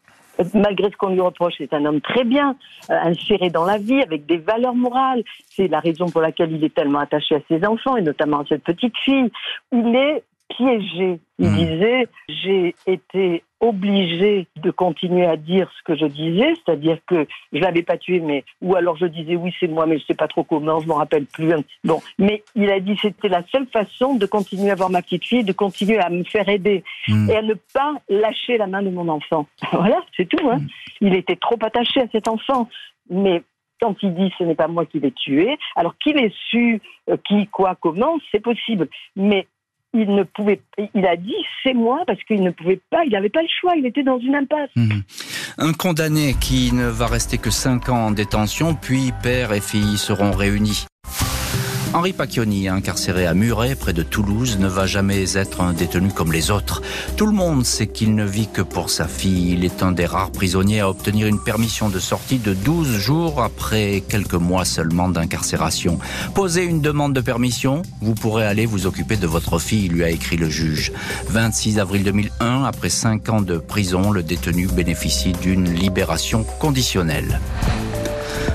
Malgré 0.54 0.90
ce 0.92 0.98
qu'on 0.98 1.10
lui 1.10 1.22
reproche, 1.22 1.56
c'est 1.58 1.74
un 1.74 1.86
homme 1.86 2.02
très 2.02 2.24
bien, 2.24 2.56
euh, 2.90 2.96
inséré 3.04 3.50
dans 3.50 3.66
la 3.66 3.78
vie, 3.78 4.02
avec 4.02 4.26
des 4.26 4.38
valeurs 4.38 4.76
morales. 4.76 5.24
C'est 5.50 5.68
la 5.68 5.80
raison 5.80 6.08
pour 6.08 6.22
laquelle 6.22 6.52
il 6.52 6.64
est 6.64 6.74
tellement 6.74 7.00
attaché 7.00 7.36
à 7.36 7.40
ses 7.48 7.66
enfants, 7.66 7.98
et 7.98 8.02
notamment 8.02 8.40
à 8.40 8.46
cette 8.48 8.64
petite 8.64 8.98
fille. 8.98 9.32
Il 9.72 9.96
est 9.96 10.24
piégé. 10.50 11.20
Il 11.40 11.50
mmh. 11.50 11.56
disait, 11.56 12.08
j'ai 12.30 12.76
été 12.88 13.44
obligé 13.60 14.48
de 14.56 14.72
continuer 14.72 15.26
à 15.26 15.36
dire 15.36 15.72
ce 15.78 15.84
que 15.84 15.98
je 15.98 16.06
disais, 16.06 16.54
c'est-à-dire 16.56 16.98
que 17.08 17.28
je 17.54 17.60
l'avais 17.60 17.84
pas 17.84 17.98
tué, 17.98 18.20
mais 18.20 18.44
ou 18.62 18.76
alors 18.76 18.98
je 18.98 19.06
disais 19.06 19.36
oui 19.36 19.54
c'est 19.60 19.68
moi, 19.68 19.86
mais 19.86 19.98
je 20.00 20.06
sais 20.06 20.16
pas 20.16 20.28
trop 20.28 20.44
comment, 20.44 20.80
je 20.80 20.88
m'en 20.88 20.96
rappelle 20.96 21.26
plus. 21.26 21.54
Bon, 21.84 22.02
mais 22.18 22.44
il 22.56 22.70
a 22.70 22.80
dit 22.80 22.98
c'était 23.02 23.30
la 23.30 23.44
seule 23.52 23.68
façon 23.68 24.16
de 24.16 24.26
continuer 24.26 24.72
à 24.72 24.76
voir 24.76 24.90
ma 24.90 25.02
petite 25.02 25.26
fille, 25.26 25.44
de 25.44 25.54
continuer 25.54 26.00
à 26.00 26.10
me 26.10 26.24
faire 26.24 26.48
aider 26.50 26.84
mmh. 27.08 27.30
et 27.30 27.36
à 27.36 27.42
ne 27.42 27.54
pas 27.74 27.94
lâcher 28.10 28.58
la 28.58 28.68
main 28.68 28.82
de 28.82 28.90
mon 28.90 29.08
enfant. 29.08 29.48
voilà, 29.72 30.04
c'est 30.16 30.28
tout. 30.28 30.50
Hein. 30.50 30.58
Mmh. 30.58 30.68
Il 31.02 31.16
était 31.16 31.36
trop 31.36 31.58
attaché 31.62 32.02
à 32.02 32.08
cet 32.12 32.28
enfant, 32.28 32.70
mais 33.10 33.44
quand 33.82 33.96
il 34.02 34.14
dit 34.14 34.32
ce 34.38 34.44
n'est 34.44 34.56
pas 34.56 34.68
moi 34.68 34.86
qui 34.86 35.00
l'ai 35.00 35.12
tué, 35.12 35.58
alors 35.76 35.98
qu'il 35.98 36.18
ait 36.18 36.34
su 36.50 36.82
euh, 37.10 37.18
qui, 37.28 37.48
quoi, 37.48 37.76
comment, 37.80 38.18
c'est 38.32 38.40
possible. 38.40 38.88
Mais 39.16 39.48
il 39.98 40.14
ne 40.14 40.24
pouvait, 40.24 40.62
il 40.94 41.06
a 41.06 41.16
dit 41.16 41.36
c'est 41.64 41.74
moi 41.74 42.04
parce 42.06 42.24
qu'il 42.24 42.44
ne 42.44 42.52
pouvait 42.52 42.80
pas, 42.90 43.04
il 43.06 43.12
n'avait 43.12 43.30
pas 43.30 43.42
le 43.42 43.48
choix, 43.60 43.74
il 43.76 43.86
était 43.86 44.04
dans 44.04 44.20
une 44.20 44.36
impasse. 44.36 44.70
Mhm. 44.76 45.02
Un 45.58 45.74
condamné 45.74 46.36
qui 46.40 46.72
ne 46.72 46.88
va 46.88 47.08
rester 47.08 47.38
que 47.38 47.50
5 47.50 47.90
ans 47.90 48.08
en 48.08 48.12
détention, 48.12 48.76
puis 48.76 49.12
père 49.24 49.54
et 49.54 49.62
fille 49.62 49.98
seront 49.98 50.32
réunis. 50.32 50.86
Henri 51.94 52.12
Pacchioni, 52.12 52.68
incarcéré 52.68 53.26
à 53.26 53.34
Muret, 53.34 53.76
près 53.76 53.94
de 53.94 54.04
Toulouse, 54.04 54.58
ne 54.60 54.68
va 54.68 54.86
jamais 54.86 55.38
être 55.38 55.62
un 55.62 55.74
détenu 55.74 56.10
comme 56.10 56.32
les 56.32 56.52
autres. 56.52 56.82
Tout 57.16 57.26
le 57.26 57.32
monde 57.32 57.66
sait 57.66 57.88
qu'il 57.88 58.14
ne 58.14 58.26
vit 58.26 58.50
que 58.52 58.62
pour 58.62 58.90
sa 58.90 59.08
fille. 59.08 59.54
Il 59.54 59.64
est 59.64 59.82
un 59.82 59.94
des 59.94 60.06
rares 60.06 60.32
prisonniers 60.32 60.82
à 60.82 60.90
obtenir 60.90 61.28
une 61.28 61.40
permission 61.40 61.90
de 61.90 62.00
sortie 62.00 62.40
de 62.40 62.54
12 62.54 62.98
jours 62.98 63.42
après 63.42 64.04
quelques 64.08 64.34
mois 64.34 64.66
seulement 64.66 65.10
d'incarcération. 65.10 65.98
Posez 66.36 66.66
une 66.66 66.82
demande 66.82 67.14
de 67.14 67.22
permission, 67.22 67.82
vous 68.02 68.16
pourrez 68.16 68.46
aller 68.46 68.66
vous 68.66 68.86
occuper 68.86 69.16
de 69.16 69.28
votre 69.28 69.58
fille, 69.58 69.88
lui 69.88 70.04
a 70.04 70.10
écrit 70.10 70.38
le 70.38 70.50
juge. 70.50 70.92
26 71.30 71.80
avril 71.80 72.04
2001, 72.04 72.66
après 72.66 72.90
5 72.90 73.30
ans 73.30 73.42
de 73.42 73.58
prison, 73.58 74.12
le 74.12 74.24
détenu 74.24 74.68
bénéficie 74.68 75.32
d'une 75.32 75.74
libération 75.74 76.44
conditionnelle. 76.60 77.40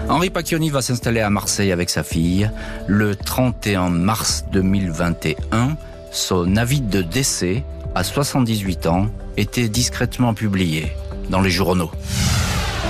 Henri 0.09 0.31
Pacchioni 0.31 0.71
va 0.71 0.83
s'installer 0.83 1.21
à 1.21 1.31
Marseille 1.31 1.73
avec 1.73 1.89
sa 1.89 2.03
fille. 2.03 2.51
Le 2.87 3.15
31 3.17 3.91
mars 3.91 4.45
2021, 4.53 5.77
son 6.11 6.57
avis 6.57 6.81
de 6.81 7.03
décès, 7.03 7.65
à 7.95 8.05
78 8.05 8.87
ans, 8.87 9.07
était 9.37 9.69
discrètement 9.69 10.35
publié 10.35 10.93
dans 11.31 11.41
les 11.41 11.51
journaux. 11.51 11.91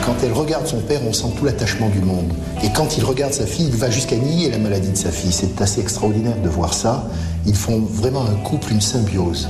Quand 0.04 0.16
elle 0.24 0.32
regarde 0.32 0.66
son 0.66 0.80
père, 0.80 1.00
on 1.06 1.12
sent 1.12 1.28
tout 1.38 1.44
l'attachement 1.44 1.88
du 1.88 2.00
monde. 2.00 2.32
Et 2.64 2.72
quand 2.74 2.96
il 2.96 3.04
regarde 3.04 3.32
sa 3.32 3.46
fille, 3.46 3.68
il 3.68 3.76
va 3.76 3.88
jusqu'à 3.88 4.16
nier 4.16 4.50
la 4.50 4.58
maladie 4.58 4.90
de 4.90 4.96
sa 4.96 5.12
fille. 5.12 5.32
C'est 5.32 5.60
assez 5.60 5.80
extraordinaire 5.80 6.36
de 6.42 6.48
voir 6.48 6.74
ça. 6.74 7.08
Ils 7.46 7.56
font 7.56 7.80
vraiment 7.80 8.24
un 8.24 8.36
couple, 8.36 8.72
une 8.72 8.80
symbiose. 8.80 9.48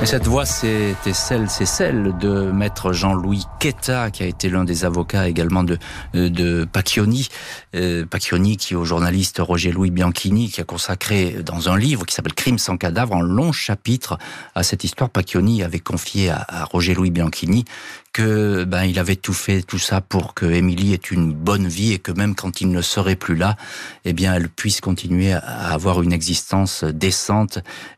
Et 0.00 0.06
cette 0.06 0.28
voix, 0.28 0.46
c'était 0.46 1.12
celle, 1.12 1.50
c'est 1.50 1.66
celle 1.66 2.16
de 2.18 2.52
maître 2.52 2.92
Jean-Louis 2.92 3.44
Quetta, 3.58 4.12
qui 4.12 4.22
a 4.22 4.26
été 4.26 4.48
l'un 4.48 4.62
des 4.62 4.84
avocats 4.84 5.28
également 5.28 5.64
de, 5.64 5.78
de 6.14 6.64
Pacchioni. 6.64 7.28
Euh, 7.74 8.06
Pacchioni, 8.06 8.56
qui 8.56 8.74
est 8.74 8.76
au 8.76 8.84
journaliste 8.84 9.40
Roger-Louis 9.40 9.90
Bianchini, 9.90 10.50
qui 10.50 10.60
a 10.60 10.64
consacré 10.64 11.38
dans 11.44 11.68
un 11.68 11.76
livre 11.76 12.06
qui 12.06 12.14
s'appelle 12.14 12.34
Crime 12.34 12.58
sans 12.58 12.76
cadavre, 12.76 13.16
un 13.16 13.22
long 13.22 13.50
chapitre 13.50 14.18
à 14.54 14.62
cette 14.62 14.84
histoire. 14.84 15.10
Pacchioni 15.10 15.64
avait 15.64 15.80
confié 15.80 16.30
à, 16.30 16.46
à 16.46 16.64
Roger-Louis 16.64 17.10
Bianchini 17.10 17.64
que 18.12 18.64
ben 18.64 18.84
il 18.84 18.98
avait 18.98 19.16
tout 19.16 19.34
fait 19.34 19.62
tout 19.62 19.78
ça 19.78 20.00
pour 20.00 20.32
que 20.32 20.46
Émilie 20.46 20.94
ait 20.94 20.96
une 20.96 21.32
bonne 21.32 21.68
vie 21.68 21.92
et 21.92 21.98
que 21.98 22.10
même 22.10 22.34
quand 22.34 22.60
il 22.62 22.70
ne 22.70 22.80
serait 22.80 23.16
plus 23.16 23.36
là, 23.36 23.56
eh 24.04 24.12
bien 24.12 24.34
elle 24.34 24.48
puisse 24.48 24.80
continuer 24.80 25.32
à 25.32 25.72
avoir 25.72 26.02
une 26.02 26.12
existence 26.12 26.84
décente 26.84 27.07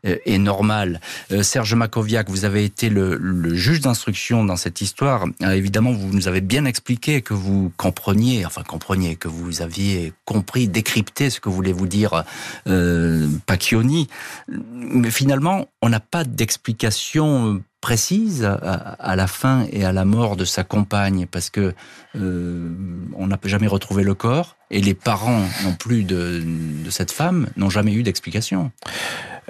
euh, 0.05 0.17
et 0.25 0.37
normale. 0.37 0.99
Euh, 1.31 1.43
Serge 1.43 1.73
Makoviak, 1.73 2.29
vous 2.29 2.45
avez 2.45 2.63
été 2.63 2.89
le, 2.89 3.53
juge 3.55 3.81
d'instruction 3.81 4.43
dans 4.43 4.55
cette 4.55 4.81
histoire. 4.81 5.25
Euh, 5.41 5.51
évidemment, 5.51 5.91
vous 5.91 6.13
nous 6.13 6.27
avez 6.27 6.41
bien 6.41 6.65
expliqué 6.65 7.21
que 7.21 7.33
vous 7.33 7.71
compreniez, 7.77 8.45
enfin 8.45 8.63
compreniez, 8.63 9.15
que 9.15 9.27
vous 9.27 9.61
aviez 9.61 10.13
compris, 10.25 10.67
décrypté 10.67 11.29
ce 11.29 11.39
que 11.39 11.49
voulait 11.49 11.73
vous 11.73 11.87
dire 11.87 12.23
euh, 12.67 13.27
Pacchioni. 13.45 14.07
Mais 14.47 15.11
finalement, 15.11 15.67
on 15.81 15.89
n'a 15.89 15.99
pas 15.99 16.23
d'explication 16.23 17.61
précise 17.81 18.45
à, 18.45 19.15
la 19.15 19.27
fin 19.27 19.65
et 19.71 19.83
à 19.83 19.91
la 19.91 20.05
mort 20.05 20.35
de 20.35 20.45
sa 20.45 20.63
compagne, 20.63 21.25
parce 21.25 21.49
que 21.49 21.73
euh, 22.15 22.69
on 23.15 23.27
n'a 23.27 23.39
jamais 23.43 23.67
retrouvé 23.67 24.03
le 24.03 24.13
corps, 24.13 24.55
et 24.71 24.81
les 24.81 24.93
parents 24.93 25.43
non 25.63 25.73
plus 25.73 26.03
de, 26.03 26.43
cette 26.89 27.11
femme 27.11 27.49
n'ont 27.57 27.69
jamais 27.69 27.93
eu 27.93 28.03
d'explication. 28.03 28.71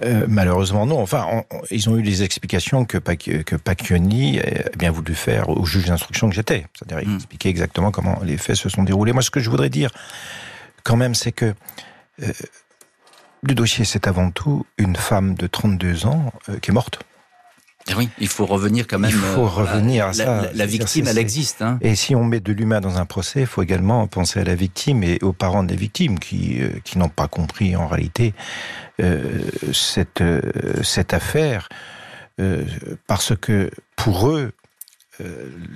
Euh, 0.04 0.26
malheureusement 0.28 0.86
non. 0.86 1.00
Enfin, 1.00 1.44
ils 1.70 1.90
ont 1.90 1.98
eu 1.98 2.02
des 2.02 2.24
explications 2.24 2.86
que, 2.86 2.98
que 2.98 3.56
Pacchioni 3.56 4.40
a 4.40 4.76
bien 4.78 4.92
voulu 4.92 5.14
faire 5.14 5.50
au 5.50 5.64
juge 5.66 5.86
d'instruction 5.86 6.28
que 6.28 6.36
j'étais. 6.36 6.66
C'est-à-dire 6.74 7.08
hmm. 7.08 7.16
expliquer 7.16 7.50
exactement 7.50 7.92
comment 7.92 8.20
les 8.24 8.38
faits 8.38 8.56
se 8.56 8.68
sont 8.68 8.84
déroulés. 8.84 9.14
Moi, 9.14 9.22
ce 9.22 9.30
que 9.30 9.40
je 9.40 9.50
voudrais 9.50 9.70
dire, 9.70 9.92
quand 10.84 10.98
même, 10.98 11.14
c'est 11.14 11.32
que 11.32 11.54
euh, 12.24 12.32
le 13.44 13.54
dossier, 13.54 13.86
c'est 13.86 14.08
avant 14.08 14.32
tout 14.32 14.66
une 14.78 14.96
femme 14.96 15.36
de 15.36 15.48
32 15.48 16.06
ans 16.06 16.32
qui 16.62 16.72
est 16.72 16.74
morte. 16.74 17.00
Eh 17.90 17.94
oui, 17.96 18.10
il 18.20 18.28
faut 18.28 18.46
revenir 18.46 18.88
quand 18.88 19.00
même. 19.00 19.12
Il 19.12 19.18
faut 19.18 19.42
euh, 19.42 19.48
revenir 19.48 20.08
à 20.08 20.14
ça. 20.14 20.52
La, 20.54 20.66
victime, 20.66 21.08
elle 21.08 21.18
existe. 21.18 21.62
Hein. 21.62 21.80
Et 21.82 21.96
si 21.96 22.16
on 22.16 22.24
met 22.24 22.40
de 22.40 22.54
l'humain 22.54 22.80
dans 22.80 22.98
un 22.98 23.06
procès, 23.06 23.42
il 23.42 23.48
faut 23.48 23.64
également 23.64 24.06
penser 24.08 24.40
à 24.40 24.44
la 24.44 24.56
victime 24.56 25.04
et 25.04 25.20
aux 25.22 25.34
parents 25.34 25.64
des 25.64 25.76
victimes 25.76 26.20
qui, 26.20 26.62
euh, 26.62 26.70
qui 26.84 26.98
n'ont 26.98 27.10
pas 27.10 27.28
compris 27.28 27.76
en 27.76 27.88
réalité 27.88 28.34
euh, 29.02 29.42
cette, 29.74 30.24
cette 30.84 31.14
affaire, 31.14 31.70
parce 33.06 33.34
que 33.40 33.70
pour 33.96 34.30
eux, 34.30 34.52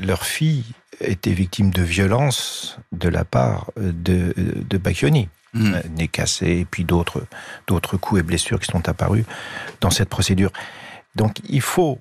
leur 0.01 0.25
fille 0.25 0.63
était 0.99 1.33
victime 1.33 1.69
de 1.69 1.83
violence 1.83 2.77
de 2.91 3.07
la 3.07 3.23
part 3.23 3.69
de, 3.77 4.33
de 4.35 4.77
Bacchioni. 4.79 5.29
Mmh. 5.53 5.75
Nez 5.95 6.07
cassé, 6.07 6.47
et 6.47 6.65
puis 6.65 6.83
d'autres, 6.83 7.25
d'autres 7.67 7.97
coups 7.97 8.19
et 8.19 8.23
blessures 8.23 8.59
qui 8.59 8.69
sont 8.71 8.89
apparus 8.89 9.25
dans 9.79 9.91
cette 9.91 10.09
procédure. 10.09 10.51
Donc 11.15 11.39
il 11.49 11.61
faut 11.61 11.99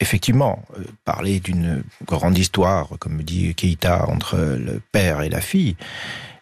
effectivement 0.00 0.62
euh, 0.76 0.84
parler 1.04 1.40
d'une 1.40 1.82
grande 2.04 2.38
histoire, 2.38 2.88
comme 2.98 3.22
dit 3.22 3.54
Keita, 3.54 4.08
entre 4.08 4.36
le 4.36 4.80
père 4.92 5.22
et 5.22 5.28
la 5.28 5.40
fille, 5.40 5.76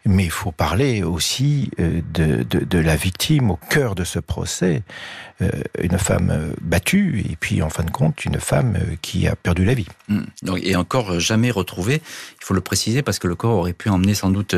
mais 0.06 0.24
il 0.24 0.30
faut 0.30 0.52
parler 0.52 1.02
aussi 1.02 1.70
euh, 1.80 2.00
de, 2.14 2.42
de, 2.44 2.64
de, 2.64 2.78
la 2.78 2.96
victime 2.96 3.50
au 3.50 3.58
cœur 3.68 3.94
de 3.94 4.04
ce 4.04 4.18
procès, 4.18 4.82
euh, 5.42 5.50
une 5.80 5.98
femme 5.98 6.30
euh, 6.30 6.52
battue 6.62 7.24
et 7.28 7.36
puis 7.36 7.60
en 7.60 7.68
fin 7.68 7.82
de 7.82 7.90
compte 7.90 8.24
une 8.24 8.38
femme 8.38 8.78
qui 9.02 9.26
a 9.26 9.34
perdu 9.36 9.64
la 9.64 9.74
vie. 9.74 9.86
Mmh. 10.08 10.22
et 10.62 10.76
encore 10.76 11.18
jamais 11.18 11.50
retrouvée, 11.50 12.00
il 12.40 12.44
faut 12.44 12.54
le 12.54 12.60
préciser 12.60 13.02
parce 13.02 13.18
que 13.18 13.26
le 13.26 13.34
corps 13.34 13.58
aurait 13.58 13.72
pu 13.72 13.88
emmener 13.88 14.14
sans 14.14 14.30
doute 14.30 14.54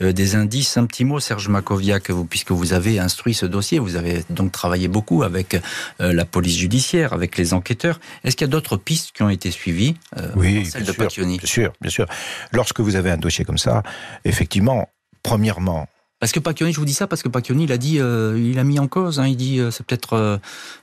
des 0.00 0.34
indices. 0.36 0.76
Un 0.76 0.86
petit 0.86 1.04
mot, 1.04 1.18
Serge 1.18 1.48
Makoviak, 1.48 2.12
puisque 2.30 2.52
vous 2.52 2.72
avez 2.72 3.00
instruit 3.00 3.34
ce 3.34 3.46
dossier, 3.46 3.80
vous 3.80 3.96
avez 3.96 4.24
donc 4.30 4.52
travaillé 4.52 4.86
beaucoup 4.86 5.24
avec 5.24 5.60
la 5.98 6.24
police 6.24 6.56
judiciaire, 6.56 7.12
avec 7.12 7.36
les 7.36 7.52
enquêteurs. 7.52 7.98
Est-ce 8.22 8.36
qu'il 8.36 8.46
y 8.46 8.50
a 8.50 8.52
d'autres 8.52 8.76
pistes 8.76 9.10
qui 9.12 9.22
ont 9.22 9.28
été 9.28 9.50
suivies 9.50 9.96
Oui, 10.36 10.64
celle 10.66 10.84
de 10.84 10.92
sûr, 10.92 11.26
bien 11.26 11.38
sûr, 11.42 11.72
bien 11.80 11.90
sûr. 11.90 12.06
Lorsque 12.52 12.80
vous 12.80 12.94
avez 12.94 13.10
un 13.10 13.16
dossier 13.16 13.44
comme 13.44 13.58
ça, 13.58 13.82
effectivement, 14.24 14.88
Premièrement, 15.22 15.86
Parce 16.20 16.32
que 16.32 16.40
Pacchioni, 16.40 16.72
je 16.72 16.78
vous 16.78 16.86
dis 16.86 16.94
ça 16.94 17.06
parce 17.06 17.22
que 17.22 17.28
Pacchioni, 17.28 17.64
il 17.64 17.72
a 17.72 17.78
dit, 17.78 17.98
euh, 17.98 18.38
il 18.38 18.58
a 18.58 18.64
mis 18.64 18.78
en 18.78 18.86
cause. 18.86 19.18
Hein, 19.20 19.26
il 19.26 19.36
dit, 19.36 19.58
euh, 19.58 19.70
c'est 19.70 19.84
peut-être 19.84 20.14
euh, 20.14 20.38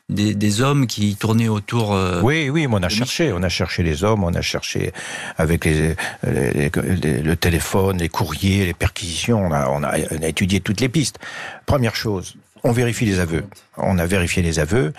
des, 0.09 0.33
des, 0.35 0.61
hommes 0.61 0.85
qui 0.87 1.15
tournaient 1.15 1.47
autour. 1.47 1.97
oui, 2.23 2.49
oui, 2.49 2.67
mais 2.67 2.75
on 2.75 2.83
a 2.83 2.89
cherché, 2.89 3.31
on 3.31 3.41
a 3.43 3.49
cherché 3.49 3.83
les 3.83 4.03
hommes, 4.03 4.23
on 4.23 4.33
a 4.33 4.41
cherché 4.41 4.91
avec 5.37 5.65
les, 5.65 5.95
les, 6.23 6.69
les, 6.71 7.21
le 7.21 7.35
téléphone, 7.35 7.97
les 7.97 8.09
courriers, 8.09 8.65
les 8.65 8.73
perquisitions. 8.73 9.45
On 9.45 9.51
a, 9.51 9.69
on 9.69 9.83
a, 9.83 9.97
on 10.11 10.21
a 10.21 10.27
étudié 10.27 10.59
toutes 10.59 10.81
les 10.81 10.89
pistes. 10.89 11.19
Première 11.65 11.95
chose, 11.95 12.35
on 12.63 12.71
vérifie 12.71 13.05
les 13.05 13.19
aveux. 13.19 13.45
On 13.77 13.97
a 13.97 14.05
vérifié 14.05 14.41
les 14.41 14.59
aveux. 14.59 14.93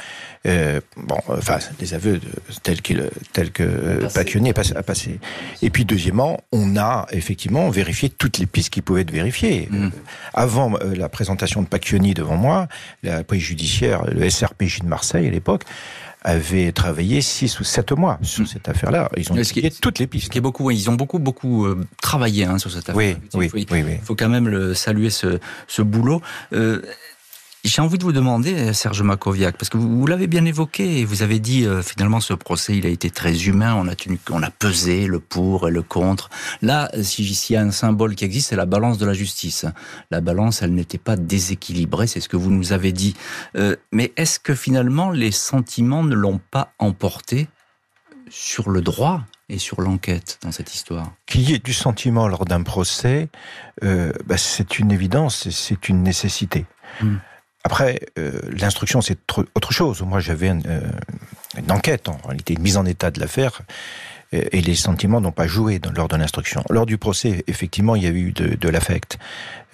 Euh, 0.46 0.80
bon, 0.96 1.18
enfin, 1.28 1.58
les 1.80 1.94
aveux 1.94 2.18
de, 2.18 2.28
tels, 2.62 2.80
qu'il, 2.80 3.10
tels 3.32 3.50
que 3.50 4.08
Pacchioni 4.14 4.50
a 4.50 4.82
passé. 4.82 5.20
Et 5.62 5.70
puis, 5.70 5.84
deuxièmement, 5.84 6.40
on 6.52 6.76
a 6.76 7.06
effectivement 7.12 7.68
vérifié 7.70 8.08
toutes 8.08 8.38
les 8.38 8.46
pistes 8.46 8.70
qui 8.70 8.80
pouvaient 8.80 9.02
être 9.02 9.10
vérifiées. 9.10 9.68
Mmh. 9.70 9.90
Avant 10.32 10.74
euh, 10.74 10.94
la 10.94 11.08
présentation 11.08 11.62
de 11.62 11.66
Pacchioni 11.66 12.14
devant 12.14 12.36
moi, 12.36 12.68
la 13.02 13.22
police 13.24 13.44
judiciaire, 13.44 14.04
le 14.06 14.28
SRPJ 14.28 14.80
de 14.80 14.86
Marseille 14.86 15.26
à 15.26 15.30
l'époque, 15.30 15.64
avait 16.22 16.72
travaillé 16.72 17.22
six 17.22 17.60
ou 17.60 17.64
sept 17.64 17.92
mois 17.92 18.18
sur 18.22 18.46
cette 18.46 18.68
affaire-là. 18.68 19.10
Ils 19.16 19.32
ont 19.32 19.36
étudié 19.36 19.70
toutes 19.70 19.98
les 19.98 20.06
pistes. 20.06 20.26
Ce 20.26 20.30
qui 20.30 20.38
est 20.38 20.42
beaucoup, 20.42 20.70
ils 20.70 20.90
ont 20.90 20.94
beaucoup, 20.94 21.18
beaucoup 21.18 21.64
euh, 21.64 21.86
travaillé 22.02 22.44
hein, 22.44 22.58
sur 22.58 22.70
cette 22.70 22.90
affaire. 22.90 22.96
Oui, 22.96 23.16
oui, 23.34 23.46
il 23.46 23.50
faut, 23.50 23.56
oui, 23.56 23.66
oui. 23.70 23.92
Il 24.00 24.04
faut 24.04 24.14
quand 24.14 24.28
même 24.28 24.48
le, 24.48 24.74
saluer 24.74 25.10
ce, 25.10 25.38
ce 25.66 25.82
boulot. 25.82 26.20
Euh, 26.52 26.82
j'ai 27.62 27.82
envie 27.82 27.98
de 27.98 28.04
vous 28.04 28.12
demander, 28.12 28.72
Serge 28.72 29.02
Makoviak, 29.02 29.56
parce 29.56 29.68
que 29.68 29.76
vous, 29.76 30.00
vous 30.00 30.06
l'avez 30.06 30.26
bien 30.26 30.44
évoqué, 30.46 31.04
vous 31.04 31.22
avez 31.22 31.38
dit 31.38 31.66
euh, 31.66 31.82
finalement 31.82 32.20
ce 32.20 32.32
procès 32.32 32.76
il 32.76 32.86
a 32.86 32.88
été 32.88 33.10
très 33.10 33.46
humain, 33.46 33.74
on 33.74 33.86
a 33.86 33.94
tenu, 33.94 34.18
on 34.30 34.42
a 34.42 34.50
pesé 34.50 35.06
le 35.06 35.20
pour 35.20 35.68
et 35.68 35.70
le 35.70 35.82
contre. 35.82 36.30
Là, 36.62 36.90
s'il 37.02 37.30
y 37.50 37.56
a 37.56 37.62
un 37.62 37.70
symbole 37.70 38.14
qui 38.14 38.24
existe, 38.24 38.48
c'est 38.48 38.56
la 38.56 38.66
balance 38.66 38.96
de 38.96 39.04
la 39.04 39.12
justice. 39.12 39.66
La 40.10 40.20
balance, 40.20 40.62
elle 40.62 40.74
n'était 40.74 40.98
pas 40.98 41.16
déséquilibrée, 41.16 42.06
c'est 42.06 42.20
ce 42.20 42.28
que 42.28 42.36
vous 42.36 42.50
nous 42.50 42.72
avez 42.72 42.92
dit. 42.92 43.14
Euh, 43.56 43.76
mais 43.92 44.12
est-ce 44.16 44.40
que 44.40 44.54
finalement 44.54 45.10
les 45.10 45.30
sentiments 45.30 46.02
ne 46.02 46.14
l'ont 46.14 46.40
pas 46.50 46.72
emporté 46.78 47.48
sur 48.30 48.70
le 48.70 48.80
droit 48.80 49.22
et 49.50 49.58
sur 49.58 49.82
l'enquête 49.82 50.38
dans 50.42 50.52
cette 50.52 50.74
histoire? 50.74 51.12
Qu'il 51.26 51.42
y 51.42 51.52
ait 51.52 51.58
du 51.58 51.74
sentiment 51.74 52.26
lors 52.26 52.46
d'un 52.46 52.62
procès, 52.62 53.28
euh, 53.84 54.12
bah, 54.24 54.38
c'est 54.38 54.78
une 54.78 54.92
évidence, 54.92 55.50
c'est 55.50 55.90
une 55.90 56.02
nécessité. 56.02 56.64
Hmm. 57.02 57.16
Après, 57.64 58.00
euh, 58.18 58.40
l'instruction, 58.58 59.00
c'est 59.00 59.18
autre 59.54 59.72
chose. 59.72 60.02
Moi, 60.02 60.20
j'avais 60.20 60.48
une, 60.48 60.62
euh, 60.66 60.80
une, 61.58 61.70
enquête, 61.70 62.08
en 62.08 62.18
réalité, 62.24 62.54
une 62.54 62.62
mise 62.62 62.76
en 62.76 62.86
état 62.86 63.10
de 63.10 63.20
l'affaire, 63.20 63.62
et 64.32 64.60
les 64.60 64.76
sentiments 64.76 65.20
n'ont 65.20 65.32
pas 65.32 65.48
joué 65.48 65.80
lors 65.92 66.06
de 66.06 66.16
l'instruction. 66.16 66.62
Lors 66.70 66.86
du 66.86 66.98
procès, 66.98 67.42
effectivement, 67.48 67.96
il 67.96 68.04
y 68.04 68.06
a 68.06 68.10
eu 68.10 68.30
de, 68.32 68.54
de 68.54 68.68
l'affect. 68.68 69.18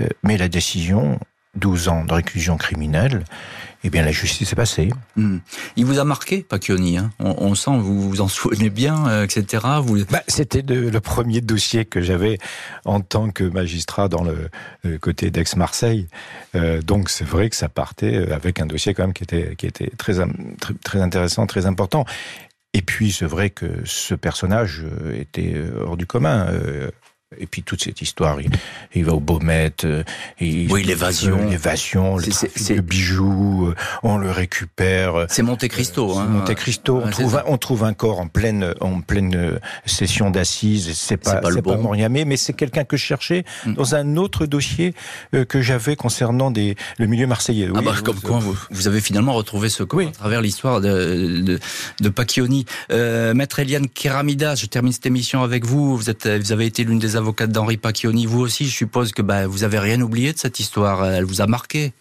Euh, 0.01 0.09
mais 0.23 0.39
la 0.39 0.49
décision, 0.49 1.19
12 1.57 1.89
ans 1.89 2.05
de 2.05 2.13
réclusion 2.13 2.57
criminelle, 2.57 3.25
eh 3.85 3.91
bien, 3.91 4.03
la 4.03 4.11
justice 4.11 4.53
est 4.53 4.57
passée. 4.57 4.89
Mmh. 5.17 5.39
Il 5.77 5.85
vous 5.85 5.99
a 5.99 6.05
marqué, 6.05 6.43
Pacchioni 6.43 6.99
hein? 6.99 7.13
On, 7.21 7.37
on, 7.39 7.55
sent, 7.55 7.71
vous 7.79 8.01
vous 8.01 8.21
en 8.21 8.29
souvenez 8.29 8.69
bien, 8.71 9.07
euh, 9.07 9.25
etc. 9.25 9.65
Vous... 9.81 10.05
Bah, 10.07 10.23
C'était 10.27 10.63
le 10.63 11.01
premier 11.01 11.41
dossier 11.41 11.85
que 11.85 12.01
j'avais 12.01 12.39
en 12.85 13.01
tant 13.01 13.31
que 13.31 13.45
magistrat 13.45 14.09
dans 14.09 14.25
le, 14.25 14.49
le 14.83 14.99
côté 14.99 15.31
d'Aix-Marseille. 15.31 16.09
Euh, 16.57 16.83
donc, 16.83 17.11
c'est 17.11 17.27
vrai 17.27 17.49
que 17.49 17.57
ça 17.57 17.69
partait 17.69 18.33
avec 18.33 18.61
un 18.61 18.67
dossier 18.67 18.93
quand 18.93 19.05
même 19.05 19.13
qui 19.13 19.23
était, 19.23 19.55
qui 19.57 19.67
était 19.67 19.91
très, 19.97 20.15
très, 20.61 20.75
très 20.83 21.01
intéressant, 21.01 21.47
très 21.47 21.67
important. 21.67 22.05
Et 22.73 22.83
puis, 22.83 23.13
c'est 23.13 23.27
vrai 23.27 23.51
que 23.51 23.67
ce 23.85 24.15
personnage 24.15 24.85
était 25.15 25.55
hors 25.81 25.97
du 25.97 26.07
commun. 26.07 26.49
Euh, 27.35 27.37
et 27.41 27.47
puis 27.47 27.63
toute 27.63 27.83
cette 27.83 28.01
histoire, 28.03 28.41
il, 28.41 28.51
il 28.95 29.05
va 29.05 29.13
au 29.13 29.21
Baumette, 29.21 29.87
il, 30.41 30.71
oui, 30.71 30.85
l'évasion, 30.85 31.49
l'évasion, 31.49 32.17
le, 32.17 32.27
le 32.75 32.81
bijou, 32.81 33.73
on 34.03 34.17
le 34.17 34.31
récupère. 34.31 35.27
C'est 35.29 35.43
Monte 35.43 35.67
Cristo. 35.69 36.17
Hein. 36.17 36.27
Monte 36.27 36.55
Cristo. 36.55 37.03
On, 37.05 37.11
trouve, 37.11 37.43
on 37.47 37.59
trouve 37.59 37.85
un 37.85 37.95
corps 37.95 38.21
en 38.21 38.29
pleine, 38.29 38.75
en 38.81 39.01
pleine 39.01 39.59
session 39.85 40.31
d'assises. 40.31 40.93
C'est 40.95 41.17
pas, 41.17 41.37
pas, 41.37 41.51
pas 41.51 41.77
Moriamé, 41.77 42.25
mais 42.25 42.37
c'est 42.37 42.53
quelqu'un 42.53 42.85
que 42.85 42.97
je 42.97 43.05
cherchais 43.05 43.45
mm. 43.65 43.75
dans 43.75 43.95
un 43.95 44.17
autre 44.17 44.47
dossier 44.47 44.95
euh, 45.35 45.45
que 45.45 45.61
j'avais 45.61 45.97
concernant 45.97 46.51
des, 46.51 46.77
le 46.99 47.07
milieu 47.07 47.27
marseillais. 47.27 47.69
Oui, 47.69 47.77
ah 47.79 47.83
bah, 47.83 47.95
comme 48.05 48.21
quoi, 48.21 48.39
vous, 48.39 48.57
vous, 48.71 48.89
avez 48.89 49.01
finalement 49.01 49.33
retrouvé 49.35 49.69
ce 49.69 49.83
corps 49.83 49.99
oui. 49.99 50.07
à 50.07 50.13
travers 50.13 50.41
l'histoire 50.41 50.81
de, 50.81 51.41
de, 51.43 51.59
de 52.01 52.09
Pacchioni. 52.09 52.67
Euh, 52.91 53.35
Maître 53.35 53.59
Eliane 53.59 53.89
Keramidas, 53.89 54.57
je 54.57 54.67
termine 54.67 54.93
cette 54.93 55.07
émission 55.07 55.43
avec 55.43 55.65
vous. 55.65 55.97
Vous 55.97 56.11
êtes, 56.11 56.27
vous 56.27 56.53
avez 56.53 56.67
été 56.67 56.85
l'une 56.85 56.99
des 56.99 57.16
avocate 57.17 57.51
d'Henri 57.51 57.77
Pacchioni. 57.77 58.27
Vous 58.27 58.41
aussi, 58.41 58.67
je 58.67 58.75
suppose 58.75 59.13
que 59.13 59.23
bah, 59.23 59.47
vous 59.47 59.65
avez 59.65 59.79
rien 59.79 60.01
oublié 60.01 60.33
de 60.33 60.39
cette 60.39 60.61
histoire. 60.61 61.05
Elle 61.05 61.25
vous 61.25 61.41
a 61.41 61.47
marqué. 61.47 61.93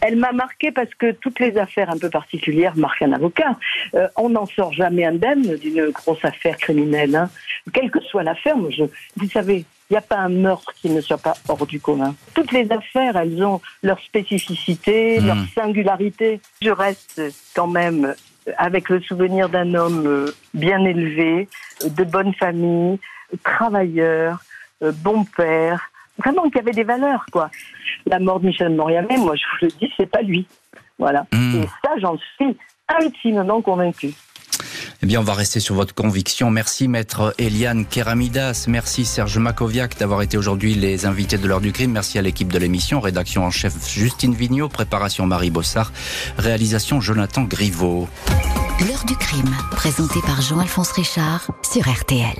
Elle 0.00 0.16
m'a 0.16 0.32
marqué 0.32 0.72
parce 0.72 0.92
que 0.98 1.12
toutes 1.12 1.38
les 1.38 1.56
affaires 1.56 1.88
un 1.88 1.96
peu 1.96 2.10
particulières 2.10 2.76
marquent 2.76 3.02
un 3.02 3.12
avocat. 3.12 3.56
Euh, 3.94 4.08
on 4.16 4.30
n'en 4.30 4.46
sort 4.46 4.72
jamais 4.72 5.04
indemne 5.04 5.56
d'une 5.56 5.90
grosse 5.90 6.24
affaire 6.24 6.56
criminelle. 6.56 7.14
Hein. 7.14 7.30
Quelle 7.72 7.90
que 7.90 8.00
soit 8.00 8.24
l'affaire, 8.24 8.56
je... 8.70 8.82
vous 9.16 9.30
savez, 9.30 9.64
il 9.90 9.92
n'y 9.92 9.96
a 9.96 10.00
pas 10.00 10.18
un 10.18 10.28
meurtre 10.28 10.72
qui 10.74 10.90
ne 10.90 11.00
soit 11.00 11.18
pas 11.18 11.34
hors 11.48 11.66
du 11.66 11.78
commun. 11.78 12.16
Toutes 12.34 12.50
les 12.50 12.70
affaires, 12.72 13.16
elles 13.16 13.44
ont 13.44 13.60
leur 13.84 14.00
spécificité, 14.00 15.20
mmh. 15.20 15.26
leur 15.26 15.36
singularité. 15.54 16.40
Je 16.60 16.70
reste 16.70 17.22
quand 17.54 17.68
même 17.68 18.14
avec 18.58 18.88
le 18.88 19.00
souvenir 19.02 19.48
d'un 19.48 19.72
homme 19.74 20.32
bien 20.52 20.84
élevé, 20.84 21.48
de 21.86 22.02
bonne 22.02 22.34
famille, 22.34 22.98
travailleur, 23.44 24.42
euh, 24.82 24.92
bon 24.92 25.24
père, 25.24 25.90
vraiment 26.18 26.48
qui 26.50 26.58
avait 26.58 26.72
des 26.72 26.84
valeurs, 26.84 27.24
quoi. 27.32 27.50
La 28.06 28.18
mort 28.18 28.40
de 28.40 28.46
Michel 28.46 28.74
Moriamet, 28.74 29.16
moi 29.16 29.34
je 29.36 29.42
vous 29.42 29.66
le 29.66 29.68
dis, 29.78 29.92
c'est 29.96 30.10
pas 30.10 30.22
lui. 30.22 30.46
Voilà. 30.98 31.26
Mmh. 31.32 31.56
Et 31.56 31.66
ça, 31.84 31.90
j'en 32.00 32.16
suis 32.36 32.56
intimement 32.88 33.62
convaincu. 33.62 34.14
Eh 35.02 35.06
bien, 35.06 35.20
on 35.20 35.24
va 35.24 35.34
rester 35.34 35.58
sur 35.58 35.74
votre 35.74 35.94
conviction. 35.94 36.50
Merci, 36.50 36.86
maître 36.86 37.34
Eliane 37.38 37.86
Keramidas. 37.86 38.66
Merci, 38.68 39.04
Serge 39.04 39.38
Makoviak, 39.38 39.98
d'avoir 39.98 40.22
été 40.22 40.38
aujourd'hui 40.38 40.74
les 40.74 41.06
invités 41.06 41.38
de 41.38 41.48
l'heure 41.48 41.60
du 41.60 41.72
crime. 41.72 41.90
Merci 41.90 42.18
à 42.18 42.22
l'équipe 42.22 42.52
de 42.52 42.58
l'émission. 42.58 43.00
Rédaction 43.00 43.44
en 43.44 43.50
chef 43.50 43.88
Justine 43.88 44.34
Vignot. 44.34 44.68
Préparation 44.68 45.26
Marie 45.26 45.50
Bossard. 45.50 45.92
Réalisation 46.38 47.00
Jonathan 47.00 47.42
Griveau. 47.42 48.08
L'heure 48.86 49.04
du 49.04 49.16
crime, 49.16 49.54
présenté 49.72 50.20
par 50.24 50.40
Jean-Alphonse 50.40 50.92
Richard 50.92 51.50
sur 51.62 51.82
RTL. 51.82 52.36